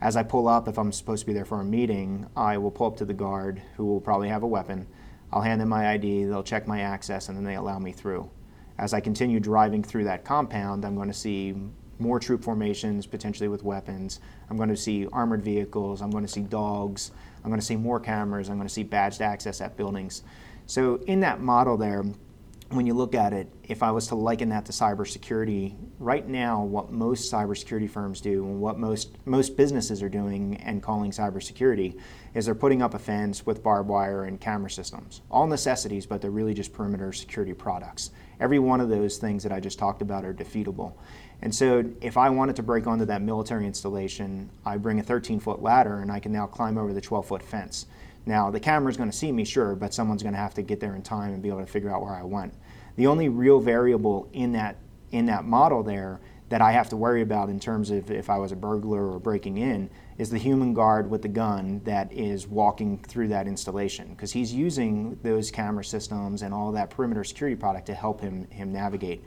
As 0.00 0.16
I 0.16 0.22
pull 0.22 0.48
up, 0.48 0.68
if 0.68 0.78
I'm 0.78 0.92
supposed 0.92 1.20
to 1.20 1.26
be 1.26 1.32
there 1.32 1.44
for 1.44 1.60
a 1.60 1.64
meeting, 1.64 2.26
I 2.36 2.56
will 2.58 2.70
pull 2.70 2.86
up 2.86 2.96
to 2.98 3.04
the 3.04 3.14
guard 3.14 3.60
who 3.76 3.84
will 3.84 4.00
probably 4.00 4.28
have 4.28 4.42
a 4.42 4.46
weapon. 4.46 4.86
I'll 5.32 5.42
hand 5.42 5.60
them 5.60 5.68
my 5.68 5.90
ID, 5.90 6.24
they'll 6.24 6.42
check 6.42 6.66
my 6.66 6.80
access, 6.80 7.28
and 7.28 7.36
then 7.36 7.44
they 7.44 7.56
allow 7.56 7.78
me 7.78 7.92
through. 7.92 8.30
As 8.80 8.94
I 8.94 9.00
continue 9.00 9.40
driving 9.40 9.82
through 9.82 10.04
that 10.04 10.24
compound, 10.24 10.86
I'm 10.86 10.96
going 10.96 11.08
to 11.08 11.14
see 11.14 11.54
more 11.98 12.18
troop 12.18 12.42
formations, 12.42 13.06
potentially 13.06 13.46
with 13.46 13.62
weapons. 13.62 14.20
I'm 14.48 14.56
going 14.56 14.70
to 14.70 14.76
see 14.76 15.06
armored 15.12 15.42
vehicles. 15.42 16.00
I'm 16.00 16.10
going 16.10 16.24
to 16.24 16.32
see 16.32 16.40
dogs. 16.40 17.10
I'm 17.44 17.50
going 17.50 17.60
to 17.60 17.66
see 17.66 17.76
more 17.76 18.00
cameras. 18.00 18.48
I'm 18.48 18.56
going 18.56 18.66
to 18.66 18.72
see 18.72 18.82
badged 18.82 19.20
access 19.20 19.60
at 19.60 19.76
buildings. 19.76 20.22
So, 20.64 20.96
in 21.06 21.20
that 21.20 21.42
model 21.42 21.76
there, 21.76 22.04
when 22.70 22.86
you 22.86 22.94
look 22.94 23.14
at 23.14 23.34
it, 23.34 23.52
if 23.64 23.82
I 23.82 23.90
was 23.90 24.06
to 24.08 24.14
liken 24.14 24.48
that 24.48 24.64
to 24.66 24.72
cybersecurity, 24.72 25.76
right 25.98 26.26
now, 26.26 26.62
what 26.62 26.90
most 26.90 27.30
cybersecurity 27.30 27.90
firms 27.90 28.20
do 28.20 28.44
and 28.46 28.60
what 28.60 28.78
most, 28.78 29.14
most 29.26 29.58
businesses 29.58 30.02
are 30.02 30.08
doing 30.08 30.56
and 30.58 30.82
calling 30.82 31.10
cybersecurity 31.10 32.00
is 32.32 32.46
they're 32.46 32.54
putting 32.54 32.80
up 32.80 32.94
a 32.94 32.98
fence 32.98 33.44
with 33.44 33.62
barbed 33.62 33.90
wire 33.90 34.24
and 34.24 34.40
camera 34.40 34.70
systems. 34.70 35.20
All 35.30 35.48
necessities, 35.48 36.06
but 36.06 36.22
they're 36.22 36.30
really 36.30 36.54
just 36.54 36.72
perimeter 36.72 37.12
security 37.12 37.52
products. 37.52 38.12
Every 38.40 38.58
one 38.58 38.80
of 38.80 38.88
those 38.88 39.18
things 39.18 39.42
that 39.42 39.52
I 39.52 39.60
just 39.60 39.78
talked 39.78 40.02
about 40.02 40.24
are 40.24 40.32
defeatable. 40.32 40.94
And 41.42 41.54
so, 41.54 41.84
if 42.00 42.16
I 42.16 42.30
wanted 42.30 42.56
to 42.56 42.62
break 42.62 42.86
onto 42.86 43.04
that 43.06 43.22
military 43.22 43.66
installation, 43.66 44.50
I 44.64 44.76
bring 44.76 44.98
a 44.98 45.02
13 45.02 45.40
foot 45.40 45.62
ladder 45.62 46.00
and 46.00 46.10
I 46.10 46.20
can 46.20 46.32
now 46.32 46.46
climb 46.46 46.78
over 46.78 46.92
the 46.92 47.00
12 47.00 47.26
foot 47.26 47.42
fence. 47.42 47.86
Now, 48.26 48.50
the 48.50 48.60
camera's 48.60 48.96
going 48.96 49.10
to 49.10 49.16
see 49.16 49.32
me, 49.32 49.44
sure, 49.44 49.74
but 49.74 49.94
someone's 49.94 50.22
going 50.22 50.34
to 50.34 50.40
have 50.40 50.54
to 50.54 50.62
get 50.62 50.80
there 50.80 50.94
in 50.94 51.02
time 51.02 51.32
and 51.32 51.42
be 51.42 51.48
able 51.48 51.60
to 51.60 51.66
figure 51.66 51.90
out 51.90 52.02
where 52.02 52.14
I 52.14 52.22
went. 52.22 52.54
The 52.96 53.06
only 53.06 53.28
real 53.28 53.60
variable 53.60 54.28
in 54.32 54.52
that 54.52 54.76
in 55.10 55.26
that 55.26 55.44
model 55.44 55.82
there 55.82 56.20
that 56.50 56.60
I 56.60 56.72
have 56.72 56.88
to 56.90 56.96
worry 56.96 57.22
about 57.22 57.48
in 57.48 57.58
terms 57.58 57.90
of 57.90 58.10
if 58.10 58.28
I 58.28 58.38
was 58.38 58.52
a 58.52 58.56
burglar 58.56 59.12
or 59.12 59.18
breaking 59.18 59.58
in 59.58 59.88
is 60.20 60.28
the 60.28 60.36
human 60.36 60.74
guard 60.74 61.08
with 61.08 61.22
the 61.22 61.28
gun 61.28 61.80
that 61.84 62.12
is 62.12 62.46
walking 62.46 62.98
through 62.98 63.28
that 63.28 63.46
installation 63.46 64.10
because 64.10 64.30
he's 64.30 64.52
using 64.52 65.18
those 65.22 65.50
camera 65.50 65.82
systems 65.82 66.42
and 66.42 66.52
all 66.52 66.72
that 66.72 66.90
perimeter 66.90 67.24
security 67.24 67.56
product 67.56 67.86
to 67.86 67.94
help 67.94 68.20
him 68.20 68.46
him 68.50 68.70
navigate. 68.70 69.24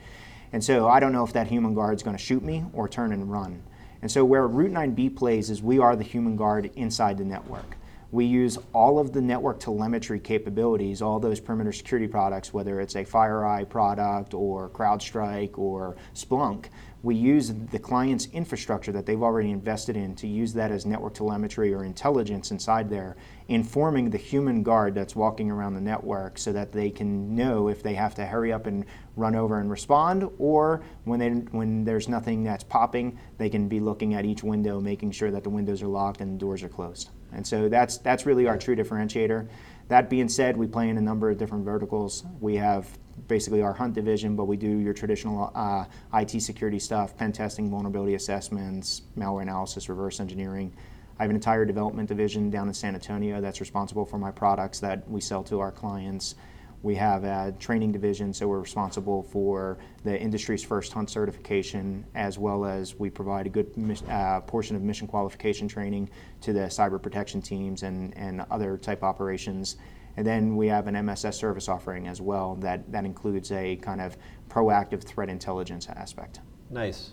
And 0.51 0.63
so 0.63 0.87
I 0.87 0.99
don't 0.99 1.11
know 1.11 1.25
if 1.25 1.33
that 1.33 1.47
human 1.47 1.73
guard 1.73 1.95
is 1.95 2.03
going 2.03 2.15
to 2.15 2.23
shoot 2.23 2.43
me 2.43 2.63
or 2.73 2.87
turn 2.87 3.11
and 3.11 3.31
run. 3.31 3.63
And 4.03 4.11
so 4.11 4.23
where 4.23 4.45
Route 4.47 4.71
9B 4.71 5.15
plays 5.15 5.49
is 5.49 5.63
we 5.63 5.79
are 5.79 5.95
the 5.95 6.03
human 6.03 6.35
guard 6.35 6.69
inside 6.75 7.17
the 7.17 7.25
network. 7.25 7.75
We 8.11 8.25
use 8.25 8.59
all 8.71 8.99
of 8.99 9.13
the 9.13 9.21
network 9.21 9.59
telemetry 9.59 10.19
capabilities, 10.19 11.01
all 11.01 11.19
those 11.19 11.39
perimeter 11.39 11.71
security 11.71 12.07
products, 12.07 12.53
whether 12.53 12.79
it's 12.79 12.93
a 12.93 13.03
FireEye 13.03 13.67
product 13.67 14.35
or 14.35 14.69
CrowdStrike 14.69 15.57
or 15.57 15.95
Splunk. 16.13 16.65
We 17.03 17.15
use 17.15 17.53
the 17.53 17.79
client's 17.79 18.29
infrastructure 18.31 18.93
that 18.93 19.05
they've 19.05 19.21
already 19.21 19.51
invested 19.51 19.97
in 19.97 20.15
to 20.15 20.27
use 20.27 20.53
that 20.53 20.71
as 20.71 20.85
network 20.85 21.13
telemetry 21.13 21.73
or 21.73 21.83
intelligence 21.83 22.49
inside 22.51 22.89
there, 22.89 23.17
informing 23.49 24.09
the 24.09 24.17
human 24.17 24.63
guard 24.63 24.95
that's 24.95 25.13
walking 25.13 25.51
around 25.51 25.73
the 25.73 25.81
network 25.81 26.37
so 26.37 26.53
that 26.53 26.71
they 26.71 26.89
can 26.89 27.35
know 27.35 27.67
if 27.67 27.83
they 27.83 27.93
have 27.93 28.15
to 28.15 28.25
hurry 28.25 28.53
up 28.53 28.67
and 28.67 28.85
run 29.17 29.35
over 29.35 29.59
and 29.59 29.69
respond, 29.69 30.29
or 30.39 30.81
when, 31.03 31.19
they, 31.19 31.29
when 31.29 31.83
there's 31.83 32.07
nothing 32.07 32.41
that's 32.41 32.63
popping, 32.63 33.19
they 33.37 33.49
can 33.49 33.67
be 33.67 33.81
looking 33.81 34.13
at 34.13 34.23
each 34.23 34.41
window, 34.41 34.79
making 34.79 35.11
sure 35.11 35.29
that 35.29 35.43
the 35.43 35.49
windows 35.49 35.83
are 35.83 35.87
locked 35.87 36.21
and 36.21 36.35
the 36.35 36.39
doors 36.39 36.63
are 36.63 36.69
closed. 36.69 37.09
And 37.33 37.45
so 37.45 37.67
that's, 37.67 37.97
that's 37.97 38.25
really 38.25 38.47
our 38.47 38.57
true 38.57 38.77
differentiator. 38.77 39.49
That 39.89 40.09
being 40.09 40.29
said, 40.29 40.55
we 40.55 40.67
play 40.67 40.87
in 40.87 40.97
a 40.97 41.01
number 41.01 41.29
of 41.29 41.37
different 41.37 41.65
verticals. 41.65 42.23
We 42.39 42.55
have 42.55 42.87
basically 43.27 43.61
our 43.61 43.73
hunt 43.73 43.93
division, 43.93 44.35
but 44.35 44.45
we 44.45 44.57
do 44.57 44.67
your 44.67 44.93
traditional 44.93 45.51
uh, 45.55 45.85
IT 46.13 46.41
security 46.41 46.79
stuff, 46.79 47.15
pen 47.17 47.31
testing, 47.31 47.69
vulnerability 47.69 48.15
assessments, 48.15 49.03
malware 49.17 49.41
analysis, 49.41 49.89
reverse 49.89 50.19
engineering. 50.19 50.73
I 51.19 51.23
have 51.23 51.29
an 51.29 51.35
entire 51.35 51.63
development 51.63 52.09
division 52.09 52.49
down 52.49 52.67
in 52.67 52.73
San 52.73 52.95
Antonio 52.95 53.39
that's 53.39 53.59
responsible 53.59 54.05
for 54.05 54.17
my 54.17 54.31
products 54.31 54.79
that 54.79 55.07
we 55.09 55.21
sell 55.21 55.43
to 55.43 55.59
our 55.59 55.71
clients. 55.71 56.35
We 56.81 56.95
have 56.95 57.23
a 57.23 57.55
training 57.59 57.93
division, 57.93 58.33
so 58.33 58.47
we're 58.49 58.59
responsible 58.59 59.23
for 59.23 59.77
the 60.03 60.19
industry's 60.19 60.65
first 60.65 60.91
hunt 60.91 61.09
certification, 61.09 62.03
as 62.13 62.37
well 62.37 62.65
as 62.65 62.99
we 62.99 63.09
provide 63.09 63.45
a 63.45 63.49
good 63.49 64.01
uh, 64.09 64.41
portion 64.41 64.75
of 64.75 64.81
mission 64.81 65.07
qualification 65.07 65.69
training 65.69 66.09
to 66.41 66.51
the 66.51 66.61
cyber 66.61 67.01
protection 67.01 67.41
teams 67.41 67.83
and, 67.83 68.15
and 68.17 68.45
other 68.51 68.77
type 68.77 69.01
operations. 69.01 69.77
And 70.15 70.25
then 70.25 70.55
we 70.55 70.67
have 70.67 70.87
an 70.87 70.95
MSS 70.95 71.37
service 71.37 71.67
offering 71.67 72.07
as 72.07 72.21
well 72.21 72.55
that, 72.55 72.91
that 72.91 73.05
includes 73.05 73.51
a 73.51 73.75
kind 73.77 73.99
of 73.99 74.15
proactive 74.49 75.03
threat 75.03 75.29
intelligence 75.29 75.87
aspect. 75.87 76.39
Nice. 76.69 77.11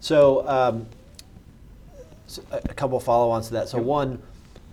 So, 0.00 0.46
um, 0.48 0.86
so 2.26 2.42
a 2.50 2.74
couple 2.74 2.98
follow 2.98 3.30
ons 3.30 3.48
to 3.48 3.54
that. 3.54 3.68
So, 3.68 3.78
one, 3.78 4.20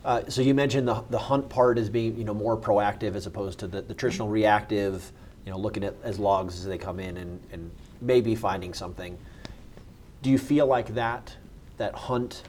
uh, 0.03 0.23
so 0.27 0.41
you 0.41 0.53
mentioned 0.53 0.88
the, 0.88 1.03
the 1.10 1.19
hunt 1.19 1.49
part 1.49 1.77
as 1.77 1.89
being 1.89 2.17
you 2.17 2.23
know 2.23 2.34
more 2.34 2.58
proactive 2.58 3.15
as 3.15 3.27
opposed 3.27 3.60
to 3.60 3.67
the, 3.67 3.82
the 3.82 3.93
traditional 3.93 4.29
reactive, 4.29 5.12
you 5.45 5.51
know, 5.51 5.58
looking 5.58 5.84
at 5.84 5.93
as 6.03 6.19
logs 6.19 6.55
as 6.55 6.65
they 6.65 6.77
come 6.77 6.99
in 6.99 7.17
and, 7.17 7.39
and 7.51 7.69
maybe 8.01 8.34
finding 8.34 8.73
something. 8.73 9.17
Do 10.21 10.29
you 10.29 10.38
feel 10.38 10.65
like 10.65 10.93
that 10.95 11.36
that 11.77 11.93
hunt 11.93 12.43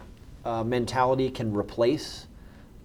uh, 0.44 0.64
mentality 0.64 1.30
can 1.30 1.54
replace 1.54 2.26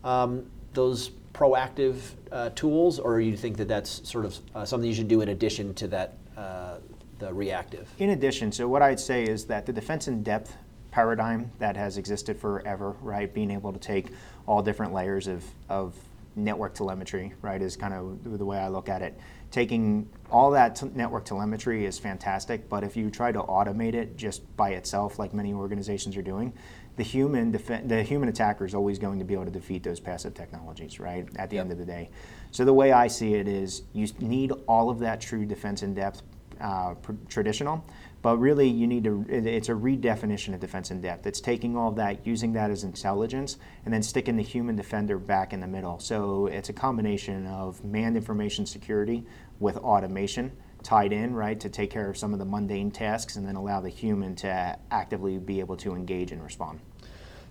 um, 0.04 0.46
those 0.74 1.12
proactive 1.36 1.98
uh, 2.32 2.50
tools, 2.52 2.98
or 2.98 3.20
you 3.20 3.36
think 3.36 3.58
that 3.58 3.68
that's 3.68 4.08
sort 4.10 4.26
of 4.26 4.40
uh, 4.56 4.66
something 4.66 4.90
you 4.90 4.96
should 4.96 5.10
do 5.10 5.22
in 5.22 5.30
addition 5.30 5.74
to 5.74 5.88
that 5.88 6.18
uh, 6.38 6.78
the 7.20 7.34
reactive? 7.34 7.90
In 8.00 8.12
addition, 8.12 8.52
so 8.52 8.68
what 8.68 8.82
I'd 8.82 9.00
say 9.00 9.24
is 9.24 9.46
that 9.46 9.66
the 9.66 9.74
defense 9.74 10.08
in 10.08 10.24
depth 10.24 10.56
paradigm 10.92 11.52
that 11.60 11.76
has 11.76 11.98
existed 11.98 12.40
forever, 12.40 12.96
right? 13.02 13.34
Being 13.34 13.52
able 13.52 13.74
to 13.74 13.80
take 13.80 14.08
all 14.48 14.62
different 14.62 14.94
layers 14.94 15.28
of, 15.28 15.44
of 15.68 15.94
network 16.38 16.74
telemetry, 16.74 17.34
right, 17.42 17.62
is 17.62 17.76
kind 17.76 17.94
of 17.94 18.38
the 18.38 18.46
way 18.46 18.58
I 18.58 18.70
look 18.70 18.88
at 18.88 19.02
it. 19.02 19.20
Taking 19.52 20.10
all 20.32 20.52
that 20.52 20.78
t- 20.78 20.90
network 20.96 21.26
telemetry 21.26 21.86
is 21.86 22.00
fantastic, 22.00 22.70
but 22.70 22.84
if 22.84 22.96
you 22.96 23.10
try 23.10 23.34
to 23.34 23.42
automate 23.44 23.94
it 23.94 24.16
just 24.16 24.42
by 24.56 24.70
itself, 24.72 25.20
like 25.20 25.34
many 25.34 25.54
organizations 25.54 26.16
are 26.16 26.22
doing, 26.22 26.54
the 26.96 27.04
human 27.04 27.52
def- 27.52 27.88
the 27.88 28.04
human 28.04 28.30
attacker 28.30 28.66
is 28.66 28.74
always 28.74 29.00
going 29.00 29.20
to 29.20 29.26
be 29.26 29.34
able 29.34 29.46
to 29.46 29.52
defeat 29.52 29.84
those 29.84 30.00
passive 30.00 30.34
technologies, 30.34 31.00
right? 31.00 31.28
At 31.38 31.50
the 31.50 31.58
yep. 31.58 31.64
end 31.64 31.72
of 31.72 31.78
the 31.78 31.86
day. 31.86 32.10
So 32.52 32.64
the 32.64 32.74
way 32.74 32.92
I 32.92 33.08
see 33.08 33.36
it 33.36 33.48
is, 33.48 33.84
you 33.94 34.08
need 34.20 34.52
all 34.68 34.90
of 34.90 35.00
that 35.00 35.20
true 35.20 35.46
defense 35.46 35.84
in 35.84 35.94
depth 35.94 36.22
uh, 36.62 36.94
pr- 36.94 37.12
traditional, 37.28 37.86
but 38.22 38.38
really, 38.38 38.68
you 38.68 38.88
need 38.88 39.04
to, 39.04 39.26
it's 39.30 39.70
a 39.70 39.74
redefinition 39.74 40.54
of 40.54 40.60
defense 40.60 40.90
in 40.90 41.00
depth. 41.02 41.28
It's 41.28 41.40
taking 41.40 41.78
all 41.78 41.90
of 41.90 41.96
that, 41.98 42.26
using 42.26 42.54
that 42.54 42.72
as 42.72 42.84
intelligence, 42.84 43.58
and 43.84 43.94
then 43.94 44.02
sticking 44.02 44.36
the 44.36 44.42
human 44.42 44.76
defender 44.76 45.20
back 45.20 45.54
in 45.54 45.60
the 45.60 45.68
middle. 45.68 46.00
So 46.00 46.48
it's 46.48 46.70
a 46.70 46.74
combination 46.74 47.46
of 47.46 47.84
manned 47.84 48.18
information 48.18 48.66
security 48.66 49.26
with 49.60 49.78
automation 49.78 50.52
tied 50.86 51.12
in, 51.12 51.34
right, 51.34 51.60
to 51.60 51.70
take 51.70 51.90
care 51.92 52.10
of 52.10 52.18
some 52.18 52.32
of 52.32 52.40
the 52.40 52.46
mundane 52.46 52.92
tasks 52.92 53.36
and 53.36 53.46
then 53.46 53.56
allow 53.56 53.82
the 53.82 53.90
human 53.90 54.36
to 54.36 54.78
actively 54.92 55.38
be 55.38 55.60
able 55.60 55.76
to 55.76 55.96
engage 55.96 56.32
and 56.32 56.42
respond. 56.44 56.80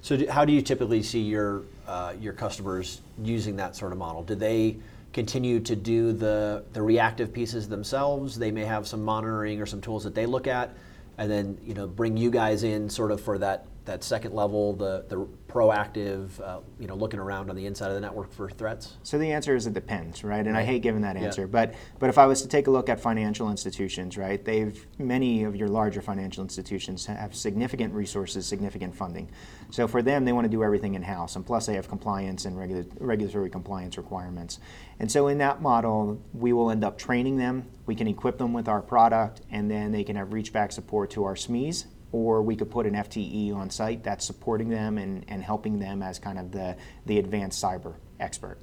So, 0.01 0.17
do, 0.17 0.27
how 0.29 0.45
do 0.45 0.53
you 0.53 0.63
typically 0.63 1.03
see 1.03 1.21
your 1.21 1.63
uh, 1.87 2.15
your 2.21 2.33
customers 2.33 3.01
using 3.23 3.57
that 3.57 3.75
sort 3.75 3.93
of 3.93 3.99
model? 3.99 4.23
Do 4.23 4.35
they 4.35 4.77
continue 5.15 5.61
to 5.61 5.77
do 5.77 6.13
the, 6.13 6.65
the 6.73 6.83
reactive 6.83 7.33
pieces 7.33 7.69
themselves. 7.69 8.37
They 8.37 8.51
may 8.51 8.65
have 8.65 8.87
some 8.87 9.03
monitoring 9.03 9.63
or 9.63 9.67
some 9.67 9.81
tools 9.81 10.03
that 10.05 10.15
they 10.15 10.27
look 10.27 10.49
at, 10.49 10.75
and 11.17 11.31
then 11.31 11.57
you 11.65 11.73
know 11.73 11.87
bring 11.87 12.17
you 12.17 12.31
guys 12.31 12.65
in 12.65 12.91
sort 12.91 13.13
of 13.13 13.21
for 13.21 13.39
that 13.39 13.67
that 13.85 14.03
second 14.03 14.35
level, 14.35 14.73
the 14.73 15.05
the 15.09 15.27
proactive, 15.49 16.41
uh, 16.41 16.61
you 16.81 16.87
know, 16.87 16.95
looking 16.95 17.21
around 17.21 17.51
on 17.51 17.57
the 17.57 17.67
inside 17.67 17.89
of 17.89 17.95
the 17.95 18.01
network 18.01 18.33
for 18.33 18.49
threats? 18.49 18.97
So 19.03 19.19
the 19.19 19.31
answer 19.33 19.55
is 19.55 19.67
it 19.67 19.75
depends, 19.75 20.25
right? 20.25 20.45
And 20.45 20.55
right. 20.55 20.63
I 20.63 20.65
hate 20.65 20.83
giving 20.83 21.03
that 21.03 21.17
answer, 21.17 21.43
yeah. 21.43 21.47
but 21.47 21.75
but 21.99 22.09
if 22.09 22.19
I 22.19 22.27
was 22.27 22.43
to 22.43 22.49
take 22.49 22.67
a 22.67 22.71
look 22.71 22.89
at 22.89 22.99
financial 22.99 23.51
institutions, 23.51 24.17
right? 24.17 24.43
They've 24.45 24.87
many 24.99 25.45
of 25.45 25.55
your 25.55 25.69
larger 25.69 26.01
financial 26.01 26.43
institutions 26.43 27.07
have 27.07 27.35
significant 27.35 27.93
resources, 27.95 28.47
significant 28.47 28.95
funding. 28.95 29.31
So 29.71 29.87
for 29.87 30.03
them, 30.03 30.25
they 30.25 30.33
want 30.33 30.47
to 30.47 30.51
do 30.51 30.65
everything 30.65 30.95
in 30.95 31.03
house, 31.03 31.37
and 31.37 31.45
plus 31.45 31.67
they 31.67 31.75
have 31.75 31.89
compliance 31.89 32.47
and 32.47 32.59
regula- 32.59 32.87
regulatory 33.01 33.51
compliance 33.51 33.97
requirements. 33.97 34.61
And 34.99 35.11
so 35.11 35.29
in 35.29 35.39
that 35.39 35.61
model, 35.61 36.23
we 36.33 36.53
will 36.53 36.71
end 36.71 36.85
up 36.85 36.97
training 36.97 37.37
them. 37.37 37.69
We 37.87 37.95
can 37.95 38.07
equip 38.07 38.39
them 38.39 38.53
with 38.53 38.69
our 38.69 38.81
product, 38.81 39.43
and 39.51 39.71
then 39.71 39.93
they 39.93 40.05
can 40.05 40.17
have 40.17 40.33
reach 40.33 40.53
back 40.53 40.73
support 40.73 41.11
to 41.11 41.25
our 41.25 41.35
SMEs 41.35 41.85
or 42.15 42.43
we 42.43 42.55
could 42.55 42.71
put 42.71 42.87
an 42.87 42.95
FTE 42.95 43.53
on 43.53 43.69
site 43.69 44.05
that's 44.05 44.25
supporting 44.25 44.69
them 44.69 44.99
and, 44.99 45.25
and 45.27 45.43
helping 45.43 45.81
them 45.81 46.01
as 46.01 46.17
kind 46.21 46.39
of 46.39 46.53
the, 46.53 46.77
the 47.07 47.19
advanced 47.19 47.61
cyber 47.61 47.95
expert. 48.21 48.57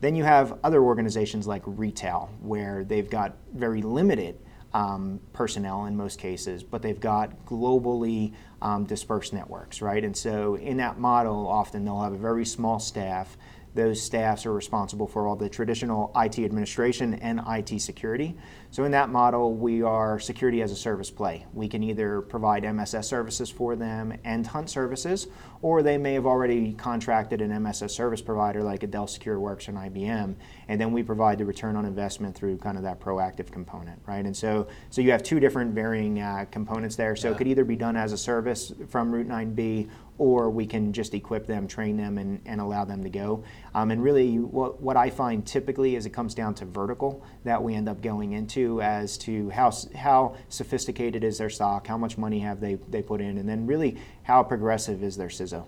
Then 0.00 0.16
you 0.16 0.24
have 0.24 0.58
other 0.64 0.82
organizations 0.82 1.46
like 1.46 1.62
retail, 1.66 2.30
where 2.40 2.82
they've 2.82 3.08
got 3.08 3.36
very 3.54 3.80
limited 3.80 4.40
um, 4.74 5.20
personnel 5.32 5.86
in 5.86 5.96
most 5.96 6.18
cases, 6.18 6.64
but 6.64 6.82
they've 6.82 6.98
got 6.98 7.46
globally 7.46 8.34
um, 8.60 8.86
dispersed 8.86 9.32
networks, 9.32 9.80
right? 9.80 10.04
And 10.04 10.16
so 10.16 10.56
in 10.56 10.78
that 10.78 10.98
model, 10.98 11.46
often 11.46 11.84
they'll 11.84 12.02
have 12.02 12.12
a 12.12 12.18
very 12.18 12.44
small 12.44 12.80
staff 12.80 13.36
those 13.74 14.02
staffs 14.02 14.46
are 14.46 14.52
responsible 14.52 15.06
for 15.06 15.28
all 15.28 15.36
the 15.36 15.48
traditional 15.48 16.10
IT 16.16 16.38
administration 16.40 17.14
and 17.14 17.40
IT 17.46 17.80
security. 17.80 18.36
So 18.72 18.84
in 18.84 18.92
that 18.92 19.10
model, 19.10 19.54
we 19.54 19.82
are 19.82 20.20
security 20.20 20.62
as 20.62 20.70
a 20.70 20.76
service 20.76 21.10
play. 21.10 21.44
We 21.52 21.66
can 21.66 21.82
either 21.82 22.20
provide 22.20 22.64
MSS 22.64 23.08
services 23.08 23.50
for 23.50 23.74
them 23.74 24.16
and 24.22 24.46
hunt 24.46 24.70
services, 24.70 25.26
or 25.60 25.82
they 25.82 25.98
may 25.98 26.14
have 26.14 26.24
already 26.24 26.74
contracted 26.74 27.40
an 27.40 27.50
MSS 27.50 27.92
service 27.92 28.22
provider 28.22 28.62
like 28.62 28.84
a 28.84 28.86
Dell 28.86 29.06
SecureWorks 29.06 29.68
or 29.68 29.72
IBM, 29.72 30.36
and 30.68 30.80
then 30.80 30.92
we 30.92 31.02
provide 31.02 31.38
the 31.38 31.44
return 31.44 31.74
on 31.74 31.84
investment 31.84 32.36
through 32.36 32.58
kind 32.58 32.76
of 32.76 32.84
that 32.84 33.00
proactive 33.00 33.50
component, 33.50 34.00
right? 34.06 34.24
And 34.24 34.36
so, 34.36 34.68
so 34.90 35.00
you 35.00 35.10
have 35.10 35.24
two 35.24 35.40
different 35.40 35.74
varying 35.74 36.20
uh, 36.20 36.44
components 36.52 36.94
there. 36.94 37.16
So 37.16 37.28
yeah. 37.28 37.34
it 37.34 37.38
could 37.38 37.48
either 37.48 37.64
be 37.64 37.76
done 37.76 37.96
as 37.96 38.12
a 38.12 38.18
service 38.18 38.72
from 38.88 39.10
Route 39.10 39.28
9B 39.28 39.88
or 40.20 40.50
we 40.50 40.66
can 40.66 40.92
just 40.92 41.14
equip 41.14 41.46
them, 41.46 41.66
train 41.66 41.96
them, 41.96 42.18
and, 42.18 42.42
and 42.44 42.60
allow 42.60 42.84
them 42.84 43.02
to 43.02 43.08
go. 43.08 43.42
Um, 43.74 43.90
and 43.90 44.02
really, 44.02 44.38
what, 44.38 44.78
what 44.78 44.94
I 44.94 45.08
find 45.08 45.46
typically 45.46 45.96
is 45.96 46.04
it 46.04 46.10
comes 46.10 46.34
down 46.34 46.54
to 46.56 46.66
vertical 46.66 47.24
that 47.44 47.60
we 47.62 47.74
end 47.74 47.88
up 47.88 48.02
going 48.02 48.32
into 48.32 48.59
as 48.82 49.18
to 49.18 49.50
how, 49.50 49.72
how 49.96 50.36
sophisticated 50.48 51.24
is 51.24 51.38
their 51.38 51.50
stock, 51.50 51.86
how 51.86 51.96
much 51.96 52.18
money 52.18 52.38
have 52.40 52.60
they, 52.60 52.74
they 52.88 53.02
put 53.02 53.20
in, 53.20 53.38
and 53.38 53.48
then 53.48 53.66
really 53.66 53.96
how 54.22 54.42
progressive 54.42 55.02
is 55.02 55.16
their 55.16 55.28
CISO. 55.28 55.64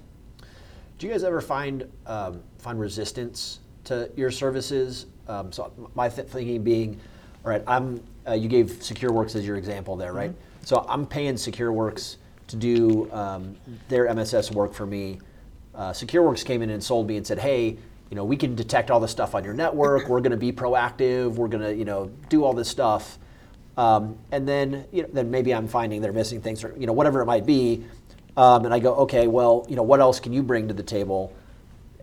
Do 0.99 1.07
you 1.07 1.12
guys 1.12 1.24
ever 1.24 1.40
find 1.40 1.90
um, 2.07 2.43
find 2.59 2.78
resistance 2.78 3.59
to 3.84 4.11
your 4.16 4.30
services? 4.30 5.07
Um, 5.26 5.51
so 5.51 5.72
my 5.95 6.09
th- 6.09 6.28
thinking 6.28 6.62
being, 6.62 7.01
all 7.45 7.51
right, 7.51 7.62
I'm 7.66 8.01
uh, 8.28 8.34
you 8.34 8.49
gave 8.49 8.66
SecureWorks 8.66 9.34
as 9.34 9.45
your 9.45 9.57
example 9.57 9.97
there, 9.97 10.12
right? 10.12 10.30
Mm-hmm. 10.30 10.64
So 10.64 10.86
I'm 10.88 11.07
paying 11.07 11.34
SecureWorks 11.34 12.16
to 12.49 12.57
do 12.57 13.11
um, 13.12 13.57
their 13.88 14.07
MSS 14.14 14.53
work 14.53 14.74
for 14.74 14.86
me. 14.86 15.18
Uh, 15.74 15.90
SecureWorks 15.90 16.45
came 16.45 16.62
in 16.62 16.70
and 16.70 16.82
sold 16.82 17.09
me 17.09 17.16
and 17.16 17.26
said, 17.26 17.38
hey, 17.38 17.78
you 18.12 18.16
know, 18.16 18.24
we 18.24 18.36
can 18.36 18.54
detect 18.54 18.90
all 18.90 19.00
the 19.00 19.08
stuff 19.08 19.34
on 19.34 19.42
your 19.42 19.54
network. 19.54 20.06
We're 20.06 20.20
going 20.20 20.32
to 20.32 20.36
be 20.36 20.52
proactive. 20.52 21.32
We're 21.32 21.48
going 21.48 21.62
to, 21.62 21.74
you 21.74 21.86
know, 21.86 22.10
do 22.28 22.44
all 22.44 22.52
this 22.52 22.68
stuff. 22.68 23.18
Um, 23.78 24.18
and 24.30 24.46
then, 24.46 24.84
you 24.92 25.00
know, 25.00 25.08
then 25.10 25.30
maybe 25.30 25.54
I'm 25.54 25.66
finding 25.66 26.02
they're 26.02 26.12
missing 26.12 26.42
things, 26.42 26.62
or 26.62 26.74
you 26.76 26.86
know, 26.86 26.92
whatever 26.92 27.22
it 27.22 27.24
might 27.24 27.46
be. 27.46 27.86
Um, 28.36 28.66
and 28.66 28.74
I 28.74 28.80
go, 28.80 28.96
okay, 28.96 29.28
well, 29.28 29.64
you 29.66 29.76
know, 29.76 29.82
what 29.82 30.00
else 30.00 30.20
can 30.20 30.34
you 30.34 30.42
bring 30.42 30.68
to 30.68 30.74
the 30.74 30.82
table? 30.82 31.34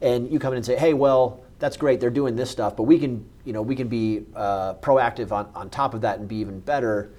And 0.02 0.32
you 0.32 0.40
come 0.40 0.52
in 0.54 0.58
and 0.58 0.66
say, 0.66 0.78
hey, 0.78 0.96
well, 0.96 1.44
that's 1.60 1.78
great. 1.78 2.00
They're 2.00 2.10
doing 2.10 2.36
this 2.36 2.50
stuff, 2.50 2.76
but 2.76 2.84
we 2.84 2.98
can, 2.98 3.24
you 3.46 3.54
know, 3.54 3.62
we 3.62 3.76
can 3.76 3.88
be 3.88 4.26
uh, 4.36 4.74
proactive 4.82 5.32
on, 5.32 5.48
on 5.54 5.70
top 5.70 5.94
of 5.94 6.02
that 6.02 6.18
and 6.18 6.28
be 6.28 6.38
even 6.38 6.60
better 6.60 7.12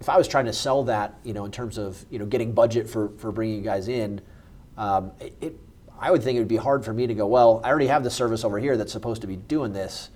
if 0.00 0.10
I 0.10 0.18
was 0.18 0.28
trying 0.28 0.44
to 0.44 0.52
sell 0.52 0.84
that, 0.84 1.14
you 1.24 1.32
know, 1.32 1.46
in 1.46 1.50
terms 1.50 1.78
of 1.78 2.04
you 2.10 2.18
know 2.18 2.26
getting 2.26 2.52
budget 2.52 2.90
for 2.90 3.08
for 3.16 3.32
bringing 3.32 3.56
you 3.56 3.62
guys 3.62 3.88
in, 3.88 4.20
um, 4.76 5.12
it, 5.18 5.34
it, 5.40 5.58
I 5.98 6.10
would 6.10 6.22
think 6.22 6.36
it 6.36 6.40
would 6.40 6.48
be 6.48 6.56
hard 6.56 6.84
for 6.84 6.92
me 6.92 7.06
to 7.06 7.14
go. 7.14 7.26
Well, 7.26 7.60
I 7.64 7.70
already 7.70 7.86
have 7.86 8.04
the 8.04 8.10
service 8.10 8.44
over 8.44 8.58
here 8.58 8.76
that's 8.76 8.92
supposed 8.92 9.20
to 9.22 9.26
be 9.26 9.36
doing 9.36 9.72
this. 9.72 10.10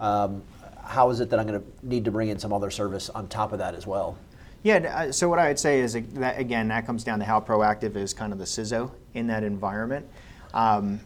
Um, 0.00 0.42
how 0.82 1.10
is 1.10 1.20
it 1.20 1.30
that 1.30 1.38
I'm 1.38 1.46
going 1.46 1.60
to 1.60 1.66
need 1.86 2.04
to 2.06 2.10
bring 2.10 2.28
in 2.28 2.38
some 2.38 2.52
other 2.52 2.70
service 2.70 3.10
on 3.10 3.28
top 3.28 3.52
of 3.52 3.58
that 3.58 3.74
as 3.74 3.86
well? 3.86 4.18
Yeah, 4.62 4.76
uh, 4.76 5.12
so 5.12 5.28
what 5.28 5.38
I 5.38 5.48
would 5.48 5.58
say 5.58 5.80
is 5.80 5.94
that 5.94 6.38
again, 6.38 6.68
that 6.68 6.84
comes 6.84 7.04
down 7.04 7.18
to 7.20 7.24
how 7.24 7.40
proactive 7.40 7.96
is 7.96 8.12
kind 8.12 8.32
of 8.32 8.38
the 8.38 8.44
CISO 8.44 8.90
in 9.14 9.26
that 9.28 9.42
environment. 9.42 10.06
Um, 10.52 11.00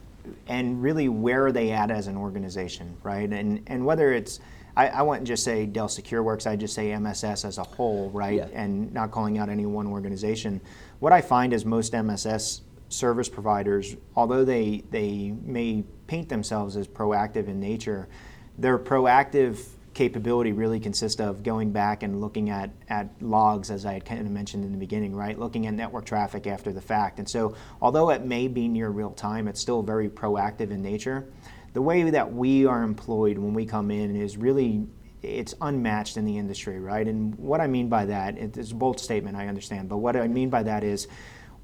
and 0.48 0.82
really 0.82 1.08
where 1.08 1.46
are 1.46 1.52
they 1.52 1.70
at 1.70 1.90
as 1.90 2.06
an 2.06 2.16
organization, 2.16 2.96
right? 3.02 3.30
And 3.30 3.62
and 3.66 3.84
whether 3.84 4.12
it's 4.12 4.40
I, 4.76 4.88
I 4.88 5.02
wouldn't 5.02 5.26
just 5.26 5.44
say 5.44 5.66
Dell 5.66 5.86
SecureWorks, 5.86 6.48
I 6.48 6.56
just 6.56 6.74
say 6.74 6.92
MSS 6.92 7.44
as 7.44 7.58
a 7.58 7.62
whole, 7.62 8.10
right? 8.10 8.38
Yeah. 8.38 8.48
And 8.52 8.92
not 8.92 9.10
calling 9.12 9.38
out 9.38 9.48
any 9.48 9.66
one 9.66 9.86
organization. 9.86 10.60
What 10.98 11.12
I 11.12 11.20
find 11.20 11.52
is 11.52 11.64
most 11.64 11.94
MSS 11.94 12.62
service 12.94 13.28
providers, 13.28 13.96
although 14.16 14.44
they, 14.44 14.84
they 14.90 15.34
may 15.42 15.84
paint 16.06 16.28
themselves 16.28 16.76
as 16.76 16.86
proactive 16.86 17.48
in 17.48 17.60
nature, 17.60 18.08
their 18.58 18.78
proactive 18.78 19.66
capability 19.94 20.52
really 20.52 20.80
consists 20.80 21.20
of 21.20 21.42
going 21.42 21.70
back 21.70 22.02
and 22.02 22.20
looking 22.20 22.50
at, 22.50 22.70
at 22.88 23.08
logs, 23.20 23.70
as 23.70 23.86
I 23.86 23.92
had 23.92 24.04
kind 24.04 24.20
of 24.20 24.30
mentioned 24.30 24.64
in 24.64 24.72
the 24.72 24.78
beginning, 24.78 25.14
right? 25.14 25.38
Looking 25.38 25.66
at 25.66 25.74
network 25.74 26.04
traffic 26.04 26.46
after 26.46 26.72
the 26.72 26.80
fact. 26.80 27.20
And 27.20 27.28
so, 27.28 27.54
although 27.80 28.10
it 28.10 28.24
may 28.24 28.48
be 28.48 28.66
near 28.66 28.88
real 28.88 29.12
time, 29.12 29.46
it's 29.46 29.60
still 29.60 29.82
very 29.82 30.08
proactive 30.08 30.70
in 30.70 30.82
nature 30.82 31.26
the 31.74 31.82
way 31.82 32.08
that 32.08 32.32
we 32.32 32.64
are 32.64 32.82
employed 32.82 33.36
when 33.36 33.52
we 33.52 33.66
come 33.66 33.90
in 33.90 34.16
is 34.16 34.36
really 34.36 34.86
it's 35.22 35.54
unmatched 35.60 36.16
in 36.16 36.24
the 36.24 36.36
industry, 36.36 36.78
right? 36.78 37.08
And 37.08 37.34
what 37.36 37.60
I 37.60 37.66
mean 37.66 37.88
by 37.88 38.04
that, 38.06 38.36
it's 38.38 38.70
a 38.70 38.74
bold 38.74 39.00
statement, 39.00 39.36
I 39.36 39.48
understand, 39.48 39.88
but 39.88 39.96
what 39.96 40.16
I 40.16 40.28
mean 40.28 40.50
by 40.50 40.62
that 40.62 40.84
is 40.84 41.08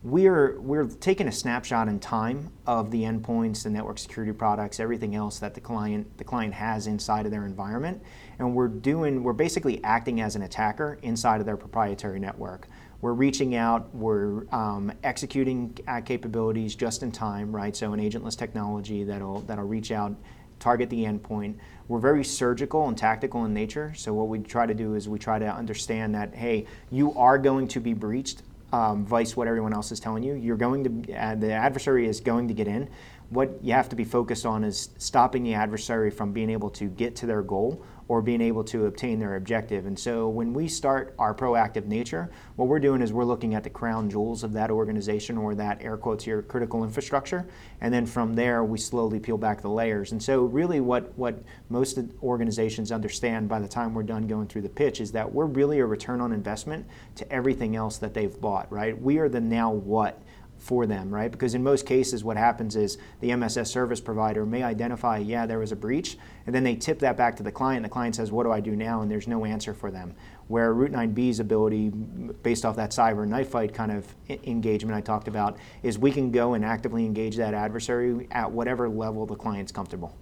we're 0.02 0.58
we're 0.60 0.86
taking 0.86 1.28
a 1.28 1.32
snapshot 1.32 1.88
in 1.88 2.00
time 2.00 2.50
of 2.66 2.90
the 2.90 3.02
endpoints, 3.02 3.64
the 3.64 3.70
network 3.70 3.98
security 3.98 4.32
products, 4.32 4.80
everything 4.80 5.14
else 5.14 5.38
that 5.40 5.54
the 5.54 5.60
client 5.60 6.16
the 6.18 6.24
client 6.24 6.54
has 6.54 6.86
inside 6.86 7.26
of 7.26 7.32
their 7.32 7.44
environment, 7.44 8.02
and 8.38 8.54
we're 8.54 8.68
doing 8.68 9.22
we're 9.22 9.32
basically 9.32 9.82
acting 9.84 10.20
as 10.20 10.36
an 10.36 10.42
attacker 10.42 10.98
inside 11.02 11.40
of 11.40 11.46
their 11.46 11.56
proprietary 11.56 12.18
network 12.18 12.68
we're 13.00 13.14
reaching 13.14 13.54
out, 13.54 13.94
we're 13.94 14.46
um, 14.52 14.92
executing 15.02 15.76
capabilities 16.04 16.74
just 16.74 17.02
in 17.02 17.10
time, 17.10 17.54
right? 17.54 17.74
So 17.74 17.92
an 17.92 18.00
agentless 18.00 18.36
technology 18.36 19.04
that'll 19.04 19.40
that'll 19.42 19.66
reach 19.66 19.90
out, 19.90 20.14
target 20.58 20.90
the 20.90 21.04
endpoint. 21.04 21.56
We're 21.88 21.98
very 21.98 22.24
surgical 22.24 22.88
and 22.88 22.96
tactical 22.96 23.46
in 23.46 23.54
nature. 23.54 23.94
So 23.96 24.12
what 24.12 24.28
we 24.28 24.40
try 24.40 24.66
to 24.66 24.74
do 24.74 24.94
is 24.94 25.08
we 25.08 25.18
try 25.18 25.38
to 25.38 25.46
understand 25.46 26.14
that 26.14 26.34
hey, 26.34 26.66
you 26.90 27.14
are 27.14 27.38
going 27.38 27.68
to 27.68 27.80
be 27.80 27.94
breached. 27.94 28.42
Um, 28.72 29.04
vice 29.04 29.36
what 29.36 29.48
everyone 29.48 29.72
else 29.72 29.90
is 29.90 29.98
telling 29.98 30.22
you. 30.22 30.34
You're 30.34 30.56
going 30.56 31.04
to, 31.04 31.14
uh, 31.14 31.34
the 31.34 31.52
adversary 31.52 32.06
is 32.06 32.20
going 32.20 32.46
to 32.48 32.54
get 32.54 32.68
in. 32.68 32.88
What 33.30 33.58
you 33.62 33.72
have 33.72 33.88
to 33.88 33.96
be 33.96 34.04
focused 34.04 34.46
on 34.46 34.62
is 34.64 34.90
stopping 34.98 35.42
the 35.42 35.54
adversary 35.54 36.10
from 36.10 36.32
being 36.32 36.50
able 36.50 36.70
to 36.70 36.86
get 36.86 37.16
to 37.16 37.26
their 37.26 37.42
goal 37.42 37.84
or 38.10 38.20
being 38.20 38.40
able 38.40 38.64
to 38.64 38.86
obtain 38.86 39.20
their 39.20 39.36
objective. 39.36 39.86
And 39.86 39.96
so 39.96 40.28
when 40.28 40.52
we 40.52 40.66
start 40.66 41.14
our 41.16 41.32
proactive 41.32 41.86
nature, 41.86 42.28
what 42.56 42.66
we're 42.66 42.80
doing 42.80 43.02
is 43.02 43.12
we're 43.12 43.22
looking 43.22 43.54
at 43.54 43.62
the 43.62 43.70
crown 43.70 44.10
jewels 44.10 44.42
of 44.42 44.52
that 44.54 44.68
organization 44.68 45.38
or 45.38 45.54
that 45.54 45.80
air 45.80 45.96
quotes 45.96 46.24
here 46.24 46.42
critical 46.42 46.82
infrastructure. 46.82 47.46
And 47.80 47.94
then 47.94 48.06
from 48.06 48.34
there, 48.34 48.64
we 48.64 48.78
slowly 48.78 49.20
peel 49.20 49.38
back 49.38 49.62
the 49.62 49.70
layers. 49.70 50.10
And 50.10 50.20
so 50.20 50.42
really 50.42 50.80
what, 50.80 51.16
what 51.16 51.40
most 51.68 52.00
organizations 52.20 52.90
understand 52.90 53.48
by 53.48 53.60
the 53.60 53.68
time 53.68 53.94
we're 53.94 54.02
done 54.02 54.26
going 54.26 54.48
through 54.48 54.62
the 54.62 54.68
pitch 54.68 55.00
is 55.00 55.12
that 55.12 55.32
we're 55.32 55.46
really 55.46 55.78
a 55.78 55.86
return 55.86 56.20
on 56.20 56.32
investment 56.32 56.86
to 57.14 57.32
everything 57.32 57.76
else 57.76 57.98
that 57.98 58.12
they've 58.12 58.40
bought, 58.40 58.72
right? 58.72 59.00
We 59.00 59.18
are 59.18 59.28
the 59.28 59.40
now 59.40 59.70
what 59.70 60.20
for 60.60 60.86
them, 60.86 61.12
right? 61.12 61.32
Because 61.32 61.54
in 61.54 61.62
most 61.62 61.86
cases, 61.86 62.22
what 62.22 62.36
happens 62.36 62.76
is 62.76 62.98
the 63.20 63.34
MSS 63.34 63.70
service 63.70 64.00
provider 64.00 64.44
may 64.44 64.62
identify, 64.62 65.16
yeah, 65.16 65.46
there 65.46 65.58
was 65.58 65.72
a 65.72 65.76
breach, 65.76 66.18
and 66.46 66.54
then 66.54 66.62
they 66.62 66.76
tip 66.76 66.98
that 67.00 67.16
back 67.16 67.36
to 67.36 67.42
the 67.42 67.50
client. 67.50 67.82
The 67.82 67.88
client 67.88 68.14
says, 68.14 68.30
what 68.30 68.44
do 68.44 68.52
I 68.52 68.60
do 68.60 68.76
now? 68.76 69.00
And 69.00 69.10
there's 69.10 69.26
no 69.26 69.44
answer 69.44 69.72
for 69.72 69.90
them. 69.90 70.14
Where 70.48 70.74
Route 70.74 70.92
9B's 70.92 71.40
ability, 71.40 71.88
based 71.88 72.64
off 72.64 72.76
that 72.76 72.90
cyber 72.90 73.26
knife 73.26 73.48
fight 73.48 73.72
kind 73.72 73.90
of 73.90 74.06
engagement 74.28 74.96
I 74.96 75.00
talked 75.00 75.28
about, 75.28 75.56
is 75.82 75.98
we 75.98 76.12
can 76.12 76.30
go 76.30 76.54
and 76.54 76.64
actively 76.64 77.06
engage 77.06 77.36
that 77.36 77.54
adversary 77.54 78.28
at 78.30 78.50
whatever 78.50 78.88
level 78.88 79.24
the 79.26 79.36
client's 79.36 79.72
comfortable. 79.72 80.14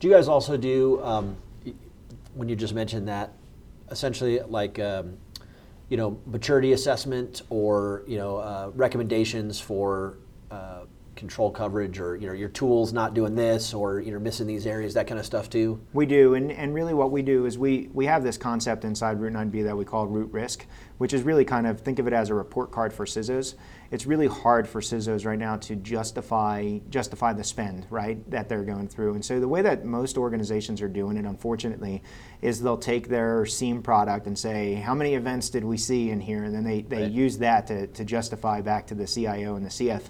Do 0.00 0.08
you 0.08 0.14
guys 0.14 0.26
also 0.26 0.56
do, 0.56 1.02
um, 1.04 1.36
when 2.34 2.48
you 2.48 2.56
just 2.56 2.74
mentioned 2.74 3.06
that, 3.08 3.32
essentially 3.90 4.40
like 4.40 4.78
um, 4.78 5.16
you 5.88 5.96
know, 5.96 6.18
maturity 6.26 6.72
assessment 6.72 7.42
or 7.50 8.04
you 8.06 8.16
know 8.16 8.36
uh, 8.36 8.70
recommendations 8.74 9.60
for 9.60 10.18
uh, 10.50 10.84
control 11.16 11.50
coverage 11.50 11.98
or 11.98 12.16
you 12.16 12.26
know 12.26 12.32
your 12.32 12.48
tools 12.48 12.92
not 12.92 13.14
doing 13.14 13.34
this 13.34 13.74
or 13.74 14.00
you 14.00 14.12
know 14.12 14.18
missing 14.18 14.46
these 14.46 14.66
areas 14.66 14.94
that 14.94 15.06
kind 15.06 15.18
of 15.18 15.26
stuff 15.26 15.48
too? 15.50 15.80
We 15.92 16.06
do 16.06 16.34
and, 16.34 16.50
and 16.52 16.74
really 16.74 16.94
what 16.94 17.10
we 17.10 17.22
do 17.22 17.46
is 17.46 17.58
we 17.58 17.88
we 17.92 18.06
have 18.06 18.22
this 18.22 18.36
concept 18.36 18.84
inside 18.84 19.20
route 19.20 19.32
9b 19.32 19.64
that 19.64 19.76
we 19.76 19.84
call 19.84 20.06
route 20.06 20.32
risk 20.32 20.66
which 20.98 21.12
is 21.12 21.22
really 21.22 21.44
kind 21.44 21.66
of 21.66 21.80
think 21.80 21.98
of 21.98 22.06
it 22.06 22.12
as 22.12 22.30
a 22.30 22.34
report 22.34 22.70
card 22.70 22.92
for 22.92 23.04
CISOs 23.04 23.54
it's 23.94 24.06
really 24.06 24.26
hard 24.26 24.66
for 24.66 24.80
CISOs 24.80 25.24
right 25.24 25.38
now 25.38 25.56
to 25.58 25.76
justify 25.76 26.78
justify 26.90 27.32
the 27.32 27.44
spend 27.44 27.86
right 27.90 28.28
that 28.28 28.48
they're 28.48 28.64
going 28.64 28.88
through. 28.88 29.14
And 29.14 29.24
so 29.24 29.38
the 29.38 29.46
way 29.46 29.62
that 29.62 29.84
most 29.84 30.18
organizations 30.18 30.82
are 30.82 30.88
doing 30.88 31.16
it 31.16 31.24
unfortunately 31.24 32.02
is 32.42 32.60
they'll 32.60 32.76
take 32.76 33.08
their 33.08 33.46
SIEM 33.46 33.82
product 33.82 34.26
and 34.26 34.36
say 34.36 34.74
how 34.74 34.94
many 34.94 35.14
events 35.14 35.48
did 35.48 35.64
we 35.64 35.76
see 35.76 36.10
in 36.10 36.20
here? 36.20 36.42
And 36.42 36.52
then 36.52 36.64
they, 36.64 36.82
they 36.82 37.02
right. 37.02 37.10
use 37.10 37.38
that 37.38 37.68
to, 37.68 37.86
to 37.86 38.04
justify 38.04 38.60
back 38.60 38.88
to 38.88 38.96
the 38.96 39.06
CIO 39.06 39.54
and 39.54 39.64
the 39.64 39.70
CF 39.70 40.02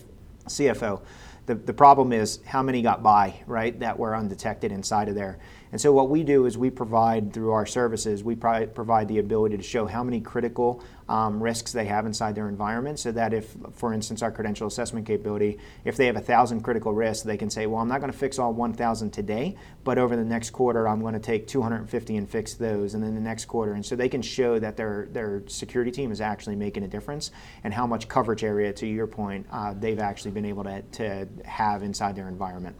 CFO. 0.47 1.01
The, 1.47 1.55
the 1.55 1.75
problem 1.75 2.13
is 2.13 2.41
how 2.47 2.63
many 2.63 2.81
got 2.81 3.03
by, 3.03 3.43
right, 3.47 3.79
that 3.81 3.99
were 3.99 4.17
undetected 4.17 4.73
inside 4.73 5.09
of 5.09 5.15
there. 5.15 5.39
And 5.75 5.81
so 5.81 5.93
what 5.93 6.09
we 6.09 6.23
do 6.23 6.47
is 6.47 6.57
we 6.57 6.71
provide 6.71 7.33
through 7.33 7.51
our 7.51 7.67
services, 7.67 8.23
we 8.23 8.37
pro- 8.37 8.69
provide 8.69 9.09
the 9.09 9.19
ability 9.19 9.57
to 9.57 9.63
show 9.65 9.87
how 9.87 10.05
many 10.05 10.21
critical 10.21 10.85
um, 11.09 11.43
risks 11.43 11.73
they 11.73 11.87
have 11.87 12.07
inside 12.07 12.37
their 12.37 12.49
environment 12.49 13.01
so 13.01 13.11
that 13.11 13.35
if, 13.35 13.57
for 13.73 13.93
instance, 13.93 14.23
our 14.23 14.31
credential 14.31 14.69
assessment 14.69 15.05
capability, 15.05 15.59
if 15.85 15.97
they 15.97 16.07
have 16.07 16.15
a 16.15 16.21
thousand 16.21 16.61
critical 16.61 16.95
risks, 16.95 17.25
they 17.25 17.37
can 17.37 17.51
say, 17.51 17.67
well, 17.67 17.81
I'm 17.81 17.89
not 17.89 17.99
going 17.99 18.13
to 18.13 18.17
fix 18.17 18.39
all 18.39 18.53
1,000 18.53 19.11
today, 19.11 19.57
but 19.83 19.99
over 19.99 20.15
the 20.15 20.25
next 20.25 20.51
quarter, 20.51 20.87
I'm 20.87 21.01
going 21.01 21.15
to 21.15 21.19
take 21.19 21.49
250 21.49 22.19
and 22.19 22.31
fix 22.31 22.55
those, 22.55 22.95
and 22.95 23.03
then 23.03 23.17
the 23.17 23.21
next 23.21 23.47
quarter. 23.47 23.73
And 23.73 23.85
so 23.85 23.97
they 23.97 24.09
can 24.09 24.23
show 24.23 24.61
that 24.61 24.77
their, 24.77 25.09
their 25.11 25.43
security 25.49 25.91
team 25.91 26.13
is 26.13 26.21
actually 26.21 26.55
making 26.55 26.85
a 26.85 26.89
difference 26.89 27.33
and 27.65 27.75
how 27.75 27.85
much 27.85 28.07
coverage 28.07 28.45
area, 28.45 28.73
to 28.75 28.87
your 28.87 29.09
point, 29.09 29.45
uh, 29.51 29.75
they've 29.77 29.99
actually 29.99 30.31
been 30.31 30.45
able 30.45 30.63
to, 30.63 30.83
to 30.83 31.27
have 31.45 31.83
inside 31.83 32.15
their 32.15 32.29
environment. 32.29 32.77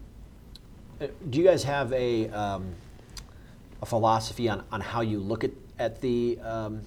Do 0.99 1.39
you 1.39 1.45
guys 1.45 1.65
have 1.65 1.93
a, 1.93 2.29
um, 2.31 2.75
a 3.83 3.87
philosophy 3.87 4.49
on, 4.49 4.65
on 4.71 4.81
how 4.81 5.01
you 5.01 5.19
look 5.19 5.45
at, 5.45 5.51
at 5.79 6.01
the 6.01 6.39
um, 6.41 6.83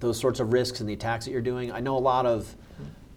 those 0.00 0.18
sorts 0.18 0.40
of 0.40 0.52
risks 0.52 0.80
and 0.80 0.88
the 0.88 0.92
attacks 0.92 1.24
that 1.24 1.30
you're 1.30 1.40
doing? 1.40 1.70
I 1.70 1.80
know 1.80 1.96
a 1.96 2.00
lot 2.00 2.26
of 2.26 2.54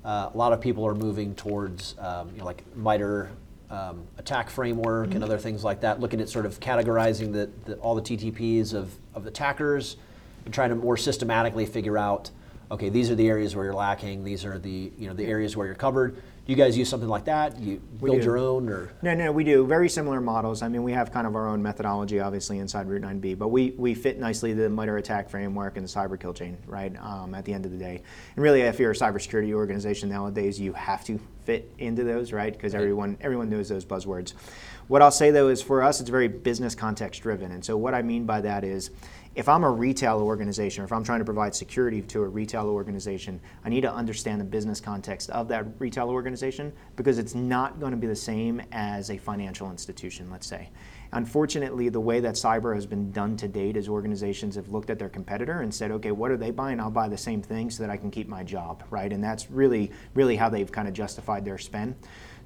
uh, 0.04 0.30
a 0.34 0.38
lot 0.38 0.54
of 0.54 0.62
people 0.62 0.86
are 0.86 0.94
moving 0.94 1.34
towards 1.34 1.96
um, 2.00 2.30
you 2.34 2.38
know, 2.38 2.46
like 2.46 2.64
MITRE 2.76 3.32
um, 3.72 4.06
ATT&CK 4.20 4.50
framework 4.50 5.08
mm-hmm. 5.08 5.16
and 5.16 5.24
other 5.24 5.40
things 5.40 5.64
like 5.64 5.82
that, 5.82 6.00
looking 6.00 6.22
at 6.22 6.30
sort 6.30 6.46
of 6.46 6.60
categorizing 6.60 7.34
the, 7.34 7.50
the, 7.66 7.76
all 7.78 7.96
the 7.96 8.02
TTPs 8.02 8.76
of, 8.76 8.94
of 9.16 9.26
attackers 9.26 9.98
and 10.46 10.54
trying 10.54 10.70
to 10.70 10.76
more 10.76 10.98
systematically 10.98 11.66
figure 11.66 11.98
out, 11.98 12.30
okay, 12.70 12.90
these 12.90 13.10
are 13.10 13.16
the 13.16 13.28
areas 13.28 13.56
where 13.56 13.66
you're 13.66 13.74
lacking, 13.74 14.24
these 14.24 14.46
are 14.46 14.60
the 14.60 14.92
you 14.98 15.08
know 15.08 15.14
the 15.14 15.26
areas 15.26 15.58
where 15.58 15.66
you're 15.66 15.76
covered. 15.76 16.22
Do 16.46 16.52
you 16.52 16.58
guys 16.58 16.78
use 16.78 16.90
something 16.90 17.10
like 17.10 17.26
that? 17.26 17.60
You 17.60 17.82
build 18.00 18.20
do. 18.20 18.24
your 18.24 18.38
own, 18.38 18.70
or 18.70 18.92
No, 19.02 19.16
no, 19.16 19.32
we 19.32 19.44
do 19.44 19.66
very 19.66 19.90
similar 19.90 20.22
models. 20.22 20.62
I 20.62 20.68
mean, 20.68 20.84
we 20.84 20.92
have 20.92 21.12
kind 21.12 21.26
of 21.26 21.36
our 21.36 21.48
own 21.48 21.64
methodology, 21.64 22.20
obviously, 22.20 22.60
inside 22.60 22.88
Route 22.88 23.02
9B, 23.02 23.36
but 23.40 23.48
we, 23.48 23.72
we 23.72 23.96
fit 23.96 24.20
nicely 24.20 24.54
the 24.54 24.70
MITRE 24.70 24.98
ATT&CK 24.98 25.32
framework 25.32 25.76
and 25.76 25.88
the 25.88 25.92
cyber 25.92 26.20
kill 26.20 26.36
chain, 26.36 26.56
right? 26.68 26.96
Um, 27.02 27.34
at 27.34 27.46
the 27.46 27.54
end 27.54 27.66
of 27.66 27.72
the 27.72 27.80
day, 27.80 28.04
and 28.36 28.44
really, 28.44 28.62
if 28.62 28.80
you're 28.80 28.92
a 28.92 28.96
cybersecurity 28.96 29.54
organization 29.54 30.08
nowadays, 30.08 30.60
you 30.60 30.74
have 30.74 31.04
to 31.06 31.20
fit 31.46 31.74
into 31.80 32.04
those, 32.04 32.32
right? 32.32 32.54
Because 32.54 32.76
everyone 32.76 33.18
everyone 33.22 33.50
knows 33.50 33.68
those 33.68 33.86
buzzwords. 33.86 34.34
What 34.88 35.02
I'll 35.02 35.10
say 35.10 35.32
though 35.32 35.48
is 35.48 35.64
for 35.64 35.82
us, 35.82 36.00
it's 36.00 36.12
very 36.12 36.28
business 36.28 36.76
context 36.76 37.24
driven, 37.24 37.52
and 37.52 37.66
so 37.66 37.76
what 37.76 37.96
I 37.96 38.04
mean 38.04 38.26
by 38.26 38.42
that 38.42 38.64
is 38.64 38.92
if 39.36 39.50
I'm 39.50 39.66
a 39.66 39.70
retail 39.70 40.20
organization 40.22 40.82
or 40.82 40.86
if 40.86 40.94
I'm 40.94 41.04
trying 41.04 41.20
to 41.20 41.26
provide 41.26 41.54
security 41.54 42.02
to 42.02 42.22
a 42.22 42.28
retail 42.28 42.70
organization, 42.70 43.42
I 43.66 43.70
need 43.70 43.82
to 43.82 43.94
understand 43.94 44.40
the 44.40 44.46
business 44.46 44.80
context 44.80 45.30
of 45.30 45.50
that 45.50 45.66
retail 45.78 46.10
organization 46.10 46.72
because 46.96 47.18
it's 47.18 47.36
not 47.36 47.80
going 47.80 47.92
to 47.92 47.98
be 47.98 48.08
the 48.08 48.16
same 48.16 48.62
as 48.72 49.12
a 49.12 49.18
financial 49.18 49.70
institution, 49.70 50.32
let's 50.32 50.48
say. 50.48 50.70
Unfortunately, 51.12 51.90
the 51.90 52.00
way 52.00 52.22
that 52.22 52.36
cyber 52.36 52.74
has 52.74 52.86
been 52.86 53.12
done 53.12 53.36
to 53.38 53.48
date 53.48 53.76
is 53.76 53.90
organizations 53.90 54.56
have 54.56 54.70
looked 54.70 54.90
at 54.90 55.00
their 55.00 55.10
competitor 55.10 55.62
and 55.62 55.74
said, 55.74 55.92
okay, 55.92 56.12
what 56.12 56.32
are 56.32 56.38
they 56.38 56.52
buying? 56.52 56.80
I'll 56.80 56.90
buy 56.90 57.10
the 57.10 57.18
same 57.18 57.42
thing 57.42 57.70
so 57.70 57.84
that 57.84 57.90
I 57.90 57.98
can 57.98 58.12
keep 58.12 58.30
my 58.30 58.44
job, 58.44 58.84
right? 58.90 59.12
And 59.12 59.24
that's 59.24 59.52
really, 59.52 59.92
really 60.14 60.38
how 60.38 60.48
they've 60.50 60.72
kind 60.72 60.88
of 60.88 60.94
justified 60.94 61.44
their 61.44 61.58
spend. 61.58 61.96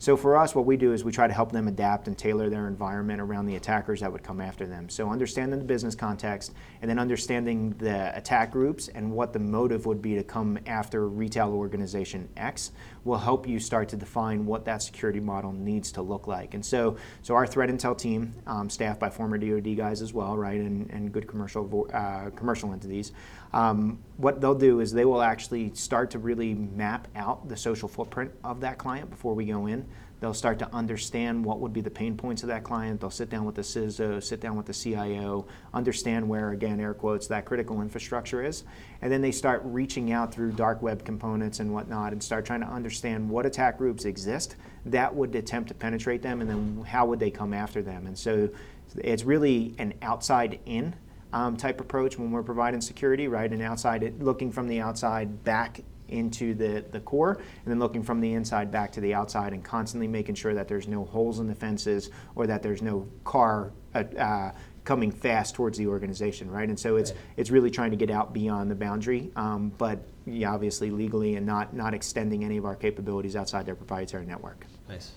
So 0.02 0.16
for 0.16 0.38
us, 0.38 0.56
what 0.56 0.66
we 0.66 0.78
do 0.78 0.94
is 0.94 1.04
we 1.04 1.12
try 1.12 1.28
to 1.28 1.34
help 1.34 1.52
them 1.52 1.68
adapt 1.68 2.08
and 2.08 2.18
tailor 2.18 2.50
their 2.50 2.70
environment 2.70 3.20
around 3.20 3.48
the 3.48 3.58
attackers 3.58 4.00
that 4.00 4.10
would 4.10 4.24
come 4.24 4.40
after 4.40 4.66
them. 4.66 4.88
So 4.88 5.10
understanding 5.10 5.60
the 5.60 5.66
business 5.66 5.94
context 5.94 6.54
and 6.82 6.90
then 6.90 6.98
understanding 6.98 7.72
the 7.80 8.18
attack 8.18 8.52
groups 8.52 8.88
and 8.88 9.12
what 9.12 9.34
the 9.34 9.40
motive 9.40 9.86
would 9.86 10.02
be 10.02 10.16
to 10.16 10.24
come 10.24 10.58
after 10.66 11.10
retail 11.10 11.52
organization 11.52 12.30
X 12.38 12.72
will 13.04 13.18
help 13.18 13.48
you 13.48 13.60
start 13.60 13.90
to 13.90 13.96
define 13.96 14.46
what 14.46 14.66
that 14.66 14.82
security 14.82 15.20
model 15.20 15.52
needs 15.52 15.92
to 15.94 16.02
look 16.02 16.28
like. 16.28 16.54
And 16.54 16.66
so, 16.66 16.98
so 17.22 17.36
our 17.36 17.48
threat 17.48 17.70
intel 17.70 17.98
team, 17.98 18.34
um, 18.48 18.70
staffed 18.70 19.00
by 19.00 19.10
former 19.10 19.38
DoD 19.38 19.78
guys 19.78 20.02
as 20.02 20.14
well, 20.14 20.38
right, 20.38 20.60
and, 20.60 20.90
and 20.92 21.12
good 21.12 21.28
commercial 21.28 21.90
uh, 21.94 22.30
commercial 22.36 22.74
entities, 22.74 23.12
um, 23.54 24.00
what 24.18 24.42
they'll 24.42 24.56
do 24.56 24.80
is 24.80 24.92
they 24.92 25.06
will 25.06 25.22
actually 25.22 25.74
start 25.74 26.12
to 26.12 26.20
really 26.20 26.54
map 26.54 27.08
out 27.16 27.48
the 27.48 27.58
social 27.58 27.88
footprint 27.88 28.32
of 28.44 28.62
that 28.62 28.78
client 28.78 29.10
before 29.10 29.34
we 29.34 29.46
go 29.46 29.66
in. 29.66 29.86
They'll 30.20 30.34
start 30.34 30.60
to 30.60 30.74
understand 30.74 31.46
what 31.46 31.60
would 31.62 31.72
be 31.72 31.82
the 31.82 31.90
pain 31.90 32.18
points 32.18 32.44
of 32.44 32.50
that 32.50 32.64
client. 32.64 33.00
They'll 33.00 33.10
sit 33.10 33.30
down 33.30 33.46
with 33.46 33.56
the 33.56 33.62
CISO, 33.62 34.22
sit 34.22 34.42
down 34.42 34.58
with 34.58 34.66
the 34.66 34.74
CIO, 34.74 35.48
understand 35.74 36.28
where, 36.28 36.52
again, 36.52 36.80
air 36.80 36.94
quotes, 36.94 37.28
that 37.28 37.46
critical 37.46 37.82
infrastructure 37.82 38.44
is. 38.44 38.64
And 39.02 39.12
then 39.12 39.22
they 39.22 39.32
start 39.32 39.62
reaching 39.64 40.12
out 40.12 40.34
through 40.34 40.52
dark 40.54 40.82
web 40.82 41.06
components 41.06 41.62
and 41.62 41.74
whatnot 41.74 42.12
and 42.12 42.22
start 42.22 42.46
trying 42.46 42.62
to 42.62 42.68
understand 42.68 43.30
what 43.30 43.46
attack 43.46 43.78
groups 43.78 44.04
exist 44.04 44.58
that 44.86 45.16
would 45.16 45.34
attempt 45.36 45.70
to 45.70 45.74
penetrate 45.74 46.22
them 46.22 46.42
and 46.42 46.50
then 46.50 46.84
how 46.86 47.06
would 47.06 47.20
they 47.20 47.32
come 47.32 47.54
after 47.54 47.82
them. 47.82 48.06
And 48.06 48.18
so 48.18 48.50
it's 48.98 49.24
really 49.24 49.74
an 49.78 49.94
outside 50.02 50.60
in 50.66 50.96
um, 51.32 51.56
type 51.58 51.80
approach 51.80 52.18
when 52.18 52.32
we're 52.32 52.44
providing 52.44 52.82
security, 52.82 53.28
right? 53.28 53.50
And 53.50 53.62
outside, 53.62 54.22
looking 54.22 54.52
from 54.52 54.68
the 54.68 54.82
outside 54.82 55.44
back 55.44 55.82
into 56.12 56.54
the, 56.54 56.84
the 56.92 57.00
core, 57.00 57.34
and 57.34 57.66
then 57.66 57.80
looking 57.80 58.04
from 58.04 58.20
the 58.22 58.34
inside 58.34 58.72
back 58.72 58.92
to 58.94 59.02
the 59.02 59.14
outside, 59.14 59.54
and 59.54 59.64
constantly 59.64 60.08
making 60.08 60.36
sure 60.36 60.54
that 60.54 60.68
there's 60.68 60.88
no 60.88 61.06
holes 61.06 61.40
in 61.40 61.48
the 61.48 61.56
fences 61.56 62.10
or 62.36 62.48
that 62.48 62.62
there's 62.62 62.82
no 62.82 63.08
car 63.24 63.72
uh, 63.96 64.04
uh, 64.18 64.52
coming 64.84 65.12
fast 65.12 65.56
towards 65.56 65.78
the 65.78 65.88
organization, 65.88 66.50
right? 66.50 66.68
And 66.68 66.80
so 66.80 66.96
it's 66.96 67.12
right. 67.12 67.20
it's 67.38 67.52
really 67.52 67.70
trying 67.70 67.92
to 67.92 67.98
get 67.98 68.10
out 68.10 68.34
beyond 68.34 68.72
the 68.72 68.76
boundary, 68.76 69.32
um, 69.36 69.72
but 69.78 70.00
yeah, 70.26 70.54
obviously 70.54 70.90
legally 70.90 71.36
and 71.36 71.46
not 71.46 71.74
not 71.74 71.94
extending 71.94 72.44
any 72.44 72.58
of 72.58 72.66
our 72.66 72.76
capabilities 72.76 73.36
outside 73.36 73.66
their 73.66 73.76
proprietary 73.76 74.26
network. 74.26 74.66
Nice. 74.88 75.12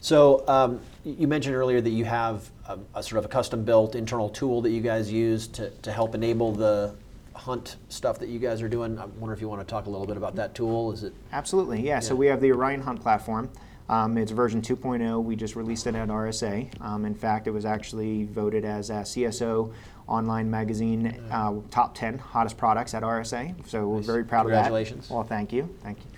So 0.00 0.46
um, 0.46 0.80
you 1.04 1.26
mentioned 1.26 1.56
earlier 1.56 1.80
that 1.80 1.90
you 1.90 2.04
have 2.04 2.48
a, 2.68 2.78
a, 2.94 3.02
sort 3.02 3.18
of 3.18 3.24
a 3.24 3.28
custom-built 3.28 3.96
internal 3.96 4.28
tool 4.28 4.62
that 4.62 4.70
you 4.70 4.80
guys 4.80 5.10
use 5.10 5.48
to, 5.48 5.70
to 5.70 5.90
help 5.90 6.14
enable 6.14 6.52
the 6.52 6.94
hunt 7.38 7.76
stuff 7.88 8.18
that 8.18 8.28
you 8.28 8.38
guys 8.38 8.60
are 8.62 8.68
doing. 8.68 8.98
I 8.98 9.04
wonder 9.06 9.32
if 9.32 9.40
you 9.40 9.48
want 9.48 9.60
to 9.60 9.66
talk 9.66 9.86
a 9.86 9.90
little 9.90 10.06
bit 10.06 10.16
about 10.16 10.34
that 10.36 10.54
tool. 10.54 10.92
Is 10.92 11.04
it 11.04 11.14
absolutely? 11.32 11.80
Yeah. 11.80 11.94
yeah. 11.94 12.00
So 12.00 12.14
we 12.14 12.26
have 12.26 12.40
the 12.40 12.52
Orion 12.52 12.82
Hunt 12.82 13.00
platform. 13.00 13.48
Um, 13.88 14.18
it's 14.18 14.32
version 14.32 14.60
2.0. 14.60 15.22
We 15.22 15.34
just 15.34 15.56
released 15.56 15.86
it 15.86 15.94
at 15.94 16.08
RSA. 16.08 16.78
Um, 16.82 17.06
in 17.06 17.14
fact, 17.14 17.46
it 17.46 17.52
was 17.52 17.64
actually 17.64 18.24
voted 18.24 18.64
as 18.64 18.90
a 18.90 19.00
CSO 19.00 19.72
online 20.06 20.50
magazine 20.50 21.06
uh, 21.30 21.54
top 21.70 21.94
10 21.94 22.18
hottest 22.18 22.58
products 22.58 22.92
at 22.92 23.02
RSA. 23.02 23.54
So 23.66 23.78
nice. 23.78 23.86
we're 23.86 24.00
very 24.00 24.24
proud 24.24 24.46
of 24.46 24.52
that. 24.52 24.64
Congratulations. 24.64 25.08
Well, 25.08 25.22
thank 25.22 25.52
you. 25.52 25.74
Thank 25.82 25.98
you. 25.98 26.10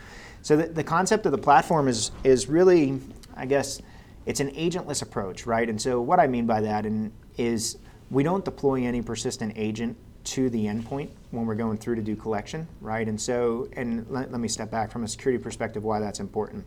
So 0.42 0.56
the, 0.56 0.66
the 0.66 0.84
concept 0.84 1.26
of 1.26 1.32
the 1.32 1.38
platform 1.38 1.86
is 1.86 2.12
is 2.24 2.48
really 2.48 2.98
I 3.36 3.46
guess 3.46 3.80
it's 4.26 4.40
an 4.40 4.50
agentless 4.50 5.02
approach, 5.02 5.46
right? 5.46 5.68
And 5.68 5.80
so 5.80 6.00
what 6.00 6.18
I 6.18 6.26
mean 6.26 6.46
by 6.46 6.60
that 6.62 6.86
and 6.86 7.12
is 7.36 7.78
we 8.10 8.22
don't 8.22 8.44
deploy 8.44 8.84
any 8.84 9.02
persistent 9.02 9.52
agent 9.56 9.96
to 10.24 10.50
the 10.50 10.66
endpoint 10.66 11.10
when 11.30 11.46
we're 11.46 11.54
going 11.54 11.78
through 11.78 11.96
to 11.96 12.02
do 12.02 12.16
collection, 12.16 12.66
right? 12.80 13.08
And 13.08 13.20
so, 13.20 13.68
and 13.74 14.06
let, 14.10 14.30
let 14.30 14.40
me 14.40 14.48
step 14.48 14.70
back 14.70 14.90
from 14.90 15.04
a 15.04 15.08
security 15.08 15.42
perspective 15.42 15.84
why 15.84 16.00
that's 16.00 16.20
important. 16.20 16.64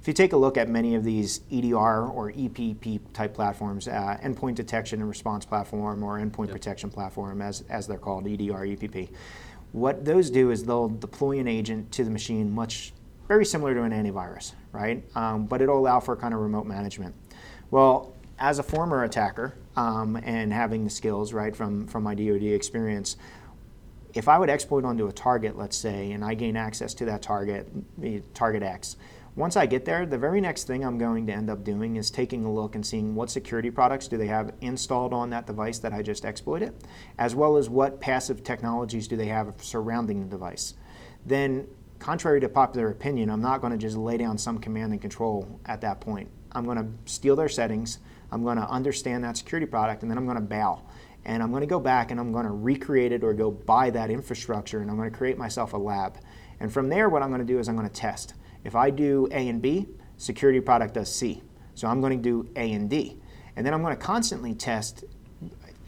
If 0.00 0.08
you 0.08 0.14
take 0.14 0.32
a 0.32 0.36
look 0.36 0.56
at 0.56 0.68
many 0.68 0.96
of 0.96 1.04
these 1.04 1.42
EDR 1.52 2.06
or 2.08 2.32
EPP 2.32 3.00
type 3.12 3.34
platforms, 3.34 3.86
uh, 3.86 4.18
endpoint 4.22 4.56
detection 4.56 5.00
and 5.00 5.08
response 5.08 5.44
platform 5.44 6.02
or 6.02 6.18
endpoint 6.18 6.46
yep. 6.46 6.52
protection 6.52 6.90
platform, 6.90 7.40
as, 7.40 7.62
as 7.68 7.86
they're 7.86 7.98
called, 7.98 8.26
EDR, 8.26 8.66
EPP, 8.66 9.10
what 9.70 10.04
those 10.04 10.28
do 10.28 10.50
is 10.50 10.64
they'll 10.64 10.88
deploy 10.88 11.38
an 11.38 11.46
agent 11.46 11.90
to 11.92 12.04
the 12.04 12.10
machine 12.10 12.52
much 12.52 12.92
very 13.28 13.44
similar 13.44 13.74
to 13.74 13.82
an 13.82 13.92
antivirus, 13.92 14.52
right? 14.72 15.04
Um, 15.16 15.46
but 15.46 15.62
it'll 15.62 15.78
allow 15.78 16.00
for 16.00 16.16
kind 16.16 16.34
of 16.34 16.40
remote 16.40 16.66
management. 16.66 17.14
Well, 17.70 18.12
as 18.38 18.58
a 18.58 18.62
former 18.62 19.04
attacker 19.04 19.54
um, 19.76 20.16
and 20.16 20.52
having 20.52 20.84
the 20.84 20.90
skills, 20.90 21.32
right, 21.32 21.54
from, 21.54 21.86
from 21.86 22.02
my 22.02 22.14
DoD 22.14 22.42
experience, 22.42 23.16
if 24.14 24.28
I 24.28 24.38
would 24.38 24.50
exploit 24.50 24.84
onto 24.84 25.06
a 25.06 25.12
target, 25.12 25.56
let's 25.56 25.76
say, 25.76 26.12
and 26.12 26.24
I 26.24 26.34
gain 26.34 26.56
access 26.56 26.92
to 26.94 27.04
that 27.06 27.22
target, 27.22 27.68
target 28.34 28.62
X, 28.62 28.96
once 29.34 29.56
I 29.56 29.64
get 29.64 29.86
there, 29.86 30.04
the 30.04 30.18
very 30.18 30.42
next 30.42 30.64
thing 30.64 30.84
I'm 30.84 30.98
going 30.98 31.26
to 31.26 31.32
end 31.32 31.48
up 31.48 31.64
doing 31.64 31.96
is 31.96 32.10
taking 32.10 32.44
a 32.44 32.52
look 32.52 32.74
and 32.74 32.84
seeing 32.84 33.14
what 33.14 33.30
security 33.30 33.70
products 33.70 34.06
do 34.06 34.18
they 34.18 34.26
have 34.26 34.52
installed 34.60 35.14
on 35.14 35.30
that 35.30 35.46
device 35.46 35.78
that 35.78 35.94
I 35.94 36.02
just 36.02 36.26
exploited, 36.26 36.74
as 37.18 37.34
well 37.34 37.56
as 37.56 37.70
what 37.70 37.98
passive 37.98 38.44
technologies 38.44 39.08
do 39.08 39.16
they 39.16 39.28
have 39.28 39.54
surrounding 39.62 40.20
the 40.20 40.26
device. 40.26 40.74
Then 41.24 41.66
contrary 41.98 42.40
to 42.40 42.48
popular 42.48 42.90
opinion, 42.90 43.30
I'm 43.30 43.40
not 43.40 43.62
going 43.62 43.72
to 43.72 43.78
just 43.78 43.96
lay 43.96 44.18
down 44.18 44.36
some 44.36 44.58
command 44.58 44.92
and 44.92 45.00
control 45.00 45.60
at 45.64 45.80
that 45.80 46.00
point. 46.00 46.28
I'm 46.50 46.66
going 46.66 46.76
to 46.76 47.10
steal 47.10 47.34
their 47.34 47.48
settings, 47.48 48.00
I'm 48.32 48.42
going 48.42 48.56
to 48.56 48.68
understand 48.68 49.22
that 49.24 49.36
security 49.36 49.66
product, 49.66 50.02
and 50.02 50.10
then 50.10 50.18
I'm 50.18 50.24
going 50.24 50.36
to 50.36 50.42
bow. 50.42 50.82
And 51.24 51.42
I'm 51.42 51.50
going 51.50 51.60
to 51.60 51.68
go 51.68 51.78
back 51.78 52.10
and 52.10 52.18
I'm 52.18 52.32
going 52.32 52.46
to 52.46 52.50
recreate 52.50 53.12
it 53.12 53.22
or 53.22 53.32
go 53.32 53.50
buy 53.50 53.90
that 53.90 54.10
infrastructure 54.10 54.80
and 54.80 54.90
I'm 54.90 54.96
going 54.96 55.08
to 55.08 55.16
create 55.16 55.38
myself 55.38 55.72
a 55.72 55.76
lab. 55.76 56.18
And 56.58 56.72
from 56.72 56.88
there, 56.88 57.08
what 57.08 57.22
I'm 57.22 57.28
going 57.28 57.40
to 57.40 57.46
do 57.46 57.60
is 57.60 57.68
I'm 57.68 57.76
going 57.76 57.88
to 57.88 57.94
test. 57.94 58.34
If 58.64 58.74
I 58.74 58.90
do 58.90 59.28
A 59.30 59.48
and 59.48 59.62
B, 59.62 59.86
security 60.16 60.60
product 60.60 60.94
does 60.94 61.14
C. 61.14 61.42
So 61.74 61.86
I'm 61.86 62.00
going 62.00 62.20
to 62.20 62.22
do 62.22 62.50
A 62.56 62.72
and 62.72 62.90
D. 62.90 63.18
And 63.54 63.64
then 63.64 63.72
I'm 63.72 63.82
going 63.82 63.96
to 63.96 64.02
constantly 64.02 64.54
test 64.54 65.04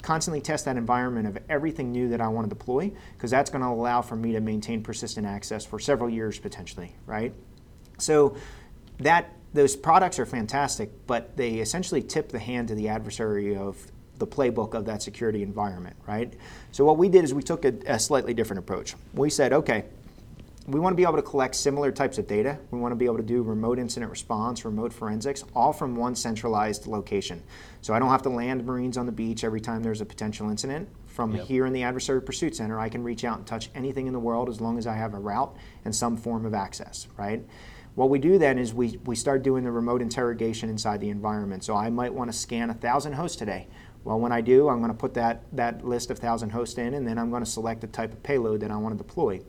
constantly 0.03 0.41
test 0.41 0.67
that 0.67 0.77
environment 0.77 1.27
of 1.27 1.39
everything 1.49 1.91
new 1.91 2.11
that 2.11 2.21
I 2.21 2.29
want 2.29 2.45
to 2.45 2.55
deploy 2.55 2.93
because 3.15 3.31
that's 3.31 3.49
going 3.49 3.63
to 3.63 3.69
allow 3.69 4.03
for 4.03 4.17
me 4.17 4.33
to 4.33 4.41
maintain 4.41 4.83
persistent 4.83 5.27
access 5.27 5.65
for 5.65 5.79
several 5.79 6.11
years 6.11 6.39
potentially, 6.39 6.95
right? 7.07 7.33
So 7.97 8.37
that 8.99 9.33
those 9.55 9.77
products 9.77 10.19
are 10.19 10.27
fantastic, 10.27 10.91
but 11.07 11.37
they 11.37 11.55
essentially 11.55 12.03
tip 12.03 12.29
the 12.29 12.39
hand 12.39 12.69
to 12.69 12.75
the 12.75 12.89
adversary 12.89 13.57
of 13.57 13.79
the 14.19 14.27
playbook 14.27 14.75
of 14.75 14.85
that 14.85 15.01
security 15.01 15.43
environment, 15.43 15.97
right? 16.07 16.35
So 16.73 16.85
what 16.85 16.99
we 16.99 17.09
did 17.09 17.25
is 17.25 17.33
we 17.33 17.43
took 17.43 17.65
a, 17.65 17.73
a 17.87 17.99
slightly 17.99 18.35
different 18.35 18.59
approach. 18.59 18.95
We 19.15 19.31
said, 19.31 19.53
okay, 19.53 19.85
we 20.67 20.81
want 20.81 20.93
to 20.93 20.97
be 20.97 21.03
able 21.03 21.17
to 21.17 21.23
collect 21.23 21.55
similar 21.55 21.93
types 21.93 22.19
of 22.19 22.27
data. 22.27 22.59
We 22.71 22.79
want 22.79 22.93
to 22.93 22.97
be 22.97 23.05
able 23.05 23.19
to 23.19 23.23
do 23.23 23.43
remote 23.43 23.79
incident 23.79 24.11
response, 24.11 24.65
remote 24.65 24.93
forensics, 24.93 25.45
all 25.55 25.73
from 25.73 25.95
one 25.95 26.15
centralized 26.15 26.87
location. 26.87 27.43
So 27.81 27.93
I 27.93 27.99
don't 27.99 28.09
have 28.09 28.23
to 28.23 28.31
land 28.31 28.65
Marines 28.65 28.97
on 28.97 29.07
the 29.07 29.13
beach 29.13 29.45
every 29.45 29.61
time 29.61 29.83
there's 29.83 30.01
a 30.01 30.07
potential 30.07 30.51
incident. 30.51 30.89
From 31.07 31.37
yep. 31.37 31.47
here 31.47 31.67
in 31.67 31.73
the 31.73 31.83
Adversary 31.83 32.23
Pursuit 32.23 32.57
Center, 32.57 32.81
I 32.81 32.89
can 32.89 33.05
reach 33.05 33.25
out 33.25 33.39
and 33.39 33.47
touch 33.47 33.71
anything 33.75 34.07
in 34.09 34.13
the 34.13 34.19
world 34.19 34.49
as 34.49 34.61
long 34.61 34.79
as 34.79 34.87
I 34.87 34.95
have 34.95 35.15
a 35.15 35.19
route 35.19 35.55
and 35.85 35.95
some 35.95 36.17
form 36.17 36.45
of 36.45 36.55
access, 36.55 37.07
right? 37.17 37.45
What 37.95 38.11
we 38.11 38.19
do 38.19 38.39
then 38.39 38.59
is 38.59 38.75
we, 38.75 38.99
we 39.05 39.15
start 39.15 39.43
doing 39.45 39.63
the 39.63 39.71
remote 39.71 40.03
interrogation 40.03 40.69
inside 40.69 41.01
the 41.01 41.11
environment. 41.11 41.63
So 41.63 41.77
I 41.77 41.91
might 41.91 42.13
want 42.13 42.31
to 42.31 42.37
scan 42.37 42.71
a 42.71 42.75
thousand 42.75 43.13
hosts 43.13 43.37
today. 43.37 43.69
Well, 44.03 44.19
when 44.19 44.33
I 44.33 44.41
do, 44.43 44.69
I'm 44.69 44.81
going 44.81 44.91
to 44.91 44.99
put 44.99 45.15
that, 45.15 45.45
that 45.53 45.87
list 45.87 46.11
of 46.11 46.19
1,000 46.19 46.51
hosts 46.51 46.77
in, 46.77 46.93
and 46.93 47.07
then 47.07 47.19
I'm 47.19 47.31
going 47.31 47.43
to 47.43 47.51
select 47.51 47.81
the 47.81 47.87
type 47.87 48.13
of 48.13 48.23
payload 48.23 48.61
that 48.61 48.71
I 48.71 48.77
want 48.77 48.99
to 48.99 49.03
deploy. 49.03 49.41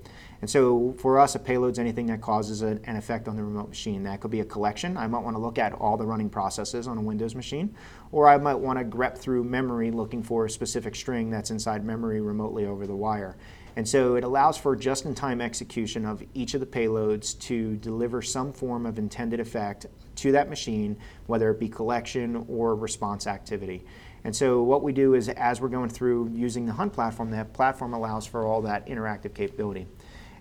And 0.42 0.50
so 0.50 0.96
for 0.98 1.20
us, 1.20 1.36
a 1.36 1.40
payload's 1.40 1.80
anything 1.80 2.06
that 2.06 2.22
causes 2.22 2.62
an 2.62 2.80
effect 2.86 3.28
on 3.28 3.36
the 3.36 3.44
remote 3.44 3.68
machine. 3.68 4.04
That 4.04 4.22
could 4.22 4.32
be 4.32 4.40
a 4.42 4.46
collection. 4.46 4.96
I 4.96 5.08
might 5.08 5.24
want 5.24 5.36
to 5.36 5.42
look 5.42 5.58
at 5.58 5.74
all 5.74 5.98
the 5.98 6.06
running 6.06 6.30
processes 6.30 6.88
on 6.88 6.98
a 6.98 7.02
Windows 7.02 7.36
machine, 7.36 7.76
or 8.12 8.30
I 8.30 8.38
might 8.38 8.56
want 8.56 8.80
to 8.80 8.86
grep 8.86 9.18
through 9.18 9.44
memory 9.44 9.92
looking 9.92 10.24
for 10.24 10.46
a 10.46 10.50
specific 10.50 10.96
string 10.96 11.30
that's 11.30 11.52
inside 11.52 11.84
memory 11.84 12.22
remotely 12.22 12.66
over 12.66 12.88
the 12.88 12.96
wire. 12.96 13.36
And 13.76 13.88
so 13.88 14.16
it 14.16 14.24
allows 14.24 14.58
for 14.58 14.76
just-in-time 14.76 15.42
execution 15.42 16.06
of 16.06 16.24
each 16.34 16.54
of 16.54 16.62
the 16.62 16.66
payloads 16.66 17.38
to 17.42 17.76
deliver 17.76 18.22
some 18.22 18.54
form 18.54 18.86
of 18.86 18.98
intended 18.98 19.40
effect 19.40 19.86
to 20.16 20.32
that 20.32 20.50
machine, 20.50 20.98
whether 21.28 21.52
it 21.52 21.60
be 21.60 21.68
collection 21.68 22.46
or 22.48 22.76
response 22.76 23.28
activity. 23.28 23.84
And 24.24 24.36
so 24.36 24.64
what 24.64 24.82
we 24.82 24.94
do 24.94 25.14
is 25.14 25.30
as 25.30 25.62
we're 25.62 25.68
going 25.68 25.90
through 25.90 26.32
using 26.34 26.66
the 26.66 26.74
Hunt 26.74 26.94
platform, 26.94 27.32
that 27.32 27.54
platform 27.54 27.94
allows 27.94 28.26
for 28.26 28.46
all 28.46 28.62
that 28.62 28.88
interactive 28.88 29.34
capability. 29.36 29.88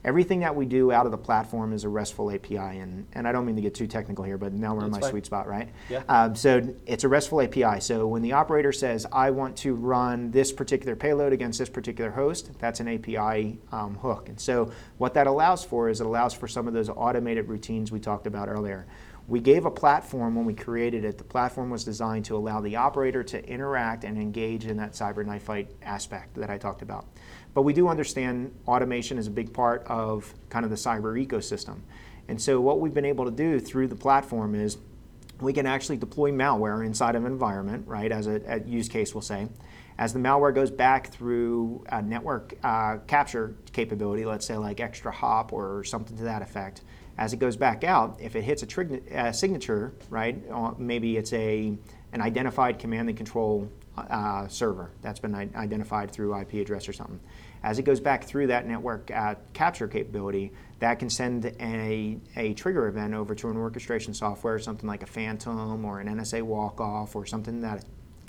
Everything 0.04 0.40
that 0.40 0.54
we 0.54 0.66
do 0.66 0.92
out 0.92 1.06
of 1.06 1.12
the 1.12 1.18
platform 1.18 1.72
is 1.72 1.84
a 1.84 1.88
RESTful 1.88 2.30
API, 2.30 2.56
and, 2.56 3.06
and 3.14 3.26
I 3.26 3.32
don't 3.32 3.46
mean 3.46 3.56
to 3.56 3.62
get 3.62 3.74
too 3.74 3.86
technical 3.86 4.22
here, 4.22 4.36
but 4.36 4.52
now 4.52 4.74
we're 4.74 4.84
in 4.84 4.90
my 4.90 5.00
fine. 5.00 5.10
sweet 5.10 5.24
spot, 5.24 5.48
right? 5.48 5.70
Yeah. 5.88 6.02
Um, 6.08 6.36
so 6.36 6.74
it's 6.84 7.04
a 7.04 7.08
RESTful 7.08 7.40
API. 7.40 7.80
So 7.80 8.06
when 8.06 8.20
the 8.20 8.32
operator 8.32 8.70
says, 8.70 9.06
I 9.10 9.30
want 9.30 9.56
to 9.58 9.74
run 9.74 10.30
this 10.30 10.52
particular 10.52 10.94
payload 10.94 11.32
against 11.32 11.58
this 11.58 11.70
particular 11.70 12.10
host, 12.10 12.50
that's 12.58 12.80
an 12.80 12.88
API 12.88 13.58
um, 13.72 13.94
hook. 13.94 14.28
And 14.28 14.38
so 14.38 14.72
what 14.98 15.14
that 15.14 15.26
allows 15.26 15.64
for 15.64 15.88
is 15.88 16.02
it 16.02 16.06
allows 16.06 16.34
for 16.34 16.48
some 16.48 16.68
of 16.68 16.74
those 16.74 16.90
automated 16.90 17.48
routines 17.48 17.90
we 17.90 17.98
talked 17.98 18.26
about 18.26 18.48
earlier. 18.48 18.86
We 19.26 19.40
gave 19.40 19.64
a 19.64 19.70
platform 19.70 20.34
when 20.34 20.44
we 20.44 20.52
created 20.52 21.04
it. 21.04 21.16
The 21.16 21.24
platform 21.24 21.70
was 21.70 21.82
designed 21.82 22.26
to 22.26 22.36
allow 22.36 22.60
the 22.60 22.76
operator 22.76 23.22
to 23.22 23.48
interact 23.48 24.04
and 24.04 24.18
engage 24.18 24.66
in 24.66 24.76
that 24.76 24.92
cyber 24.92 25.24
knife 25.24 25.44
fight 25.44 25.70
aspect 25.82 26.34
that 26.34 26.50
I 26.50 26.58
talked 26.58 26.82
about. 26.82 27.06
But 27.54 27.62
we 27.62 27.72
do 27.72 27.88
understand 27.88 28.54
automation 28.66 29.16
is 29.16 29.26
a 29.26 29.30
big 29.30 29.54
part 29.54 29.82
of 29.86 30.34
kind 30.50 30.64
of 30.64 30.70
the 30.70 30.76
cyber 30.76 31.24
ecosystem. 31.24 31.80
And 32.28 32.40
so 32.40 32.60
what 32.60 32.80
we've 32.80 32.92
been 32.92 33.06
able 33.06 33.24
to 33.24 33.30
do 33.30 33.60
through 33.60 33.88
the 33.88 33.96
platform 33.96 34.54
is 34.54 34.76
we 35.40 35.52
can 35.52 35.66
actually 35.66 35.96
deploy 35.96 36.30
malware 36.30 36.84
inside 36.84 37.16
of 37.16 37.24
an 37.24 37.32
environment, 37.32 37.86
right, 37.86 38.12
as 38.12 38.26
a, 38.26 38.40
a 38.46 38.60
use 38.60 38.88
case, 38.88 39.14
we'll 39.14 39.22
say. 39.22 39.48
As 39.96 40.12
the 40.12 40.18
malware 40.18 40.54
goes 40.54 40.70
back 40.70 41.12
through 41.12 41.84
a 41.88 42.02
network 42.02 42.54
uh, 42.62 42.98
capture 43.06 43.56
capability, 43.72 44.24
let's 44.24 44.44
say 44.44 44.56
like 44.56 44.78
ExtraHop 44.78 45.52
or 45.52 45.84
something 45.84 46.16
to 46.16 46.24
that 46.24 46.42
effect, 46.42 46.82
as 47.16 47.32
it 47.32 47.38
goes 47.38 47.56
back 47.56 47.84
out, 47.84 48.18
if 48.20 48.34
it 48.36 48.42
hits 48.42 48.62
a 48.62 48.66
trig- 48.66 49.12
uh, 49.12 49.32
signature, 49.32 49.92
right, 50.10 50.42
uh, 50.50 50.72
maybe 50.78 51.16
it's 51.16 51.32
a 51.32 51.76
an 52.12 52.20
identified 52.20 52.78
command 52.78 53.08
and 53.08 53.18
control 53.18 53.68
uh, 53.96 54.46
server 54.48 54.90
that's 55.02 55.18
been 55.18 55.34
i- 55.34 55.48
identified 55.56 56.10
through 56.10 56.38
IP 56.38 56.54
address 56.54 56.88
or 56.88 56.92
something. 56.92 57.20
As 57.62 57.78
it 57.78 57.82
goes 57.82 57.98
back 57.98 58.24
through 58.24 58.48
that 58.48 58.66
network 58.66 59.10
uh, 59.10 59.34
capture 59.52 59.88
capability, 59.88 60.52
that 60.80 60.98
can 60.98 61.08
send 61.08 61.46
a, 61.60 62.18
a 62.36 62.54
trigger 62.54 62.88
event 62.88 63.14
over 63.14 63.34
to 63.34 63.48
an 63.48 63.56
orchestration 63.56 64.12
software, 64.14 64.58
something 64.58 64.88
like 64.88 65.02
a 65.02 65.06
Phantom 65.06 65.84
or 65.84 66.00
an 66.00 66.08
NSA 66.08 66.42
WALKOFF 66.42 67.14
or 67.16 67.26
something 67.26 67.60
that 67.62 67.84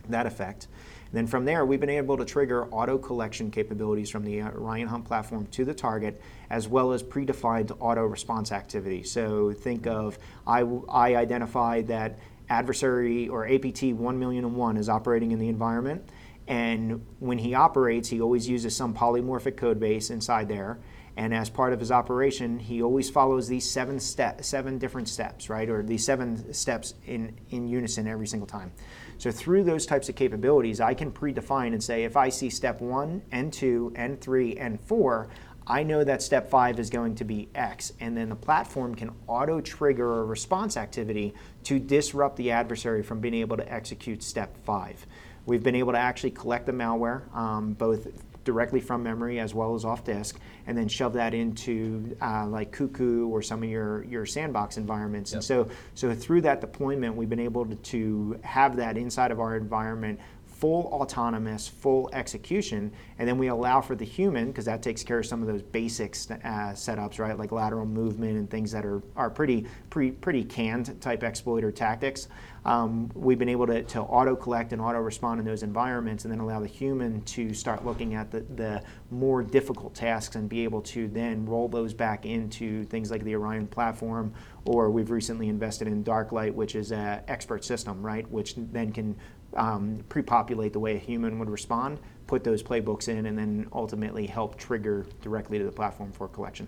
that 0.09 0.25
effect. 0.25 0.67
And 1.15 1.21
then 1.21 1.27
from 1.27 1.45
there, 1.45 1.65
we've 1.65 1.79
been 1.79 1.89
able 1.89 2.17
to 2.17 2.25
trigger 2.25 2.67
auto 2.71 2.97
collection 2.97 3.49
capabilities 3.49 4.09
from 4.09 4.25
the 4.25 4.41
uh, 4.41 4.49
Orion 4.49 4.89
Hunt 4.89 5.05
platform 5.05 5.47
to 5.51 5.63
the 5.63 5.73
target, 5.73 6.21
as 6.49 6.67
well 6.67 6.91
as 6.91 7.03
predefined 7.03 7.71
auto 7.79 8.01
response 8.01 8.51
activity. 8.51 9.01
So 9.03 9.53
think 9.53 9.87
of 9.87 10.19
I, 10.45 10.63
I 10.89 11.15
identified 11.15 11.87
that 11.87 12.19
adversary 12.49 13.29
or 13.29 13.47
APT 13.47 13.83
1 13.93 14.75
is 14.77 14.89
operating 14.89 15.31
in 15.31 15.39
the 15.39 15.47
environment. 15.47 16.03
And 16.49 17.05
when 17.19 17.37
he 17.37 17.53
operates, 17.53 18.09
he 18.09 18.19
always 18.19 18.49
uses 18.49 18.75
some 18.75 18.93
polymorphic 18.93 19.55
code 19.55 19.79
base 19.79 20.09
inside 20.09 20.49
there. 20.49 20.79
And 21.15 21.33
as 21.33 21.49
part 21.49 21.71
of 21.71 21.79
his 21.79 21.91
operation, 21.91 22.59
he 22.59 22.83
always 22.83 23.09
follows 23.09 23.47
these 23.47 23.71
seven 23.71 24.01
step, 24.01 24.43
seven 24.43 24.79
different 24.79 25.07
steps, 25.07 25.49
right? 25.49 25.69
Or 25.69 25.81
these 25.81 26.03
seven 26.03 26.53
steps 26.53 26.93
in, 27.05 27.37
in 27.51 27.69
unison 27.69 28.05
every 28.05 28.27
single 28.27 28.47
time. 28.47 28.73
So 29.17 29.31
through 29.31 29.63
those 29.63 29.85
types 29.85 30.09
of 30.09 30.15
capabilities, 30.15 30.81
I 30.81 30.93
can 30.93 31.11
predefine 31.11 31.73
and 31.73 31.83
say 31.83 32.03
if 32.03 32.17
I 32.17 32.29
see 32.29 32.49
step 32.49 32.81
one 32.81 33.21
and 33.31 33.51
two 33.51 33.93
and 33.95 34.19
three 34.19 34.55
and 34.57 34.79
four, 34.81 35.29
I 35.67 35.81
know 35.81 36.03
that 36.03 36.21
step 36.21 36.49
five 36.49 36.79
is 36.79 36.91
going 36.91 37.15
to 37.15 37.23
be 37.23 37.49
X, 37.55 37.91
and 37.99 38.15
then 38.15 38.29
the 38.29 38.35
platform 38.35 38.93
can 38.93 39.11
auto 39.25 39.61
trigger 39.61 40.21
a 40.21 40.23
response 40.23 40.77
activity 40.77 41.33
to 41.63 41.79
disrupt 41.79 42.35
the 42.35 42.51
adversary 42.51 43.01
from 43.01 43.19
being 43.19 43.33
able 43.33 43.57
to 43.57 43.73
execute 43.73 44.21
step 44.21 44.55
five. 44.63 45.05
We've 45.47 45.63
been 45.63 45.75
able 45.75 45.93
to 45.93 45.99
actually 45.99 46.31
collect 46.31 46.67
the 46.67 46.71
malware, 46.71 47.35
um, 47.35 47.73
both 47.73 48.07
directly 48.45 48.79
from 48.79 49.03
memory 49.03 49.39
as 49.39 49.53
well 49.53 49.75
as 49.75 49.83
off 49.83 50.05
disk, 50.05 50.39
and 50.67 50.77
then 50.77 50.87
shove 50.87 51.13
that 51.13 51.33
into 51.33 52.15
uh, 52.21 52.47
like 52.47 52.71
Cuckoo 52.71 53.27
or 53.27 53.41
some 53.41 53.61
of 53.61 53.69
your, 53.69 54.05
your 54.05 54.25
sandbox 54.25 54.77
environments. 54.77 55.33
And 55.33 55.43
so, 55.43 55.67
so 55.95 56.13
through 56.15 56.41
that 56.41 56.61
deployment, 56.61 57.15
we've 57.15 57.29
been 57.29 57.39
able 57.39 57.65
to, 57.65 57.75
to 57.75 58.39
have 58.43 58.77
that 58.77 58.97
inside 58.97 59.31
of 59.31 59.39
our 59.41 59.57
environment 59.57 60.19
full 60.59 60.85
autonomous, 60.85 61.67
full 61.67 62.09
execution, 62.13 62.91
and 63.19 63.27
then 63.27 63.37
we 63.37 63.47
allow 63.47 63.81
for 63.81 63.95
the 63.95 64.05
human 64.05 64.47
because 64.47 64.65
that 64.65 64.81
takes 64.81 65.03
care 65.03 65.19
of 65.19 65.25
some 65.25 65.41
of 65.41 65.47
those 65.47 65.61
basic 65.61 66.11
uh, 66.29 66.71
setups, 66.73 67.19
right? 67.19 67.37
Like 67.37 67.51
lateral 67.51 67.85
movement 67.85 68.37
and 68.37 68.49
things 68.49 68.71
that 68.71 68.85
are 68.85 69.01
are 69.15 69.29
pretty 69.29 69.65
pretty 69.89 70.11
pretty 70.11 70.43
canned 70.43 70.99
type 71.01 71.23
exploiter 71.23 71.71
tactics. 71.71 72.27
Um, 72.65 73.11
we've 73.13 73.37
been 73.37 73.49
able 73.49 73.67
to, 73.67 73.83
to 73.83 74.01
auto 74.01 74.35
collect 74.35 74.73
and 74.73 74.81
auto 74.81 74.97
respond 74.97 75.39
in 75.39 75.45
those 75.45 75.61
environments, 75.61 76.25
and 76.25 76.31
then 76.31 76.39
allow 76.39 76.59
the 76.59 76.67
human 76.67 77.21
to 77.21 77.53
start 77.53 77.85
looking 77.85 78.15
at 78.15 78.31
the, 78.31 78.39
the 78.55 78.83
more 79.11 79.43
difficult 79.43 79.93
tasks 79.93 80.35
and 80.35 80.49
be 80.49 80.63
able 80.63 80.81
to 80.81 81.07
then 81.09 81.45
roll 81.45 81.67
those 81.67 81.93
back 81.93 82.25
into 82.25 82.83
things 82.85 83.11
like 83.11 83.23
the 83.23 83.35
Orion 83.35 83.67
platform, 83.67 84.33
or 84.65 84.89
we've 84.89 85.11
recently 85.11 85.47
invested 85.47 85.87
in 85.87 86.03
Darklight, 86.03 86.55
which 86.55 86.73
is 86.73 86.91
an 86.91 87.21
expert 87.27 87.63
system, 87.63 88.01
right? 88.03 88.27
Which 88.31 88.55
then 88.57 88.91
can 88.91 89.15
um, 89.55 90.03
pre-populate 90.09 90.73
the 90.73 90.79
way 90.79 90.95
a 90.95 90.99
human 90.99 91.39
would 91.39 91.49
respond, 91.49 91.99
put 92.27 92.43
those 92.43 92.61
playbooks 92.61 93.07
in, 93.07 93.25
and 93.25 93.37
then 93.37 93.67
ultimately 93.71 94.25
help 94.25 94.57
trigger 94.57 95.05
directly 95.21 95.57
to 95.57 95.65
the 95.65 95.71
platform 95.71 96.11
for 96.11 96.27
collection. 96.27 96.67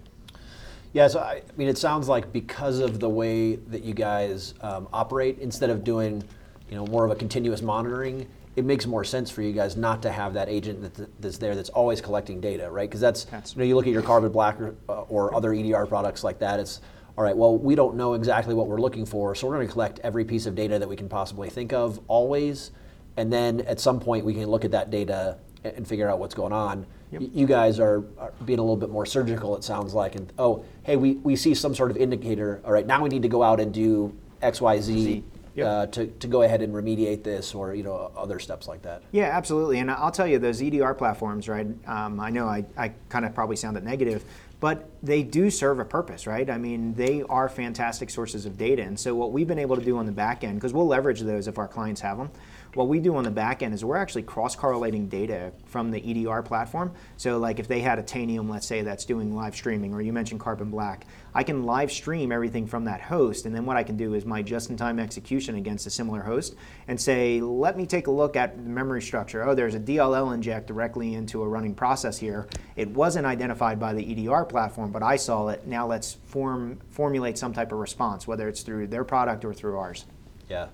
Yeah, 0.93 1.07
so 1.07 1.19
I, 1.19 1.33
I 1.33 1.57
mean, 1.57 1.67
it 1.67 1.77
sounds 1.77 2.07
like 2.07 2.31
because 2.31 2.79
of 2.79 2.99
the 2.99 3.09
way 3.09 3.57
that 3.57 3.83
you 3.83 3.93
guys 3.93 4.53
um, 4.61 4.87
operate, 4.93 5.39
instead 5.39 5.69
of 5.69 5.83
doing, 5.83 6.23
you 6.69 6.75
know, 6.75 6.85
more 6.87 7.05
of 7.05 7.11
a 7.11 7.15
continuous 7.15 7.61
monitoring, 7.61 8.27
it 8.55 8.65
makes 8.65 8.87
more 8.87 9.03
sense 9.03 9.29
for 9.29 9.43
you 9.43 9.53
guys 9.53 9.77
not 9.77 10.01
to 10.01 10.11
have 10.11 10.33
that 10.33 10.49
agent 10.49 10.81
that, 10.95 11.21
that's 11.21 11.37
there 11.37 11.55
that's 11.55 11.69
always 11.69 12.01
collecting 12.01 12.41
data, 12.41 12.69
right? 12.71 12.89
Because 12.89 13.01
that's, 13.01 13.25
That's- 13.25 13.53
you 13.53 13.59
know, 13.59 13.65
you 13.65 13.75
look 13.75 13.85
at 13.85 13.93
your 13.93 14.01
Carbon 14.01 14.31
Black 14.31 14.59
or, 14.59 14.75
uh, 14.89 15.01
or 15.03 15.35
other 15.35 15.53
EDR 15.53 15.85
products 15.85 16.23
like 16.23 16.39
that. 16.39 16.59
It's 16.59 16.81
all 17.17 17.23
right. 17.23 17.35
Well, 17.35 17.57
we 17.57 17.73
don't 17.75 17.95
know 17.95 18.13
exactly 18.13 18.53
what 18.53 18.67
we're 18.67 18.79
looking 18.79 19.05
for, 19.05 19.33
so 19.33 19.47
we're 19.47 19.55
going 19.55 19.67
to 19.67 19.73
collect 19.73 19.99
every 19.99 20.23
piece 20.23 20.45
of 20.45 20.53
data 20.53 20.77
that 20.77 20.87
we 20.87 20.95
can 20.95 21.09
possibly 21.09 21.49
think 21.49 21.73
of 21.73 21.99
always, 22.07 22.71
and 23.17 23.33
then 23.33 23.61
at 23.61 23.79
some 23.79 23.99
point 23.99 24.23
we 24.23 24.33
can 24.35 24.45
look 24.45 24.63
at 24.63 24.71
that 24.71 24.91
data 24.91 25.37
and, 25.63 25.87
figure 25.87 26.07
out 26.07 26.19
what's 26.19 26.35
going 26.35 26.53
on. 26.53 26.85
Y- 27.11 27.27
You 27.33 27.47
guys 27.47 27.79
are, 27.79 28.03
are 28.19 28.31
being 28.45 28.59
a 28.59 28.61
little 28.61 28.77
bit 28.77 28.89
more 28.91 29.05
surgical. 29.05 29.55
It 29.55 29.63
sounds 29.63 29.93
like, 29.95 30.15
and 30.15 30.31
oh, 30.37 30.63
hey, 30.83 30.95
we, 30.95 31.13
we 31.15 31.35
see 31.35 31.55
some 31.55 31.73
sort 31.73 31.89
of 31.89 31.97
indicator. 31.97 32.61
All 32.63 32.71
right, 32.71 32.85
now 32.85 33.01
we 33.01 33.09
need 33.09 33.23
to 33.23 33.27
go 33.27 33.41
out 33.41 33.59
and 33.59 33.73
do 33.73 34.15
X, 34.41 34.61
Y, 34.61 34.79
Z. 34.79 35.23
Yep. 35.55 35.65
Uh, 35.67 35.87
to, 35.87 36.05
to 36.05 36.27
go 36.27 36.43
ahead 36.43 36.61
and 36.61 36.71
remediate 36.71 37.23
this 37.23 37.55
or 37.55 37.73
you 37.73 37.81
know 37.81 38.11
other 38.15 38.37
steps 38.37 38.67
like 38.67 38.83
that. 38.83 39.01
Yeah, 39.11 39.35
absolutely. 39.35 39.79
And 39.79 39.89
I'll 39.89 40.11
tell 40.11 40.27
you, 40.27 40.37
those 40.37 40.61
EDR 40.61 40.93
platforms, 40.93 41.49
right? 41.49 41.65
Um, 41.87 42.19
I 42.19 42.29
know 42.29 42.45
I, 42.45 42.63
I 42.77 42.89
kind 43.09 43.25
of 43.25 43.33
probably 43.33 43.55
sounded 43.55 43.83
negative, 43.83 44.23
but 44.59 44.89
they 45.03 45.23
do 45.23 45.49
serve 45.49 45.79
a 45.79 45.85
purpose, 45.85 46.25
right? 46.25 46.49
I 46.49 46.57
mean, 46.57 46.93
they 46.95 47.23
are 47.23 47.47
fantastic 47.47 48.09
sources 48.09 48.45
of 48.45 48.57
data. 48.57 48.81
And 48.81 48.99
so, 48.99 49.13
what 49.13 49.31
we've 49.31 49.47
been 49.47 49.59
able 49.59 49.75
to 49.75 49.83
do 49.83 49.97
on 49.97 50.05
the 50.05 50.11
back 50.11 50.43
end, 50.43 50.55
because 50.55 50.73
we'll 50.73 50.87
leverage 50.87 51.21
those 51.21 51.47
if 51.47 51.57
our 51.57 51.67
clients 51.67 52.01
have 52.01 52.17
them, 52.17 52.31
what 52.73 52.87
we 52.87 52.99
do 52.99 53.15
on 53.15 53.23
the 53.23 53.31
back 53.31 53.63
end 53.63 53.73
is 53.73 53.83
we're 53.83 53.97
actually 53.97 54.23
cross 54.23 54.55
correlating 54.55 55.07
data 55.07 55.51
from 55.65 55.91
the 55.91 55.99
EDR 55.99 56.41
platform. 56.41 56.91
So, 57.17 57.37
like 57.37 57.59
if 57.59 57.67
they 57.67 57.79
had 57.79 57.99
a 57.99 58.03
Tanium, 58.03 58.49
let's 58.49 58.67
say, 58.67 58.81
that's 58.81 59.05
doing 59.05 59.35
live 59.35 59.55
streaming, 59.55 59.93
or 59.93 60.01
you 60.01 60.13
mentioned 60.13 60.39
Carbon 60.39 60.69
Black, 60.69 61.05
I 61.33 61.43
can 61.43 61.63
live 61.63 61.91
stream 61.91 62.31
everything 62.31 62.67
from 62.67 62.85
that 62.85 63.01
host. 63.01 63.45
And 63.45 63.55
then 63.55 63.65
what 63.65 63.77
I 63.77 63.83
can 63.83 63.97
do 63.97 64.13
is 64.13 64.25
my 64.25 64.41
just 64.41 64.69
in 64.69 64.77
time 64.77 64.99
execution 64.99 65.55
against 65.55 65.85
a 65.85 65.89
similar 65.89 66.21
host 66.21 66.55
and 66.87 66.99
say, 66.99 67.39
let 67.41 67.77
me 67.77 67.85
take 67.85 68.07
a 68.07 68.11
look 68.11 68.35
at 68.35 68.55
the 68.55 68.69
memory 68.69 69.01
structure. 69.01 69.47
Oh, 69.47 69.53
there's 69.53 69.75
a 69.75 69.79
DLL 69.79 70.33
inject 70.33 70.67
directly 70.67 71.13
into 71.13 71.43
a 71.43 71.47
running 71.47 71.75
process 71.75 72.17
here. 72.17 72.47
It 72.75 72.89
wasn't 72.89 73.25
identified 73.25 73.79
by 73.79 73.93
the 73.93 74.27
EDR 74.27 74.45
platform, 74.45 74.91
but 74.91 75.03
I 75.03 75.15
saw 75.15 75.49
it. 75.49 75.67
Now 75.67 75.87
let's 75.87 76.13
form 76.25 76.79
formulate 76.89 77.37
some 77.37 77.53
type 77.53 77.71
of 77.71 77.77
response, 77.77 78.27
whether 78.27 78.47
it's 78.47 78.61
through 78.61 78.87
their 78.87 79.03
product 79.03 79.45
or 79.45 79.53
through 79.53 79.77
ours. 79.77 80.05
Yeah. 80.49 80.67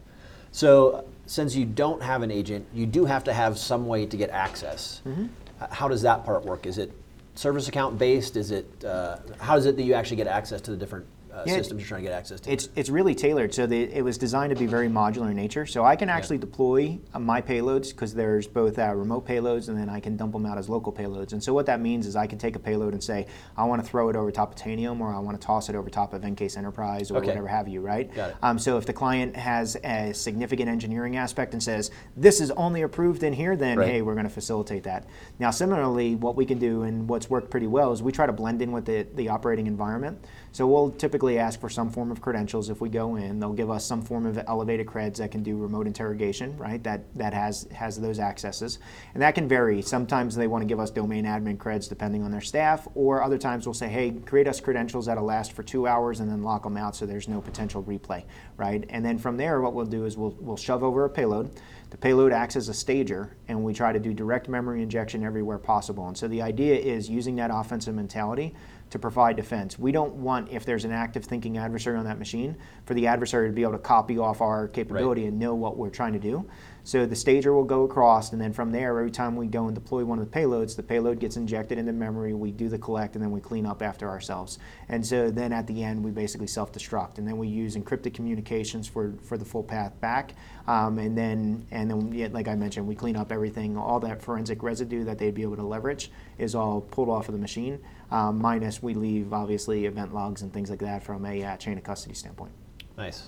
So 0.53 1.03
since 1.25 1.55
you 1.55 1.65
don't 1.65 2.01
have 2.01 2.21
an 2.21 2.31
agent, 2.31 2.65
you 2.73 2.85
do 2.85 3.05
have 3.05 3.23
to 3.25 3.33
have 3.33 3.57
some 3.57 3.87
way 3.87 4.05
to 4.05 4.15
get 4.15 4.29
access. 4.29 5.01
Mm-hmm. 5.05 5.25
How 5.71 5.87
does 5.87 6.03
that 6.03 6.23
part 6.23 6.45
work? 6.45 6.65
Is 6.65 6.77
it 6.77 6.91
service 7.35 7.67
account 7.67 7.97
based? 7.97 8.37
Is 8.37 8.51
it 8.51 8.85
uh, 8.85 9.17
how 9.39 9.57
is 9.57 9.65
it 9.65 9.75
that 9.75 9.83
you 9.83 9.93
actually 9.95 10.17
get 10.17 10.27
access 10.27 10.61
to 10.61 10.71
the 10.71 10.77
different 10.77 11.05
uh, 11.33 11.43
Yeah, 11.45 11.55
systems 11.55 11.81
you're 11.81 11.87
trying 11.87 12.03
to 12.03 12.09
get 12.09 12.15
access 12.17 12.39
to? 12.41 12.51
It's 12.51 12.69
it's 12.75 12.89
really 12.89 13.15
tailored. 13.15 13.53
So 13.53 13.65
the, 13.65 13.81
it 13.83 14.03
was 14.03 14.17
designed 14.17 14.51
to 14.53 14.59
be 14.59 14.65
very 14.67 14.87
modular 14.87 15.29
in 15.29 15.35
nature. 15.35 15.65
So 15.65 15.83
I 15.83 15.95
can 15.95 16.09
actually 16.09 16.37
deploy 16.37 16.99
uh, 17.13 17.19
my 17.19 17.41
payloads 17.41 17.89
because 17.89 18.13
there's 18.13 18.47
both 18.47 18.77
uh, 18.77 18.93
remote 18.95 19.25
payloads 19.27 19.69
and 19.69 19.77
then 19.77 19.89
I 19.89 19.99
can 19.99 20.15
dump 20.17 20.33
them 20.33 20.45
out 20.45 20.57
as 20.57 20.69
local 20.69 20.91
payloads. 20.93 21.33
And 21.33 21.43
so 21.43 21.53
what 21.53 21.65
that 21.65 21.79
means 21.81 22.05
is 22.05 22.15
I 22.15 22.27
can 22.27 22.37
take 22.37 22.55
a 22.55 22.59
payload 22.59 22.93
and 22.93 23.03
say 23.03 23.27
I 23.57 23.63
want 23.65 23.83
to 23.83 23.87
throw 23.89 24.09
it 24.09 24.15
over 24.15 24.31
top 24.31 24.51
of 24.53 24.57
Tanium 24.57 24.99
or 24.99 25.13
I 25.13 25.19
want 25.19 25.39
to 25.39 25.45
toss 25.45 25.69
it 25.69 25.75
over 25.75 25.89
top 25.89 26.13
of 26.13 26.21
EnCase 26.21 26.57
Enterprise 26.57 27.09
or 27.11 27.17
Okay. 27.17 27.27
whatever 27.27 27.47
have 27.47 27.67
you, 27.67 27.81
right? 27.81 28.13
Got 28.13 28.31
it. 28.31 28.35
Um, 28.43 28.59
so 28.59 28.77
if 28.77 28.85
the 28.85 28.93
client 28.93 29.35
has 29.35 29.77
a 29.83 30.13
significant 30.13 30.69
engineering 30.69 31.15
aspect 31.17 31.53
and 31.53 31.63
says 31.63 31.91
this 32.17 32.41
is 32.41 32.51
only 32.51 32.81
approved 32.81 33.23
in 33.23 33.33
here, 33.33 33.55
then 33.55 33.77
Right. 33.79 33.89
hey, 33.89 34.01
we're 34.01 34.13
going 34.15 34.25
to 34.25 34.29
facilitate 34.33 34.83
that. 34.83 35.05
Now, 35.39 35.51
similarly, 35.51 36.15
what 36.15 36.35
we 36.35 36.45
can 36.45 36.59
do 36.59 36.83
and 36.83 37.07
what's 37.07 37.29
worked 37.29 37.49
pretty 37.49 37.67
well 37.67 37.91
is 37.91 38.03
we 38.03 38.11
try 38.11 38.25
to 38.25 38.33
blend 38.33 38.61
in 38.61 38.71
with 38.71 38.85
the, 38.85 39.07
the 39.15 39.29
operating 39.29 39.67
environment. 39.67 40.23
So 40.51 40.67
we'll 40.67 40.91
typically 40.91 41.22
ask 41.29 41.59
for 41.59 41.69
some 41.69 41.89
form 41.89 42.11
of 42.11 42.21
credentials 42.21 42.69
if 42.69 42.81
we 42.81 42.89
go 42.89 43.15
in. 43.15 43.39
They'll 43.39 43.53
give 43.53 43.69
us 43.69 43.85
some 43.85 44.01
form 44.01 44.25
of 44.25 44.37
elevated 44.47 44.85
creds 44.85 45.17
that 45.17 45.31
can 45.31 45.43
do 45.43 45.57
remote 45.57 45.87
interrogation, 45.87 46.55
right? 46.57 46.83
That 46.83 47.13
that 47.15 47.33
has 47.33 47.67
has 47.73 47.99
those 47.99 48.19
accesses, 48.19 48.79
and 49.13 49.21
that 49.23 49.35
can 49.35 49.47
vary. 49.47 49.81
Sometimes 49.81 50.35
they 50.35 50.47
want 50.47 50.61
to 50.61 50.65
give 50.65 50.79
us 50.79 50.91
domain 50.91 51.25
admin 51.25 51.57
creds 51.57 51.89
depending 51.89 52.23
on 52.23 52.31
their 52.31 52.41
staff, 52.41 52.87
or 52.95 53.23
other 53.23 53.37
times 53.37 53.65
we'll 53.65 53.73
say, 53.73 53.87
hey, 53.87 54.11
create 54.11 54.47
us 54.47 54.59
credentials 54.59 55.05
that'll 55.05 55.23
last 55.23 55.53
for 55.53 55.63
two 55.63 55.87
hours 55.87 56.19
and 56.19 56.29
then 56.29 56.43
lock 56.43 56.63
them 56.63 56.77
out 56.77 56.95
so 56.95 57.05
there's 57.05 57.27
no 57.27 57.41
potential 57.41 57.83
replay, 57.83 58.23
right? 58.57 58.85
And 58.89 59.03
then 59.03 59.17
from 59.17 59.37
there, 59.37 59.61
what 59.61 59.73
we'll 59.73 59.85
do 59.85 60.05
is 60.05 60.17
we'll 60.17 60.35
we'll 60.39 60.57
shove 60.57 60.83
over 60.83 61.05
a 61.05 61.09
payload. 61.09 61.49
The 61.89 61.97
payload 61.97 62.33
acts 62.33 62.55
as 62.55 62.69
a 62.69 62.73
stager, 62.73 63.37
and 63.47 63.63
we 63.63 63.71
try 63.71 63.93
to 63.93 63.99
do 63.99 64.15
direct 64.15 64.49
memory 64.49 64.81
injection 64.81 65.23
everywhere 65.23 65.59
possible. 65.59 66.07
And 66.07 66.17
so 66.17 66.27
the 66.27 66.41
idea 66.41 66.75
is 66.75 67.07
using 67.07 67.35
that 67.35 67.51
offensive 67.53 67.93
mentality 67.93 68.55
to 68.93 68.99
provide 68.99 69.35
defense. 69.35 69.79
We 69.79 69.91
don't 69.91 70.13
want, 70.13 70.51
if 70.51 70.65
there's 70.65 70.85
an 70.85 70.91
active 70.91 71.25
thinking 71.25 71.57
adversary 71.57 71.97
on 71.97 72.05
that 72.05 72.19
machine, 72.19 72.55
for 72.85 72.93
the 72.93 73.07
adversary 73.07 73.49
to 73.49 73.53
be 73.53 73.63
able 73.63 73.71
to 73.71 73.79
copy 73.79 74.19
off 74.19 74.39
our 74.39 74.67
capability 74.67 75.25
and 75.25 75.39
know 75.39 75.55
what 75.55 75.77
we're 75.77 75.89
trying 75.89 76.13
to 76.13 76.19
do. 76.19 76.47
So 76.85 77.05
the 77.05 77.15
stager 77.15 77.53
will 77.53 77.63
go 77.63 77.85
across, 77.85 78.33
and 78.33 78.41
then 78.41 78.53
from 78.53 78.71
there, 78.71 78.99
every 78.99 79.09
time 79.09 79.35
we 79.35 79.47
go 79.47 79.65
and 79.65 79.73
deploy 79.73 80.03
one 80.03 80.19
of 80.19 80.29
the 80.29 80.37
payloads, 80.37 80.75
the 80.75 80.83
payload 80.83 81.17
gets 81.17 81.37
injected 81.37 81.77
into 81.77 81.93
memory. 81.93 82.33
We 82.33 82.51
do 82.51 82.67
the 82.69 82.77
collect, 82.77 83.15
and 83.15 83.23
then 83.23 83.31
we 83.31 83.39
clean 83.39 83.65
up 83.65 83.81
after 83.81 84.09
ourselves. 84.09 84.59
And 84.89 85.03
so 85.03 85.31
then 85.31 85.53
at 85.53 85.65
the 85.65 85.81
end, 85.81 86.03
we 86.03 86.11
basically 86.11 86.47
self-destruct, 86.47 87.17
and 87.17 87.27
then 87.27 87.37
we 87.37 87.47
use 87.47 87.75
encrypted 87.75 88.13
communications 88.13 88.87
for, 88.87 89.13
for 89.23 89.37
the 89.37 89.45
full 89.45 89.63
path 89.63 89.99
back. 90.01 90.35
Um, 90.67 90.99
and 90.99 91.17
then, 91.17 91.65
and 91.71 91.89
then, 91.89 92.33
like 92.33 92.49
I 92.49 92.55
mentioned, 92.55 92.85
we 92.85 92.95
clean 92.95 93.15
up 93.15 93.31
everything. 93.31 93.77
All 93.77 93.99
that 94.01 94.21
forensic 94.21 94.61
residue 94.61 95.05
that 95.05 95.17
they'd 95.17 95.33
be 95.33 95.41
able 95.41 95.55
to 95.55 95.63
leverage 95.63 96.11
is 96.37 96.53
all 96.53 96.81
pulled 96.81 97.09
off 97.09 97.29
of 97.29 97.33
the 97.33 97.39
machine. 97.39 97.79
Um, 98.13 98.39
minus, 98.39 98.83
we 98.83 98.93
leave 98.93 99.33
obviously 99.33 99.85
event 99.87 100.13
logs 100.13 100.43
and 100.43 100.53
things 100.53 100.69
like 100.69 100.77
that 100.79 101.01
from 101.03 101.25
a 101.25 101.43
uh, 101.43 101.57
chain 101.57 101.79
of 101.79 101.83
custody 101.83 102.13
standpoint. 102.13 102.51
Nice. 102.95 103.23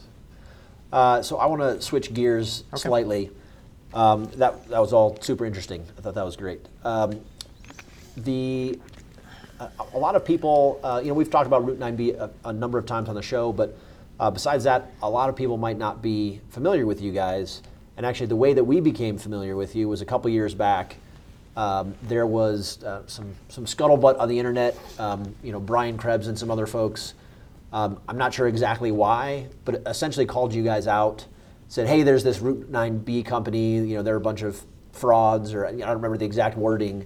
Uh, 0.93 1.23
so 1.23 1.37
I 1.37 1.47
want 1.47 1.61
to 1.63 1.81
switch 1.81 2.13
gears 2.13 2.63
Okay. 2.71 2.83
slightly. 2.83 3.31
Um, 3.95 4.25
that 4.35 4.67
that 4.69 4.79
was 4.79 4.93
all 4.93 5.17
super 5.21 5.43
interesting. 5.43 5.83
I 5.97 6.01
thought 6.01 6.13
that 6.13 6.23
was 6.23 6.35
great. 6.35 6.67
Um, 6.83 7.19
the 8.15 8.79
a, 9.59 9.69
a 9.93 9.97
lot 9.97 10.15
of 10.15 10.23
people, 10.23 10.79
uh, 10.83 11.01
you 11.01 11.07
know, 11.07 11.15
we've 11.15 11.31
talked 11.31 11.47
about 11.47 11.65
Route 11.65 11.79
9B 11.79 12.19
a, 12.19 12.29
a 12.43 12.53
number 12.53 12.77
of 12.77 12.85
times 12.85 13.09
on 13.09 13.15
the 13.15 13.23
show, 13.23 13.51
but 13.51 13.75
uh, 14.19 14.29
besides 14.29 14.65
that, 14.65 14.91
a 15.01 15.09
lot 15.09 15.29
of 15.29 15.35
people 15.35 15.57
might 15.57 15.79
not 15.79 16.03
be 16.03 16.41
familiar 16.49 16.85
with 16.85 17.01
you 17.01 17.11
guys. 17.11 17.63
And 17.97 18.05
actually, 18.05 18.27
the 18.27 18.35
way 18.35 18.53
that 18.53 18.63
we 18.63 18.81
became 18.81 19.17
familiar 19.17 19.55
with 19.55 19.75
you 19.75 19.89
was 19.89 20.01
a 20.01 20.05
couple 20.05 20.29
years 20.29 20.53
back. 20.53 20.97
Um, 21.55 21.95
there 22.03 22.27
was 22.27 22.83
uh, 22.83 23.03
some 23.07 23.33
some 23.47 23.65
scuttlebutt 23.65 24.19
on 24.19 24.27
the 24.27 24.37
internet. 24.37 24.77
Um, 24.99 25.35
you 25.41 25.51
know, 25.51 25.59
Brian 25.59 25.97
Krebs 25.97 26.27
and 26.27 26.37
some 26.37 26.51
other 26.51 26.67
folks. 26.67 27.13
Um, 27.71 27.99
I'm 28.07 28.17
not 28.17 28.33
sure 28.33 28.47
exactly 28.47 28.91
why, 28.91 29.47
but 29.63 29.81
essentially 29.85 30.25
called 30.25 30.53
you 30.53 30.63
guys 30.63 30.87
out, 30.87 31.25
said, 31.67 31.87
"Hey, 31.87 32.03
there's 32.03 32.23
this 32.23 32.39
Route 32.39 32.71
9B 32.71 33.25
company. 33.25 33.75
You 33.77 33.97
know, 33.97 34.03
they're 34.03 34.15
a 34.15 34.21
bunch 34.21 34.41
of 34.41 34.61
frauds, 34.91 35.53
or 35.53 35.65
I 35.65 35.71
don't 35.71 35.89
remember 35.89 36.17
the 36.17 36.25
exact 36.25 36.57
wording 36.57 37.05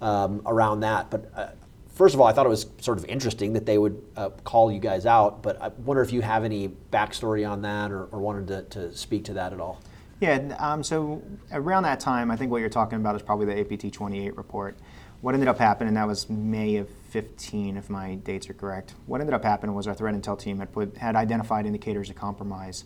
um, 0.00 0.42
around 0.46 0.80
that. 0.80 1.10
But 1.10 1.30
uh, 1.34 1.48
first 1.94 2.14
of 2.14 2.20
all, 2.20 2.26
I 2.26 2.32
thought 2.32 2.46
it 2.46 2.50
was 2.50 2.66
sort 2.80 2.98
of 2.98 3.04
interesting 3.06 3.52
that 3.54 3.66
they 3.66 3.78
would 3.78 4.02
uh, 4.16 4.30
call 4.44 4.70
you 4.70 4.80
guys 4.80 5.06
out. 5.06 5.42
But 5.42 5.60
I 5.62 5.68
wonder 5.68 6.02
if 6.02 6.12
you 6.12 6.20
have 6.20 6.44
any 6.44 6.68
backstory 6.68 7.48
on 7.48 7.62
that, 7.62 7.90
or, 7.90 8.04
or 8.06 8.20
wanted 8.20 8.48
to, 8.48 8.62
to 8.78 8.96
speak 8.96 9.24
to 9.24 9.34
that 9.34 9.52
at 9.52 9.60
all. 9.60 9.80
Yeah, 10.20 10.56
um, 10.58 10.82
so 10.82 11.22
around 11.52 11.84
that 11.84 12.00
time, 12.00 12.30
I 12.30 12.36
think 12.36 12.50
what 12.50 12.58
you're 12.58 12.68
talking 12.68 12.98
about 12.98 13.14
is 13.14 13.22
probably 13.22 13.46
the 13.46 13.60
APT 13.60 13.92
28 13.92 14.36
report. 14.36 14.76
What 15.20 15.34
ended 15.34 15.48
up 15.48 15.58
happening, 15.58 15.94
that 15.94 16.06
was 16.06 16.28
May 16.28 16.76
of 16.76 16.88
15, 17.10 17.76
if 17.76 17.88
my 17.88 18.16
dates 18.16 18.50
are 18.50 18.54
correct. 18.54 18.94
What 19.06 19.20
ended 19.20 19.34
up 19.34 19.44
happening 19.44 19.74
was 19.74 19.86
our 19.86 19.94
threat 19.94 20.14
intel 20.14 20.38
team 20.38 20.58
had, 20.58 20.72
put, 20.72 20.96
had 20.96 21.14
identified 21.14 21.66
indicators 21.66 22.10
of 22.10 22.16
compromise 22.16 22.84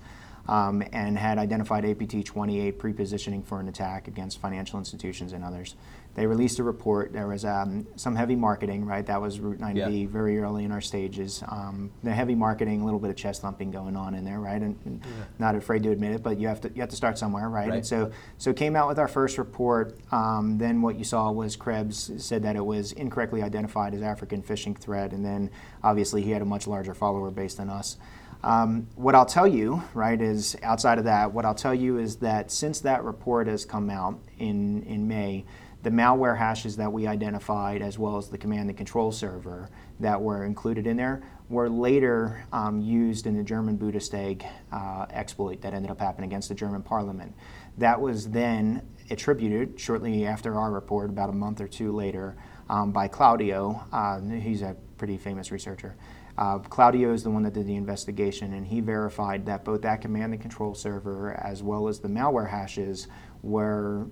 um, 0.48 0.82
and 0.92 1.18
had 1.18 1.38
identified 1.38 1.84
APT 1.84 2.24
28 2.24 2.78
pre-positioning 2.78 3.42
for 3.42 3.60
an 3.60 3.68
attack 3.68 4.08
against 4.08 4.38
financial 4.38 4.78
institutions 4.78 5.32
and 5.32 5.44
others. 5.44 5.74
They 6.14 6.26
released 6.26 6.58
a 6.58 6.62
report. 6.62 7.12
There 7.12 7.26
was 7.26 7.44
um, 7.44 7.86
some 7.96 8.14
heavy 8.14 8.36
marketing, 8.36 8.84
right? 8.84 9.04
That 9.06 9.20
was 9.20 9.40
Route 9.40 9.58
9B 9.60 10.02
Yeah. 10.02 10.08
very 10.08 10.38
early 10.38 10.64
in 10.64 10.70
our 10.72 10.80
stages. 10.80 11.42
Um, 11.48 11.90
the 12.02 12.12
heavy 12.12 12.34
marketing, 12.34 12.82
a 12.82 12.84
little 12.84 13.00
bit 13.00 13.08
of 13.08 13.16
chest 13.16 13.40
thumping 13.40 13.70
going 13.70 13.96
on 13.96 14.14
in 14.14 14.24
there, 14.24 14.38
right? 14.38 14.60
And, 14.60 14.78
and 14.84 15.00
not 15.38 15.54
afraid 15.54 15.82
to 15.84 15.90
admit 15.90 16.12
it, 16.12 16.22
but 16.22 16.38
you 16.38 16.48
have 16.48 16.60
to 16.62 16.70
you 16.74 16.80
have 16.82 16.90
to 16.90 16.96
start 16.96 17.16
somewhere, 17.18 17.48
right? 17.48 17.68
Right. 17.68 17.76
And 17.76 17.86
so 17.86 18.10
so 18.36 18.52
came 18.52 18.76
out 18.76 18.88
with 18.88 18.98
our 18.98 19.08
first 19.08 19.38
report. 19.38 19.96
Um, 20.12 20.58
then 20.58 20.82
what 20.82 20.98
you 20.98 21.04
saw 21.04 21.30
was 21.30 21.56
Krebs 21.56 22.10
said 22.18 22.42
that 22.42 22.56
it 22.56 22.64
was 22.64 22.92
incorrectly 22.92 23.42
identified 23.42 23.94
as 23.94 24.02
African 24.02 24.42
phishing 24.42 24.76
threat, 24.76 25.12
and 25.12 25.24
then 25.24 25.50
obviously 25.82 26.20
he 26.22 26.30
had 26.30 26.42
a 26.42 26.46
much 26.46 26.66
larger 26.66 26.92
follower 26.94 27.30
base 27.30 27.54
than 27.54 27.70
us. 27.70 27.96
Um, 28.44 28.88
what 28.96 29.14
I'll 29.14 29.24
tell 29.24 29.46
you, 29.46 29.82
right, 29.94 30.20
is 30.20 30.56
outside 30.62 30.98
of 30.98 31.04
that, 31.04 31.32
what 31.32 31.44
I'll 31.44 31.54
tell 31.54 31.74
you 31.74 31.98
is 31.98 32.16
that 32.16 32.50
since 32.50 32.80
that 32.80 33.04
report 33.04 33.46
has 33.46 33.64
come 33.64 33.88
out 33.88 34.18
in, 34.38 34.82
in 34.82 35.06
May, 35.06 35.44
the 35.82 35.90
malware 35.90 36.36
hashes 36.38 36.76
that 36.76 36.92
we 36.92 37.06
identified, 37.06 37.82
as 37.82 37.98
well 37.98 38.16
as 38.16 38.28
the 38.28 38.38
command 38.38 38.68
and 38.68 38.76
control 38.76 39.10
server 39.10 39.68
that 40.00 40.20
were 40.20 40.44
included 40.44 40.86
in 40.86 40.96
there, 40.96 41.22
were 41.48 41.68
later 41.68 42.44
um, 42.52 42.80
used 42.80 43.26
in 43.26 43.36
the 43.36 43.42
German 43.42 43.76
Bundestag 43.76 44.46
uh, 44.70 45.06
exploit 45.10 45.60
that 45.62 45.74
ended 45.74 45.90
up 45.90 46.00
happening 46.00 46.30
against 46.30 46.48
the 46.48 46.54
German 46.54 46.82
parliament. 46.82 47.34
That 47.78 48.00
was 48.00 48.30
then 48.30 48.88
attributed 49.10 49.78
shortly 49.78 50.24
after 50.24 50.54
our 50.58 50.70
report, 50.70 51.10
about 51.10 51.30
a 51.30 51.34
month 51.34 51.60
or 51.60 51.68
two 51.68 51.92
later, 51.92 52.36
um, 52.68 52.92
by 52.92 53.08
Claudio. 53.08 53.84
Uh, 53.92 54.20
he's 54.20 54.62
a 54.62 54.76
pretty 54.96 55.18
famous 55.18 55.50
researcher. 55.50 55.96
Uh, 56.38 56.58
Claudio 56.58 57.12
is 57.12 57.22
the 57.22 57.30
one 57.30 57.42
that 57.42 57.52
did 57.52 57.66
the 57.66 57.74
investigation, 57.74 58.54
and 58.54 58.66
he 58.66 58.80
verified 58.80 59.44
that 59.46 59.64
both 59.64 59.82
that 59.82 60.00
command 60.00 60.32
and 60.32 60.40
control 60.40 60.74
server, 60.74 61.34
as 61.44 61.62
well 61.62 61.88
as 61.88 61.98
the 61.98 62.08
malware 62.08 62.48
hashes, 62.48 63.08
were 63.42 64.06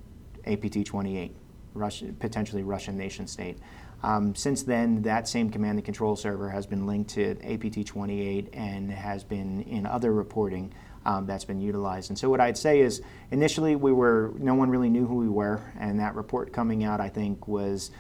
APT 0.47 0.85
28, 0.85 1.35
Russian, 1.75 2.14
potentially 2.16 2.62
Russian 2.62 2.97
nation 2.97 3.27
state. 3.27 3.59
Um, 4.03 4.35
since 4.35 4.62
then, 4.62 5.03
that 5.03 5.29
same 5.29 5.51
command 5.51 5.79
and 5.79 5.85
control 5.85 6.16
server 6.16 6.49
has 6.49 6.66
been 6.66 6.87
linked 6.87 7.11
to 7.11 7.37
APT 7.43 7.87
28 7.87 8.49
and 8.55 8.91
has 8.91 9.25
been 9.25 9.62
in 9.62 9.85
other 9.87 10.12
reporting 10.12 10.73
um, 11.05 11.27
that's 11.27 11.45
been 11.45 11.61
utilized. 11.61 12.11
And 12.11 12.18
so, 12.18 12.29
what 12.29 12.41
I'd 12.41 12.59
say 12.59 12.81
is, 12.81 13.03
initially, 13.31 13.77
we 13.77 13.93
were 13.93 14.33
no 14.39 14.55
one 14.55 14.71
really 14.71 14.91
knew 14.91 15.07
who 15.07 15.16
we 15.16 15.29
were, 15.29 15.62
and 15.79 15.99
that 16.01 16.14
report 16.14 16.53
coming 16.53 16.85
out, 16.85 17.01
I 17.01 17.09
think, 17.09 17.49
was 17.49 17.91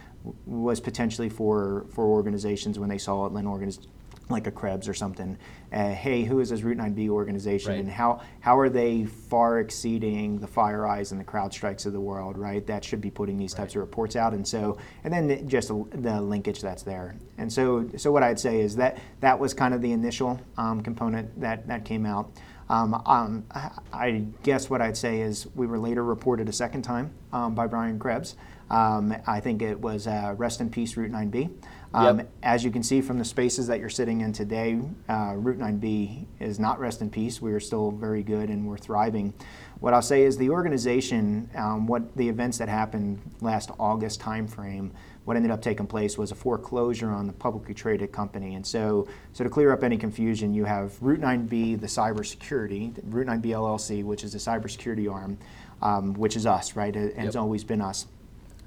was 0.46 0.80
potentially 0.80 1.28
for 1.28 1.86
for 1.90 2.04
organizations 2.04 2.78
when 2.78 2.88
they 2.88 2.98
saw 2.98 3.26
it, 3.26 3.32
like 4.30 4.46
a 4.46 4.50
Krebs 4.50 4.88
or 4.88 4.94
something. 4.94 5.36
Uh, 5.72 5.90
hey, 5.90 6.24
who 6.24 6.40
is 6.40 6.50
this 6.50 6.62
Route 6.62 6.78
9B 6.78 7.08
organization, 7.08 7.70
Right. 7.72 7.80
and 7.80 7.88
how 7.88 8.20
how 8.40 8.58
are 8.58 8.68
they 8.68 9.04
far 9.04 9.60
exceeding 9.60 10.38
the 10.38 10.46
FireEyes 10.48 11.12
and 11.12 11.20
the 11.20 11.24
CrowdStrikes 11.24 11.86
of 11.86 11.92
the 11.92 12.00
world? 12.00 12.36
Right, 12.38 12.66
that 12.66 12.84
should 12.84 13.00
be 13.00 13.10
putting 13.10 13.36
these 13.38 13.54
types 13.54 13.74
of 13.74 13.80
reports 13.80 14.16
out. 14.16 14.32
And 14.32 14.46
so, 14.46 14.78
and 15.04 15.12
then 15.12 15.48
just 15.48 15.68
the, 15.68 16.20
linkage 16.20 16.60
that's 16.60 16.82
there. 16.82 17.14
And 17.38 17.52
so, 17.52 17.88
so 17.96 18.10
what 18.12 18.22
I'd 18.22 18.38
say 18.40 18.60
is 18.60 18.76
that 18.76 18.98
that 19.20 19.38
was 19.38 19.54
kind 19.54 19.74
of 19.74 19.80
the 19.82 19.92
initial 19.92 20.40
um, 20.58 20.82
component 20.82 21.40
that 21.40 21.66
that 21.68 21.84
came 21.84 22.04
out. 22.06 22.30
Um, 22.68 22.94
um, 23.06 23.44
I- 23.52 23.70
I 23.92 24.24
guess 24.44 24.70
what 24.70 24.80
I'd 24.80 24.96
say 24.96 25.20
is 25.22 25.48
we 25.56 25.66
were 25.66 25.78
later 25.78 26.04
reported 26.04 26.48
a 26.48 26.52
second 26.52 26.82
time 26.82 27.10
um, 27.32 27.54
by 27.54 27.66
Brian 27.66 27.98
Krebs. 27.98 28.36
Um, 28.70 29.12
I 29.26 29.40
think 29.40 29.62
it 29.62 29.80
was 29.80 30.06
uh, 30.06 30.34
Rest 30.38 30.60
in 30.60 30.70
Peace 30.70 30.96
Route 30.96 31.10
9B. 31.10 31.50
Um, 31.92 32.18
Yep. 32.18 32.30
As 32.42 32.64
you 32.64 32.70
can 32.70 32.82
see 32.82 33.00
from 33.00 33.18
the 33.18 33.24
spaces 33.24 33.66
that 33.66 33.80
you're 33.80 33.88
sitting 33.88 34.20
in 34.20 34.32
today, 34.32 34.80
uh, 35.08 35.34
Route 35.36 35.58
9B 35.58 36.26
is 36.38 36.60
not 36.60 36.78
rest 36.78 37.02
in 37.02 37.10
peace. 37.10 37.42
We 37.42 37.52
are 37.52 37.60
still 37.60 37.90
very 37.90 38.22
good 38.22 38.48
and 38.48 38.66
we're 38.66 38.78
thriving. 38.78 39.34
What 39.80 39.92
I'll 39.94 40.02
say 40.02 40.22
is 40.22 40.36
the 40.36 40.50
organization, 40.50 41.50
um, 41.56 41.86
what 41.86 42.16
the 42.16 42.28
events 42.28 42.58
that 42.58 42.68
happened 42.68 43.20
last 43.40 43.70
August 43.78 44.20
timeframe, 44.20 44.90
what 45.24 45.36
ended 45.36 45.50
up 45.50 45.62
taking 45.62 45.86
place 45.86 46.16
was 46.16 46.30
a 46.32 46.34
foreclosure 46.34 47.10
on 47.10 47.26
the 47.26 47.32
publicly 47.32 47.74
traded 47.74 48.12
company. 48.12 48.54
And 48.54 48.66
so, 48.66 49.08
so 49.32 49.42
to 49.44 49.50
clear 49.50 49.72
up 49.72 49.82
any 49.82 49.96
confusion, 49.96 50.54
you 50.54 50.64
have 50.64 51.00
Route 51.02 51.20
9B, 51.20 51.80
the 51.80 51.86
cybersecurity, 51.86 52.98
Route 53.04 53.26
9B 53.26 53.46
LLC, 53.46 54.04
which 54.04 54.22
is 54.22 54.32
the 54.32 54.38
cybersecurity 54.38 55.12
arm, 55.12 55.38
um, 55.82 56.14
which 56.14 56.36
is 56.36 56.46
us, 56.46 56.76
right? 56.76 56.94
And 56.94 57.26
it's 57.26 57.36
always 57.36 57.64
been 57.64 57.80
us. 57.80 58.06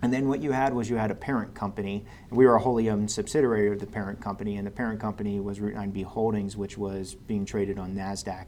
And 0.04 0.12
then 0.12 0.28
what 0.28 0.42
you 0.42 0.52
had 0.52 0.74
was 0.74 0.90
you 0.90 0.98
had 0.98 1.12
a 1.12 1.16
parent 1.16 1.56
company. 1.56 2.06
We 2.30 2.46
were 2.46 2.56
a 2.56 2.60
wholly 2.60 2.90
owned 2.90 3.10
subsidiary 3.10 3.72
of 3.72 3.80
the 3.80 3.88
parent 3.88 4.20
company, 4.20 4.58
and 4.58 4.68
the 4.68 4.72
parent 4.72 5.00
company 5.00 5.40
was 5.40 5.62
Route 5.62 5.76
9B 5.76 6.04
Holdings, 6.04 6.58
which 6.58 6.78
was 6.78 7.16
being 7.16 7.46
traded 7.46 7.80
on 7.80 7.96
NASDAQ. 7.96 8.48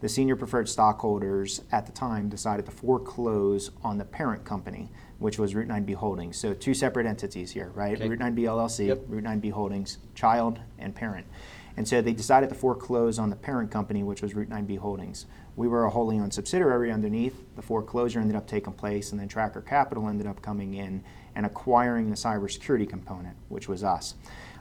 The 0.00 0.08
senior 0.08 0.34
preferred 0.34 0.66
stockholders 0.66 1.60
at 1.70 1.84
the 1.84 1.92
time 1.92 2.30
decided 2.30 2.64
to 2.64 2.72
foreclose 2.72 3.70
on 3.82 3.98
the 3.98 4.06
parent 4.06 4.46
company, 4.46 4.90
which 5.18 5.38
was 5.38 5.54
Route 5.54 5.68
9B 5.68 5.94
Holdings. 5.94 6.38
So 6.38 6.54
two 6.54 6.72
separate 6.72 7.04
entities 7.04 7.50
here, 7.50 7.70
right? 7.74 7.96
Okay. 8.00 8.08
Route 8.08 8.20
9B 8.20 8.40
LLC, 8.40 8.86
Yep. 8.86 9.02
Route 9.06 9.24
9B 9.24 9.52
Holdings, 9.52 9.98
child 10.14 10.58
and 10.78 10.94
parent. 10.94 11.26
And 11.76 11.86
so 11.86 12.00
they 12.00 12.14
decided 12.14 12.48
to 12.48 12.54
foreclose 12.54 13.18
on 13.18 13.28
the 13.28 13.36
parent 13.36 13.70
company, 13.70 14.02
which 14.02 14.22
was 14.22 14.34
Route 14.34 14.48
9B 14.48 14.78
Holdings. 14.78 15.26
We 15.56 15.68
were 15.68 15.84
a 15.84 15.90
wholly 15.90 16.18
owned 16.18 16.34
subsidiary 16.34 16.90
underneath. 16.90 17.44
The 17.56 17.62
foreclosure 17.62 18.20
ended 18.20 18.36
up 18.36 18.46
taking 18.46 18.72
place, 18.72 19.12
and 19.12 19.20
then 19.20 19.28
Tracker 19.28 19.60
Capital 19.60 20.08
ended 20.08 20.26
up 20.26 20.42
coming 20.42 20.74
in 20.74 21.04
and 21.36 21.46
acquiring 21.46 22.10
the 22.10 22.16
cybersecurity 22.16 22.88
component, 22.88 23.36
which 23.48 23.68
was 23.68 23.84
us. 23.84 24.14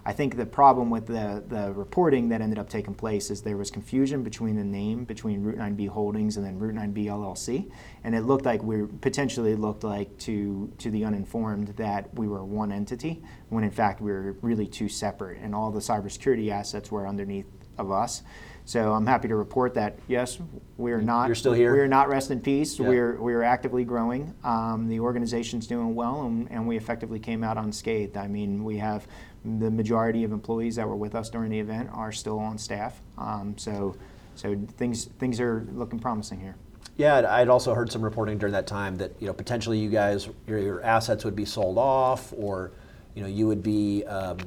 I 0.05 0.11
think 0.11 0.35
the 0.35 0.45
problem 0.45 0.89
with 0.89 1.07
the, 1.07 1.43
the 1.47 1.71
reporting 1.71 2.27
that 2.29 2.41
ended 2.41 2.59
up 2.59 2.69
taking 2.69 2.93
place 2.93 3.31
is 3.31 3.41
there 3.41 3.55
was 3.55 3.71
confusion 3.71 4.21
between 4.21 4.57
the 4.57 4.63
name 4.63 5.05
between 5.05 5.41
Route 5.41 5.57
9B 5.57 5.87
Holdings 5.87 6.35
and 6.35 6.45
then 6.45 6.59
Route 6.59 6.75
9B 6.75 7.05
LLC, 7.05 7.71
and 8.03 8.13
it 8.13 8.21
looked 8.21 8.45
like 8.45 8.61
we 8.61 8.85
potentially 8.99 9.55
looked 9.55 9.85
like 9.85 10.17
to 10.19 10.71
to 10.79 10.91
the 10.91 11.05
uninformed 11.05 11.69
that 11.77 12.13
we 12.15 12.27
were 12.27 12.43
one 12.43 12.71
entity 12.71 13.23
when 13.47 13.63
in 13.63 13.71
fact 13.71 14.01
we 14.01 14.11
were 14.11 14.35
really 14.41 14.67
two 14.67 14.89
separate, 14.89 15.39
and 15.39 15.55
all 15.55 15.71
the 15.71 15.79
cybersecurity 15.79 16.49
assets 16.49 16.91
were 16.91 17.07
underneath 17.07 17.47
of 17.77 17.89
us. 17.89 18.23
So 18.65 18.93
I'm 18.93 19.05
happy 19.05 19.27
to 19.27 19.35
report 19.35 19.73
that 19.73 19.97
yes, 20.07 20.39
we 20.77 20.91
are 20.93 21.01
not. 21.01 21.27
You're 21.27 21.35
still 21.35 21.53
here? 21.53 21.73
We 21.73 21.79
are 21.79 21.87
not 21.87 22.07
rest 22.07 22.31
in 22.31 22.39
peace. 22.39 22.79
Yeah. 22.79 22.87
We're 22.87 23.21
we 23.21 23.33
are 23.33 23.43
actively 23.43 23.83
growing. 23.83 24.33
Um, 24.43 24.87
the 24.87 24.99
organization's 24.99 25.67
doing 25.67 25.95
well, 25.95 26.23
and, 26.23 26.49
and 26.49 26.67
we 26.67 26.77
effectively 26.77 27.19
came 27.19 27.43
out 27.43 27.57
unscathed. 27.57 28.15
I 28.15 28.27
mean, 28.27 28.63
we 28.63 28.77
have 28.77 29.05
the 29.43 29.69
majority 29.69 30.23
of 30.23 30.31
employees 30.31 30.77
that 30.77 30.87
were 30.87 30.95
with 30.95 31.13
us 31.15 31.29
during 31.29 31.49
the 31.51 31.59
event 31.59 31.89
are 31.93 32.13
still 32.13 32.39
on 32.39 32.57
staff. 32.57 33.01
Um, 33.17 33.57
so 33.57 33.95
so 34.35 34.55
things 34.77 35.05
things 35.19 35.39
are 35.41 35.67
looking 35.73 35.99
promising 35.99 36.39
here. 36.39 36.55
Yeah, 36.95 37.15
I'd- 37.15 37.27
I'd 37.27 37.49
also 37.49 37.73
heard 37.73 37.91
some 37.91 38.03
reporting 38.03 38.37
during 38.37 38.53
that 38.53 38.67
time 38.67 38.95
that 38.97 39.11
you 39.19 39.27
know 39.27 39.33
potentially 39.33 39.77
you 39.79 39.89
guys 39.89 40.29
your, 40.47 40.59
your 40.59 40.81
assets 40.83 41.25
would 41.25 41.35
be 41.35 41.45
sold 41.45 41.77
off, 41.77 42.31
or 42.37 42.71
you 43.13 43.23
know 43.23 43.27
you 43.27 43.45
would 43.47 43.61
be 43.61 44.05
um, 44.05 44.37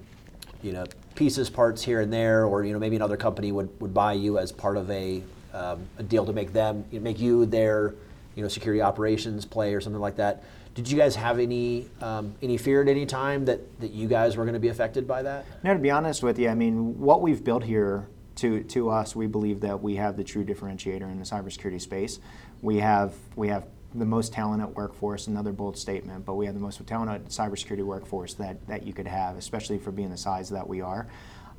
you 0.63 0.73
know 0.73 0.85
pieces, 1.17 1.51
parts 1.51 1.83
here 1.83 2.01
and 2.01 2.13
there, 2.13 2.45
or 2.45 2.65
you 2.65 2.73
know 2.73 2.79
maybe 2.79 2.97
another 2.97 3.17
company 3.17 3.51
would, 3.53 3.69
would 3.81 3.93
buy 3.93 4.13
you 4.13 4.39
as 4.39 4.53
part 4.53 4.77
of 4.77 4.91
a, 4.91 5.23
um, 5.53 5.87
a 5.99 6.03
deal 6.03 6.25
to 6.25 6.33
make 6.33 6.53
them 6.53 6.85
make 6.93 7.19
you 7.19 7.47
their 7.47 7.95
you 8.37 8.43
know 8.43 8.49
security 8.49 8.81
operations 8.81 9.45
play 9.45 9.75
or 9.75 9.81
something 9.81 10.01
like 10.01 10.17
that. 10.17 10.45
Did 10.75 10.91
you 10.91 10.99
guys 10.99 11.17
have 11.17 11.39
any 11.39 11.87
um, 12.01 12.35
any 12.43 12.59
fear 12.59 12.83
at 12.83 12.89
any 12.89 13.07
time 13.07 13.47
that, 13.47 13.81
that 13.81 13.93
you 13.93 14.07
guys 14.07 14.37
were 14.37 14.45
going 14.45 14.55
to 14.55 14.61
be 14.61 14.69
affected 14.69 15.09
by 15.09 15.23
that? 15.23 15.47
No, 15.65 15.73
to 15.73 15.81
be 15.81 15.91
honest 15.91 16.23
with 16.23 16.39
you, 16.39 16.49
I 16.49 16.55
mean, 16.55 17.01
what 17.01 17.23
we've 17.23 17.43
built 17.43 17.65
here 17.65 18.07
to, 18.37 18.63
to 18.65 18.91
us, 18.91 19.17
we 19.17 19.27
believe 19.27 19.61
that 19.61 19.83
we 19.83 19.97
have 19.97 20.17
the 20.17 20.25
true 20.25 20.45
differentiator 20.45 21.03
in 21.03 21.19
the 21.19 21.25
cybersecurity 21.25 21.81
space. 21.81 22.21
We 22.63 22.77
have 22.77 23.15
we 23.35 23.49
have 23.49 23.67
the 23.99 24.05
most 24.05 24.33
talented 24.33 24.75
workforce, 24.75 25.27
another 25.27 25.53
bold 25.53 25.77
statement, 25.77 26.25
but 26.25 26.35
we 26.35 26.47
have 26.47 26.55
the 26.55 26.61
most 26.61 26.85
talented 26.87 27.27
cybersecurity 27.29 27.85
workforce 27.85 28.35
that, 28.35 28.67
that 28.67 28.87
you 28.87 28.93
could 28.93 29.07
have, 29.07 29.37
especially 29.37 29.79
for 29.79 29.91
being 29.91 30.11
the 30.11 30.17
size 30.17 30.51
that 30.51 30.67
we 30.69 30.81
are. 30.81 31.07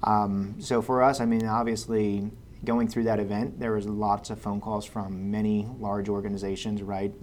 Um, 0.04 0.56
so 0.60 0.82
for 0.82 1.02
us, 1.02 1.20
I 1.20 1.26
mean, 1.26 1.46
obviously, 1.46 2.30
going 2.64 2.88
through 2.88 3.04
that 3.04 3.20
event, 3.20 3.60
there 3.60 3.74
was 3.74 3.88
lots 3.88 4.30
of 4.30 4.40
phone 4.40 4.62
calls 4.62 4.86
from 4.86 5.32
many 5.32 5.68
large 5.80 6.10
organizations, 6.10 6.84
right? 6.84 7.14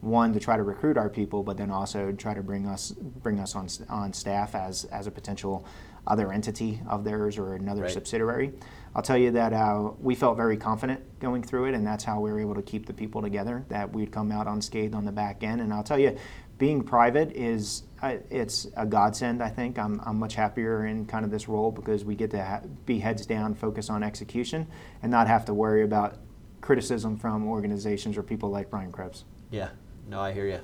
One 0.00 0.32
to 0.32 0.40
try 0.40 0.56
to 0.56 0.62
recruit 0.62 0.96
our 0.96 1.10
people, 1.10 1.42
but 1.42 1.56
then 1.56 1.70
also 1.70 2.12
try 2.12 2.34
to 2.34 2.42
bring 2.42 2.66
us 2.66 2.90
bring 2.92 3.38
us 3.38 3.54
on 3.54 3.68
on 3.88 4.12
staff 4.12 4.54
as 4.54 4.84
as 4.86 5.06
a 5.06 5.10
potential 5.10 5.66
other 6.06 6.32
entity 6.32 6.80
of 6.88 7.04
theirs 7.04 7.38
or 7.38 7.54
another 7.54 7.82
Right. 7.82 7.90
subsidiary. 7.90 8.52
I'll 8.94 9.02
tell 9.02 9.16
you 9.16 9.30
that 9.30 9.52
uh, 9.52 9.90
we 10.00 10.14
felt 10.14 10.36
very 10.36 10.56
confident 10.56 11.00
going 11.18 11.42
through 11.42 11.66
it, 11.66 11.74
and 11.74 11.86
that's 11.86 12.04
how 12.04 12.20
we 12.20 12.30
were 12.30 12.40
able 12.40 12.54
to 12.54 12.62
keep 12.62 12.86
the 12.86 12.92
people 12.92 13.22
together. 13.22 13.64
That 13.68 13.90
we'd 13.90 14.12
come 14.12 14.30
out 14.30 14.46
unscathed 14.46 14.94
on 14.94 15.04
the 15.04 15.12
back 15.12 15.42
end, 15.42 15.60
and 15.60 15.72
I'll 15.72 15.82
tell 15.82 15.98
you, 15.98 16.16
being 16.58 16.82
private 16.82 17.32
is 17.34 17.84
uh, 18.02 18.16
it's 18.30 18.66
a 18.76 18.84
godsend. 18.84 19.42
I 19.42 19.48
think 19.48 19.78
I'm, 19.78 20.00
I'm 20.04 20.18
much 20.18 20.34
happier 20.34 20.86
in 20.86 21.06
kind 21.06 21.24
of 21.24 21.30
this 21.30 21.48
role 21.48 21.70
because 21.70 22.04
we 22.04 22.14
get 22.14 22.30
to 22.32 22.44
ha- 22.44 22.60
be 22.84 22.98
heads 22.98 23.24
down, 23.24 23.54
focus 23.54 23.88
on 23.88 24.02
execution, 24.02 24.66
and 25.02 25.10
not 25.10 25.26
have 25.26 25.44
to 25.46 25.54
worry 25.54 25.84
about 25.84 26.18
criticism 26.60 27.16
from 27.16 27.48
organizations 27.48 28.18
or 28.18 28.22
people 28.22 28.50
like 28.50 28.70
Brian 28.70 28.92
Krebs. 28.92 29.24
Yeah, 29.50 29.70
no, 30.08 30.20
I 30.20 30.32
hear 30.32 30.46
you. 30.46 30.60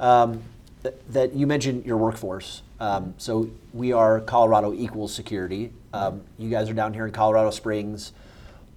Um, 0.00 0.42
th- 0.82 0.94
that 1.10 1.34
you 1.34 1.46
mentioned 1.46 1.86
your 1.86 1.98
workforce. 1.98 2.62
Um, 2.80 3.14
so 3.16 3.48
we 3.72 3.92
are 3.92 4.20
Colorado 4.20 4.74
Equals 4.74 5.14
Security. 5.14 5.72
Um, 5.94 6.22
you 6.38 6.50
guys 6.50 6.68
are 6.68 6.74
down 6.74 6.92
here 6.92 7.06
in 7.06 7.12
Colorado 7.12 7.50
Springs. 7.50 8.12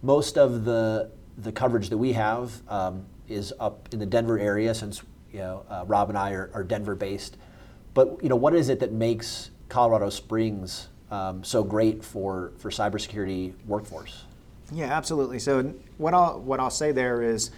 Most 0.04 0.38
of 0.38 0.66
the 0.66 1.10
the 1.40 1.52
coverage 1.52 1.90
that 1.90 1.98
we 1.98 2.14
have 2.14 2.52
um, 2.70 3.06
is 3.28 3.54
up 3.60 3.90
in 3.92 4.00
the 4.00 4.06
Denver 4.06 4.38
area, 4.40 4.74
since 4.74 5.02
you 5.34 5.40
know 5.40 5.66
uh, 5.70 5.84
Rob 5.88 6.10
and 6.10 6.18
I 6.18 6.32
are, 6.32 6.52
are 6.54 6.64
Denver 6.64 6.96
based. 6.96 7.38
But 7.96 8.22
you 8.22 8.30
know, 8.30 8.36
what 8.36 8.54
is 8.54 8.70
it 8.70 8.80
that 8.82 8.92
makes 8.92 9.50
Colorado 9.68 10.10
Springs 10.10 10.90
um, 11.10 11.44
so 11.44 11.64
great 11.64 12.04
for 12.04 12.54
for 12.58 12.70
cybersecurity 12.70 13.54
workforce? 13.66 14.26
Yeah, 14.72 14.96
absolutely. 14.96 15.40
So 15.40 15.74
what 15.98 16.14
I'll 16.14 16.40
what 16.40 16.60
I'll 16.60 16.70
say 16.70 16.92
there 16.92 17.24
is 17.24 17.50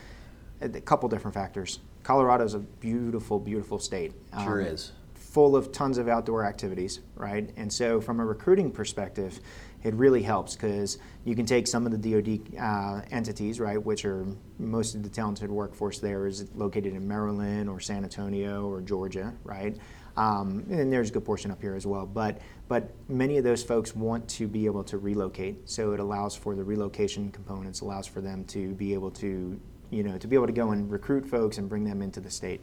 a 0.62 0.70
couple 0.70 1.10
different 1.10 1.34
factors. 1.34 1.80
Colorado 2.03 2.45
is 2.45 2.53
a 2.53 2.60
beautiful, 2.60 3.39
beautiful 3.39 3.78
state. 3.78 4.14
Sure 4.43 4.62
Um, 4.62 4.68
is. 4.68 4.93
Full 5.32 5.55
of 5.55 5.71
tons 5.71 5.97
of 5.97 6.07
outdoor 6.07 6.43
activities, 6.45 7.01
right? 7.15 7.51
And 7.55 7.71
so, 7.71 8.01
from 8.01 8.19
a 8.19 8.25
recruiting 8.25 8.71
perspective, 8.71 9.39
it 9.84 9.93
really 9.93 10.23
helps 10.23 10.55
because 10.55 10.97
you 11.23 11.36
can 11.36 11.45
take 11.45 11.67
some 11.67 11.86
of 11.86 11.91
the 11.91 11.97
DoD 11.97 12.59
uh, 12.59 13.01
entities, 13.11 13.59
right, 13.59 13.82
which 13.82 14.05
are 14.05 14.25
most 14.57 14.95
of 14.95 15.03
the 15.03 15.09
talented 15.09 15.49
workforce 15.49 15.99
there 15.99 16.27
is 16.27 16.49
located 16.55 16.93
in 16.93 17.07
Maryland 17.07 17.69
or 17.69 17.80
San 17.80 18.03
Antonio 18.03 18.67
or 18.67 18.82
Georgia, 18.82 19.34
right? 19.43 19.77
Um, 20.17 20.65
and 20.69 20.91
there's 20.91 21.09
a 21.09 21.13
good 21.13 21.23
portion 21.23 21.49
up 21.49 21.61
here 21.61 21.75
as 21.75 21.88
well. 21.88 22.05
But 22.05 22.39
but 22.67 22.91
many 23.07 23.38
of 23.38 23.43
those 23.43 23.63
folks 23.63 23.95
want 23.95 24.27
to 24.30 24.47
be 24.47 24.65
able 24.65 24.84
to 24.86 24.97
relocate, 24.97 25.69
so 25.69 25.93
it 25.93 25.99
allows 25.99 26.36
for 26.36 26.55
the 26.55 26.63
relocation 26.63 27.32
components, 27.32 27.82
allows 27.82 28.05
for 28.05 28.19
them 28.19 28.43
to 28.45 28.73
be 28.73 28.93
able 28.93 29.11
to 29.11 29.59
you 29.91 30.03
know 30.03 30.17
to 30.17 30.27
be 30.27 30.36
able 30.36 30.47
to 30.47 30.53
go 30.53 30.71
and 30.71 30.91
recruit 30.91 31.25
folks 31.25 31.57
and 31.57 31.69
bring 31.69 31.86
them 31.86 32.01
into 32.01 32.19
the 32.19 32.30
state. 32.30 32.61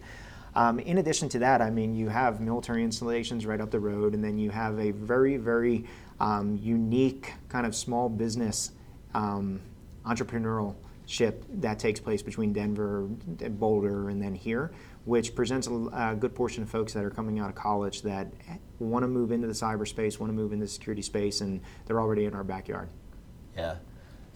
Um, 0.57 0.79
in 0.81 0.97
addition 0.97 1.29
to 1.29 1.39
that, 1.41 1.61
I 1.61 1.69
mean, 1.69 1.95
you 1.95 2.09
have 2.09 2.41
military 2.41 2.83
installations 2.83 3.45
right 3.45 3.61
up 3.61 3.71
the 3.71 3.79
road, 3.79 4.15
and 4.15 4.25
then 4.25 4.39
you 4.39 4.49
have 4.49 4.79
a 4.79 4.91
very, 4.91 5.37
very 5.37 5.85
um, 6.19 6.57
unique 6.57 7.35
kind 7.51 7.67
of 7.67 7.77
small 7.77 8.09
business 8.09 8.71
um, 9.13 9.61
entrepreneurship 10.07 11.43
that 11.61 11.79
takes 11.79 12.01
place 12.01 12.23
between 12.23 12.55
Denver, 12.55 13.01
and 13.41 13.61
Boulder, 13.61 14.09
and 14.09 14.21
then 14.21 14.35
here, 14.35 14.73
which 15.05 15.35
presents 15.35 15.67
a, 15.67 15.75
a 15.93 16.17
good 16.19 16.35
portion 16.35 16.63
of 16.63 16.71
folks 16.71 16.95
that 16.95 17.05
are 17.05 17.11
coming 17.11 17.39
out 17.39 17.51
of 17.51 17.55
college 17.55 18.01
that 18.01 18.33
want 18.79 19.03
to 19.03 19.09
move 19.09 19.33
into 19.33 19.47
the 19.47 19.53
cyberspace, 19.53 20.19
want 20.19 20.31
to 20.31 20.35
move 20.35 20.55
into 20.55 20.65
the 20.65 20.73
security 20.73 21.03
space, 21.03 21.43
and 21.43 21.61
they're 21.85 22.01
already 22.01 22.25
in 22.25 22.35
our 22.35 22.45
backyard. 22.45 22.89
Yeah. 23.55 23.77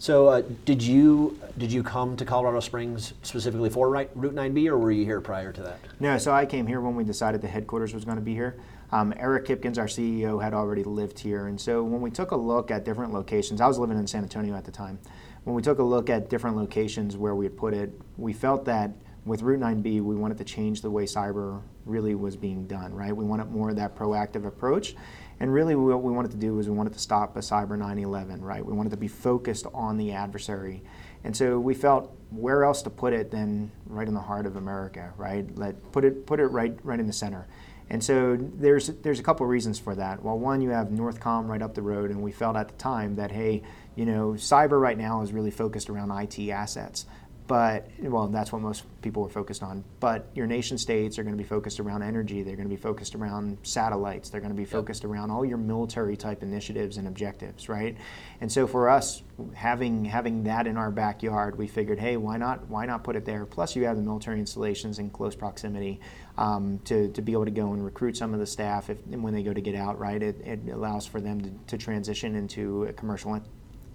So 0.01 0.29
uh, 0.29 0.41
did 0.65 0.81
you 0.81 1.39
did 1.59 1.71
you 1.71 1.83
come 1.83 2.17
to 2.17 2.25
Colorado 2.25 2.59
Springs 2.59 3.13
specifically 3.21 3.69
for 3.69 3.87
Ri- 3.87 4.07
Route 4.15 4.33
9B, 4.33 4.65
or 4.65 4.79
were 4.79 4.89
you 4.89 5.05
here 5.05 5.21
prior 5.21 5.53
to 5.53 5.61
that? 5.61 5.77
No, 5.99 6.17
so 6.17 6.31
I 6.31 6.47
came 6.47 6.65
here 6.65 6.81
when 6.81 6.95
we 6.95 7.03
decided 7.03 7.39
the 7.39 7.47
headquarters 7.47 7.93
was 7.93 8.03
going 8.03 8.17
to 8.17 8.23
be 8.23 8.33
here. 8.33 8.59
Um, 8.91 9.13
Eric 9.15 9.45
Hipkins, 9.45 9.77
our 9.77 9.85
CEO, 9.85 10.41
had 10.41 10.55
already 10.55 10.83
lived 10.83 11.19
here, 11.19 11.45
and 11.45 11.61
so 11.61 11.83
when 11.83 12.01
we 12.01 12.09
took 12.09 12.31
a 12.31 12.35
look 12.35 12.71
at 12.71 12.83
different 12.83 13.13
locations, 13.13 13.61
I 13.61 13.67
was 13.67 13.77
living 13.77 13.99
in 13.99 14.07
San 14.07 14.23
Antonio 14.23 14.55
at 14.55 14.65
the 14.65 14.71
time. 14.71 14.97
When 15.43 15.55
we 15.55 15.61
took 15.61 15.77
a 15.77 15.83
look 15.83 16.09
at 16.09 16.31
different 16.31 16.57
locations 16.57 17.15
where 17.15 17.35
we 17.35 17.45
had 17.45 17.55
put 17.55 17.75
it, 17.75 17.91
we 18.17 18.33
felt 18.33 18.65
that 18.65 18.89
with 19.25 19.43
Route 19.43 19.59
9B, 19.59 20.01
we 20.01 20.15
wanted 20.15 20.39
to 20.39 20.43
change 20.43 20.81
the 20.81 20.89
way 20.89 21.03
cyber 21.03 21.61
really 21.85 22.15
was 22.15 22.35
being 22.35 22.65
done. 22.65 22.91
Right, 22.91 23.15
we 23.15 23.23
wanted 23.23 23.51
more 23.51 23.69
of 23.69 23.75
that 23.75 23.95
proactive 23.95 24.47
approach, 24.47 24.95
and 25.41 25.51
really 25.51 25.75
what 25.75 26.03
we 26.03 26.11
wanted 26.11 26.29
to 26.31 26.37
do 26.37 26.53
was 26.53 26.69
we 26.69 26.75
wanted 26.75 26.93
to 26.93 26.99
stop 26.99 27.35
a 27.35 27.39
cyber 27.39 27.75
9/11. 27.75 28.41
Right, 28.41 28.63
we 28.63 28.73
wanted 28.73 28.91
to 28.91 28.97
be 28.97 29.07
focused 29.07 29.65
on 29.73 29.97
the 29.97 30.11
adversary. 30.11 30.83
And 31.23 31.35
so 31.35 31.59
we 31.59 31.73
felt 31.73 32.15
where 32.29 32.63
else 32.63 32.83
to 32.83 32.91
put 32.91 33.11
it 33.11 33.31
than 33.31 33.71
right 33.87 34.07
in 34.07 34.13
the 34.13 34.21
heart 34.21 34.45
of 34.45 34.55
America, 34.55 35.11
right? 35.17 35.45
Let 35.57 35.91
put 35.91 36.05
it 36.05 36.27
put 36.27 36.39
it 36.39 36.47
right 36.47 36.77
right 36.83 36.99
in 36.99 37.07
the 37.07 37.13
center. 37.13 37.47
And 37.89 38.03
so 38.03 38.37
there's 38.39 38.89
there's 39.01 39.19
a 39.19 39.23
couple 39.23 39.47
reasons 39.47 39.79
for 39.79 39.95
that. 39.95 40.23
Well, 40.23 40.37
one, 40.37 40.61
you 40.61 40.69
have 40.69 40.89
Northcom 40.89 41.47
right 41.47 41.61
up 41.63 41.73
the 41.73 41.81
road, 41.81 42.11
and 42.11 42.21
we 42.21 42.31
felt 42.31 42.55
at 42.55 42.67
the 42.67 42.75
time 42.75 43.15
that 43.15 43.31
hey, 43.31 43.63
you 43.95 44.05
know, 44.05 44.33
cyber 44.33 44.79
right 44.79 44.97
now 44.97 45.23
is 45.23 45.33
really 45.33 45.51
focused 45.51 45.89
around 45.89 46.11
IT 46.11 46.51
assets. 46.51 47.07
But 47.51 47.89
well, 47.99 48.29
that's 48.29 48.53
what 48.53 48.61
most 48.61 48.85
people 49.01 49.23
were 49.23 49.29
focused 49.29 49.61
on. 49.61 49.83
But 49.99 50.25
your 50.33 50.47
nation 50.47 50.77
states 50.77 51.19
are 51.19 51.23
going 51.23 51.35
to 51.35 51.37
be 51.37 51.45
focused 51.45 51.81
around 51.81 52.01
energy. 52.01 52.43
They're 52.43 52.55
going 52.55 52.69
to 52.69 52.73
be 52.73 52.81
focused 52.81 53.13
around 53.13 53.57
satellites. 53.63 54.29
They're 54.29 54.39
going 54.39 54.53
to 54.53 54.57
be 54.57 54.63
focused 54.63 55.03
around 55.03 55.31
all 55.31 55.43
your 55.43 55.57
military 55.57 56.15
type 56.15 56.43
initiatives 56.43 56.95
and 56.95 57.09
objectives, 57.09 57.67
right? 57.67 57.97
And 58.39 58.49
so 58.49 58.67
for 58.67 58.89
us, 58.89 59.21
having 59.53 60.05
having 60.05 60.45
that 60.45 60.65
in 60.65 60.77
our 60.77 60.91
backyard, 60.91 61.57
we 61.57 61.67
figured, 61.67 61.99
hey, 61.99 62.15
why 62.15 62.37
not 62.37 62.69
why 62.69 62.85
not 62.85 63.03
put 63.03 63.17
it 63.17 63.25
there? 63.25 63.45
Plus, 63.45 63.75
you 63.75 63.83
have 63.83 63.97
the 63.97 64.01
military 64.01 64.39
installations 64.39 64.97
in 64.99 65.09
close 65.09 65.35
proximity 65.35 65.99
um, 66.37 66.79
to, 66.85 67.09
to 67.09 67.21
be 67.21 67.33
able 67.33 67.43
to 67.43 67.51
go 67.51 67.73
and 67.73 67.83
recruit 67.83 68.15
some 68.15 68.33
of 68.33 68.39
the 68.39 68.47
staff 68.47 68.89
if, 68.89 68.97
when 69.07 69.33
they 69.33 69.43
go 69.43 69.51
to 69.51 69.59
get 69.59 69.75
out, 69.75 69.99
right? 69.99 70.23
It, 70.23 70.39
it 70.45 70.69
allows 70.71 71.05
for 71.05 71.19
them 71.19 71.41
to, 71.41 71.51
to 71.67 71.77
transition 71.77 72.33
into 72.37 72.85
a 72.85 72.93
commercial 72.93 73.33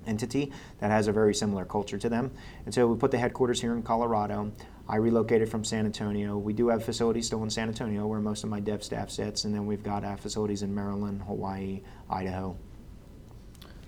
entity 0.06 0.52
that 0.80 0.90
has 0.90 1.08
a 1.08 1.12
very 1.12 1.34
similar 1.34 1.64
culture 1.64 1.98
to 1.98 2.08
them. 2.08 2.30
And 2.64 2.74
so 2.74 2.86
we 2.86 2.96
put 2.96 3.10
the 3.10 3.18
headquarters 3.18 3.60
here 3.60 3.74
in 3.74 3.82
Colorado. 3.82 4.52
I 4.88 4.96
relocated 4.96 5.48
from 5.48 5.64
San 5.64 5.84
Antonio. 5.84 6.38
We 6.38 6.52
do 6.52 6.68
have 6.68 6.84
facilities 6.84 7.26
still 7.26 7.42
in 7.42 7.50
San 7.50 7.68
Antonio 7.68 8.06
where 8.06 8.20
most 8.20 8.44
of 8.44 8.50
my 8.50 8.60
dev 8.60 8.84
staff 8.84 9.10
sits, 9.10 9.44
and 9.44 9.54
then 9.54 9.66
we've 9.66 9.82
got 9.82 10.04
uh, 10.04 10.16
facilities 10.16 10.62
in 10.62 10.72
Maryland, 10.74 11.22
Hawaii, 11.22 11.80
Idaho. 12.08 12.56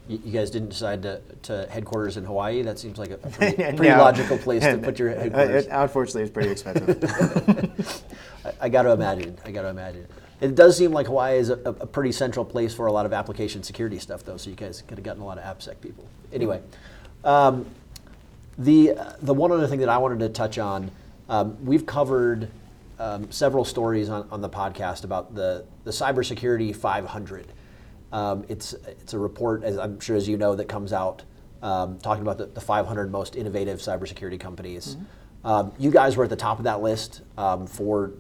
You 0.09 0.19
you 0.25 0.33
guys 0.33 0.51
didn't 0.51 0.71
decide 0.71 1.03
to, 1.03 1.21
to 1.43 1.69
headquarters 1.71 2.16
in 2.16 2.25
Hawaii? 2.25 2.62
That 2.62 2.79
seems 2.79 2.99
like 2.99 3.11
a 3.11 3.16
pretty, 3.37 3.57
pretty 3.57 3.91
logical 3.91 4.39
place 4.39 4.62
to 4.64 4.79
put 4.79 4.99
your 4.99 5.11
headquarters. 5.14 5.66
It- 5.66 5.71
unfortunately, 5.71 6.23
it's 6.23 6.33
pretty 6.33 6.51
expensive. 6.51 8.03
I, 8.45 8.53
I 8.62 8.69
got 8.69 8.83
to 8.85 8.93
imagine. 8.93 9.37
I 9.45 9.51
got 9.53 9.62
to 9.62 9.69
imagine. 9.69 10.07
It 10.41 10.55
does 10.55 10.76
seem 10.76 10.93
like 10.93 11.07
Hawaii 11.07 11.39
is 11.39 11.51
a, 11.51 11.55
a 11.55 11.86
pretty 11.86 12.12
central 12.12 12.45
place 12.45 12.72
for 12.74 12.86
a 12.86 12.93
lot 12.93 13.07
of 13.07 13.12
application 13.12 13.62
security 13.62 13.99
stuff, 13.99 14.24
though. 14.24 14.36
So 14.36 14.51
you 14.51 14.57
guys 14.57 14.82
could 14.86 14.99
have 14.99 15.05
gotten 15.05 15.22
a 15.22 15.26
lot 15.26 15.39
of 15.39 15.45
AppSec 15.45 15.80
people. 15.80 16.09
Anyway, 16.32 16.61
um, 17.24 17.66
the 18.57 18.95
the 19.22 19.34
one 19.34 19.51
other 19.51 19.66
thing 19.66 19.80
that 19.80 19.89
I 19.89 19.99
wanted 19.99 20.20
to 20.20 20.28
touch 20.28 20.59
on, 20.59 20.91
um, 21.28 21.57
we've 21.64 21.86
covered 21.86 22.49
um, 22.99 23.30
several 23.30 23.64
stories 23.64 24.09
on, 24.09 24.28
on 24.30 24.41
the 24.41 24.49
podcast 24.49 25.05
about 25.05 25.34
the 25.34 25.64
the 25.84 25.91
cybersecurity 25.91 26.74
500. 26.74 27.47
Um, 28.12 28.45
it's 28.49 28.74
it's 28.86 29.14
a 29.14 29.18
report, 29.18 29.64
as 29.64 29.76
I'm 29.76 29.99
sure 30.01 30.16
as 30.16 30.28
you 30.28 30.36
know, 30.36 30.55
that 30.55 30.68
comes 30.68 30.93
out 30.93 31.22
um, 31.62 31.99
talking 31.99 32.22
about 32.22 32.39
the, 32.39 32.47
the 32.47 32.61
500 32.61 33.11
most 33.11 33.36
innovative 33.36 33.80
cybersecurity 33.80 34.39
companies. 34.39 34.97
Um, 35.45 35.72
you 35.78 35.91
guys 35.91 36.16
were 36.16 36.24
at 36.24 36.30
the 36.30 36.36
top 36.36 36.59
of 36.59 36.64
that 36.64 36.82
list 36.82 37.22
um, 37.36 37.66
for 37.66 38.12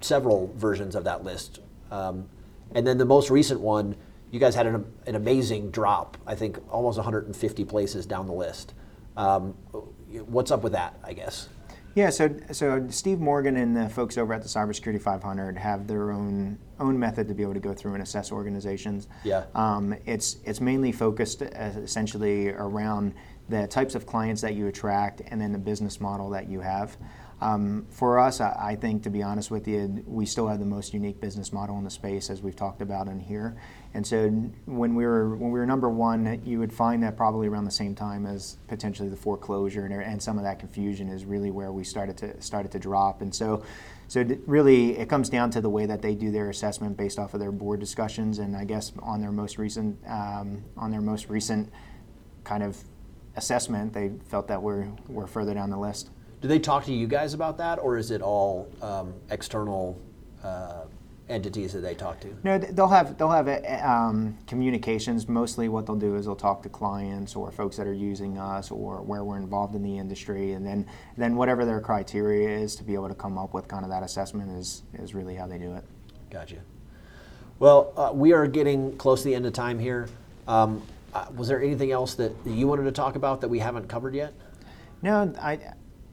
several 0.00 0.52
versions 0.56 0.94
of 0.94 1.04
that 1.04 1.24
list, 1.24 1.60
um, 1.90 2.28
and 2.74 2.86
then 2.86 2.98
the 2.98 3.04
most 3.04 3.30
recent 3.30 3.60
one, 3.60 3.96
you 4.30 4.38
guys 4.38 4.54
had 4.54 4.66
an, 4.66 4.84
an 5.06 5.14
amazing 5.14 5.70
drop. 5.70 6.16
I 6.26 6.34
think 6.34 6.58
almost 6.70 6.98
150 6.98 7.64
places 7.64 8.06
down 8.06 8.26
the 8.26 8.32
list. 8.32 8.74
Um, 9.16 9.52
what's 10.26 10.50
up 10.50 10.62
with 10.62 10.72
that? 10.72 10.98
I 11.02 11.12
guess. 11.12 11.48
Yeah, 11.94 12.10
so 12.10 12.32
so 12.52 12.86
Steve 12.90 13.18
Morgan 13.18 13.56
and 13.56 13.76
the 13.76 13.88
folks 13.88 14.18
over 14.18 14.32
at 14.32 14.42
the 14.42 14.48
Cybersecurity 14.48 15.00
500 15.00 15.58
have 15.58 15.86
their 15.86 16.12
own 16.12 16.58
own 16.78 16.96
method 16.96 17.26
to 17.26 17.34
be 17.34 17.42
able 17.42 17.54
to 17.54 17.60
go 17.60 17.74
through 17.74 17.94
and 17.94 18.02
assess 18.02 18.30
organizations. 18.30 19.08
Yeah. 19.24 19.46
Um, 19.54 19.96
it's 20.06 20.36
it's 20.44 20.60
mainly 20.60 20.92
focused 20.92 21.42
uh, 21.42 21.46
essentially 21.46 22.50
around 22.50 23.14
the 23.48 23.66
types 23.66 23.94
of 23.94 24.06
clients 24.06 24.40
that 24.42 24.54
you 24.54 24.68
attract 24.68 25.22
and 25.26 25.40
then 25.40 25.52
the 25.52 25.58
business 25.58 26.00
model 26.00 26.30
that 26.30 26.48
you 26.48 26.60
have. 26.60 26.96
Um, 27.40 27.86
for 27.90 28.18
us, 28.18 28.40
I, 28.40 28.56
I 28.60 28.76
think, 28.76 29.04
to 29.04 29.10
be 29.10 29.22
honest 29.22 29.50
with 29.50 29.68
you, 29.68 30.02
we 30.06 30.26
still 30.26 30.48
have 30.48 30.58
the 30.58 30.66
most 30.66 30.92
unique 30.92 31.20
business 31.20 31.52
model 31.52 31.78
in 31.78 31.84
the 31.84 31.90
space, 31.90 32.30
as 32.30 32.42
we've 32.42 32.56
talked 32.56 32.82
about 32.82 33.06
in 33.06 33.20
here. 33.20 33.56
And 33.94 34.04
so, 34.04 34.28
when 34.66 34.94
we 34.96 35.06
were 35.06 35.36
when 35.36 35.52
we 35.52 35.58
were 35.58 35.66
number 35.66 35.88
one, 35.88 36.42
you 36.44 36.58
would 36.58 36.72
find 36.72 37.02
that 37.04 37.16
probably 37.16 37.46
around 37.46 37.64
the 37.64 37.70
same 37.70 37.94
time 37.94 38.26
as 38.26 38.58
potentially 38.66 39.08
the 39.08 39.16
foreclosure 39.16 39.84
and, 39.84 39.94
and 39.94 40.22
some 40.22 40.36
of 40.36 40.44
that 40.44 40.58
confusion 40.58 41.08
is 41.08 41.24
really 41.24 41.50
where 41.50 41.70
we 41.70 41.84
started 41.84 42.16
to 42.18 42.40
started 42.42 42.72
to 42.72 42.78
drop. 42.80 43.22
And 43.22 43.32
so, 43.32 43.62
so 44.08 44.24
really, 44.46 44.98
it 44.98 45.08
comes 45.08 45.28
down 45.28 45.50
to 45.52 45.60
the 45.60 45.70
way 45.70 45.86
that 45.86 46.02
they 46.02 46.16
do 46.16 46.32
their 46.32 46.50
assessment 46.50 46.96
based 46.96 47.20
off 47.20 47.34
of 47.34 47.40
their 47.40 47.52
board 47.52 47.78
discussions, 47.78 48.40
and 48.40 48.56
I 48.56 48.64
guess 48.64 48.92
on 49.00 49.20
their 49.20 49.32
most 49.32 49.58
recent 49.58 49.96
um, 50.08 50.64
on 50.76 50.90
their 50.90 51.02
most 51.02 51.28
recent 51.28 51.72
kind 52.42 52.64
of 52.64 52.76
assessment, 53.36 53.92
they 53.92 54.10
felt 54.26 54.48
that 54.48 54.60
we're 54.60 54.88
we're 55.06 55.28
further 55.28 55.54
down 55.54 55.70
the 55.70 55.78
list. 55.78 56.10
Do 56.40 56.48
they 56.48 56.58
talk 56.58 56.84
to 56.84 56.92
you 56.92 57.06
guys 57.06 57.34
about 57.34 57.58
that, 57.58 57.78
or 57.78 57.96
is 57.96 58.10
it 58.10 58.22
all 58.22 58.68
um, 58.80 59.12
external 59.30 60.00
uh, 60.44 60.82
entities 61.28 61.72
that 61.72 61.80
they 61.80 61.94
talk 61.94 62.20
to? 62.20 62.28
No, 62.44 62.58
they'll 62.58 62.88
have 62.88 63.18
they'll 63.18 63.30
have 63.30 63.48
uh, 63.48 63.86
um, 63.86 64.38
communications. 64.46 65.28
Mostly, 65.28 65.68
what 65.68 65.86
they'll 65.86 65.96
do 65.96 66.14
is 66.14 66.26
they'll 66.26 66.36
talk 66.36 66.62
to 66.62 66.68
clients 66.68 67.34
or 67.34 67.50
folks 67.50 67.76
that 67.76 67.86
are 67.86 67.92
using 67.92 68.38
us 68.38 68.70
or 68.70 69.02
where 69.02 69.24
we're 69.24 69.36
involved 69.36 69.74
in 69.74 69.82
the 69.82 69.98
industry, 69.98 70.52
and 70.52 70.64
then 70.64 70.86
then 71.16 71.34
whatever 71.34 71.64
their 71.64 71.80
criteria 71.80 72.56
is 72.56 72.76
to 72.76 72.84
be 72.84 72.94
able 72.94 73.08
to 73.08 73.14
come 73.14 73.36
up 73.36 73.52
with 73.52 73.66
kind 73.66 73.84
of 73.84 73.90
that 73.90 74.04
assessment 74.04 74.50
is 74.56 74.82
is 74.94 75.14
really 75.14 75.34
how 75.34 75.46
they 75.46 75.58
do 75.58 75.74
it. 75.74 75.84
Gotcha. 76.30 76.58
Well, 77.58 77.92
uh, 77.96 78.12
we 78.14 78.32
are 78.32 78.46
getting 78.46 78.96
close 78.96 79.22
to 79.22 79.28
the 79.28 79.34
end 79.34 79.44
of 79.44 79.52
time 79.52 79.80
here. 79.80 80.08
Um, 80.46 80.82
uh, 81.12 81.26
was 81.34 81.48
there 81.48 81.60
anything 81.60 81.90
else 81.90 82.14
that 82.14 82.32
you 82.44 82.68
wanted 82.68 82.84
to 82.84 82.92
talk 82.92 83.16
about 83.16 83.40
that 83.40 83.48
we 83.48 83.58
haven't 83.58 83.88
covered 83.88 84.14
yet? 84.14 84.32
No, 85.02 85.34
I. 85.40 85.58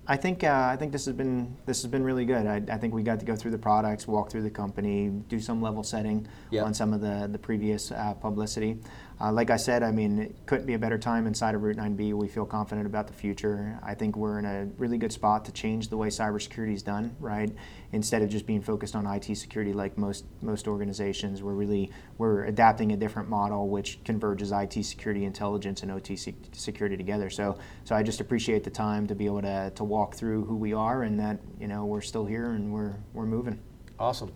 I 0.07 0.17
think 0.17 0.43
uh, 0.43 0.69
I 0.71 0.75
think 0.75 0.91
this 0.91 1.05
has 1.05 1.15
been 1.15 1.55
this 1.65 1.81
has 1.81 1.89
been 1.89 2.03
really 2.03 2.25
good. 2.25 2.45
I, 2.45 2.61
I 2.71 2.77
think 2.77 2.93
we 2.93 3.01
got 3.01 3.19
to 3.19 3.25
go 3.25 3.35
through 3.35 3.51
the 3.51 3.57
products, 3.57 4.07
walk 4.07 4.29
through 4.29 4.43
the 4.43 4.51
company, 4.51 5.09
do 5.29 5.39
some 5.39 5.61
level 5.61 5.83
setting 5.83 6.27
Yeah. 6.51 6.63
on 6.63 6.73
some 6.73 6.93
of 6.93 7.01
the 7.01 7.27
the 7.31 7.39
previous 7.39 7.91
uh, 7.91 8.13
publicity. 8.13 8.77
Uh, 9.19 9.31
like 9.31 9.49
I 9.49 9.55
said, 9.55 9.81
I 9.81 9.91
mean, 9.91 10.19
it 10.19 10.35
couldn't 10.45 10.65
be 10.65 10.73
a 10.73 10.79
better 10.79 10.97
time 10.97 11.25
inside 11.25 11.55
of 11.55 11.61
root9B. 11.61 12.13
We 12.13 12.27
feel 12.27 12.45
confident 12.45 12.85
about 12.85 13.07
the 13.07 13.13
future. 13.13 13.79
I 13.81 13.93
think 13.93 14.17
we're 14.17 14.39
in 14.39 14.45
a 14.45 14.65
really 14.77 14.97
good 14.97 15.13
spot 15.13 15.45
to 15.45 15.53
change 15.53 15.87
the 15.87 15.95
way 15.95 16.09
cybersecurity 16.09 16.73
is 16.73 16.83
done. 16.83 17.15
Right, 17.19 17.49
instead 17.93 18.21
of 18.21 18.29
just 18.29 18.45
being 18.45 18.61
focused 18.61 18.93
on 18.93 19.07
IT 19.07 19.33
security 19.37 19.71
like 19.71 19.97
most 19.97 20.25
most 20.41 20.67
organizations, 20.67 21.41
we're 21.41 21.53
really 21.53 21.91
we're 22.17 22.43
adapting 22.43 22.91
a 22.91 22.97
different 22.97 23.29
model 23.29 23.69
which 23.69 24.03
converges 24.03 24.51
IT 24.51 24.83
security, 24.83 25.23
intelligence, 25.23 25.81
and 25.81 25.91
OT 25.91 26.17
security 26.17 26.97
together. 26.97 27.29
So, 27.29 27.57
so 27.85 27.95
I 27.95 28.03
just 28.03 28.19
appreciate 28.19 28.65
the 28.65 28.69
time 28.69 29.07
to 29.07 29.15
be 29.15 29.27
able 29.27 29.43
to, 29.43 29.71
to 29.75 29.83
walk 29.85 30.15
through 30.15 30.43
who 30.43 30.57
we 30.57 30.73
are 30.73 31.03
and 31.03 31.17
that 31.21 31.39
you 31.57 31.69
know 31.69 31.85
we're 31.85 32.01
still 32.01 32.25
here 32.25 32.51
and 32.51 32.73
we're 32.73 32.95
we're 33.13 33.25
moving. 33.25 33.59
Awesome. 33.97 34.33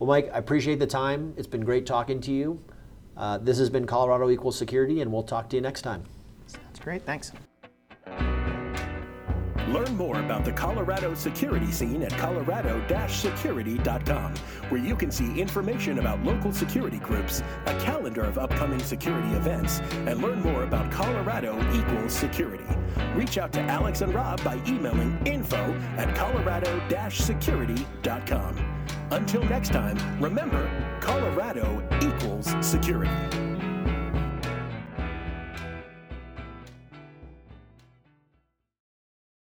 Well, 0.00 0.08
Mike, 0.08 0.30
I 0.32 0.38
appreciate 0.38 0.80
the 0.80 0.86
time. 0.88 1.34
It's 1.36 1.46
been 1.46 1.64
great 1.64 1.86
talking 1.86 2.20
to 2.22 2.32
you. 2.32 2.60
Uh, 3.18 3.36
this 3.38 3.58
has 3.58 3.68
been 3.68 3.84
Colorado 3.84 4.30
Equal 4.30 4.52
Security, 4.52 5.02
and 5.02 5.12
we'll 5.12 5.24
talk 5.24 5.50
to 5.50 5.56
you 5.56 5.62
next 5.62 5.82
time. 5.82 6.04
That's 6.52 6.78
great. 6.78 7.02
Thanks. 7.02 7.32
Learn 9.68 9.96
more 9.96 10.18
about 10.18 10.44
the 10.46 10.52
Colorado 10.52 11.14
security 11.14 11.70
scene 11.70 12.02
at 12.02 12.16
colorado-security.com, 12.16 14.34
where 14.70 14.80
you 14.80 14.96
can 14.96 15.10
see 15.10 15.38
information 15.38 15.98
about 15.98 16.24
local 16.24 16.50
security 16.52 16.96
groups, 16.98 17.42
a 17.66 17.78
calendar 17.78 18.22
of 18.22 18.38
upcoming 18.38 18.78
security 18.78 19.28
events, 19.34 19.80
and 20.06 20.22
learn 20.22 20.40
more 20.40 20.62
about 20.62 20.90
Colorado 20.90 21.58
equals 21.74 22.14
security. 22.14 22.64
Reach 23.14 23.36
out 23.36 23.52
to 23.52 23.60
Alex 23.60 24.00
and 24.00 24.14
Rob 24.14 24.42
by 24.42 24.54
emailing 24.66 25.20
info 25.26 25.58
at 25.98 26.16
colorado-security.com. 26.16 28.78
Until 29.10 29.42
next 29.44 29.70
time, 29.70 29.96
remember, 30.20 30.70
Colorado 31.00 31.82
equals 31.96 32.17
security. 32.42 33.47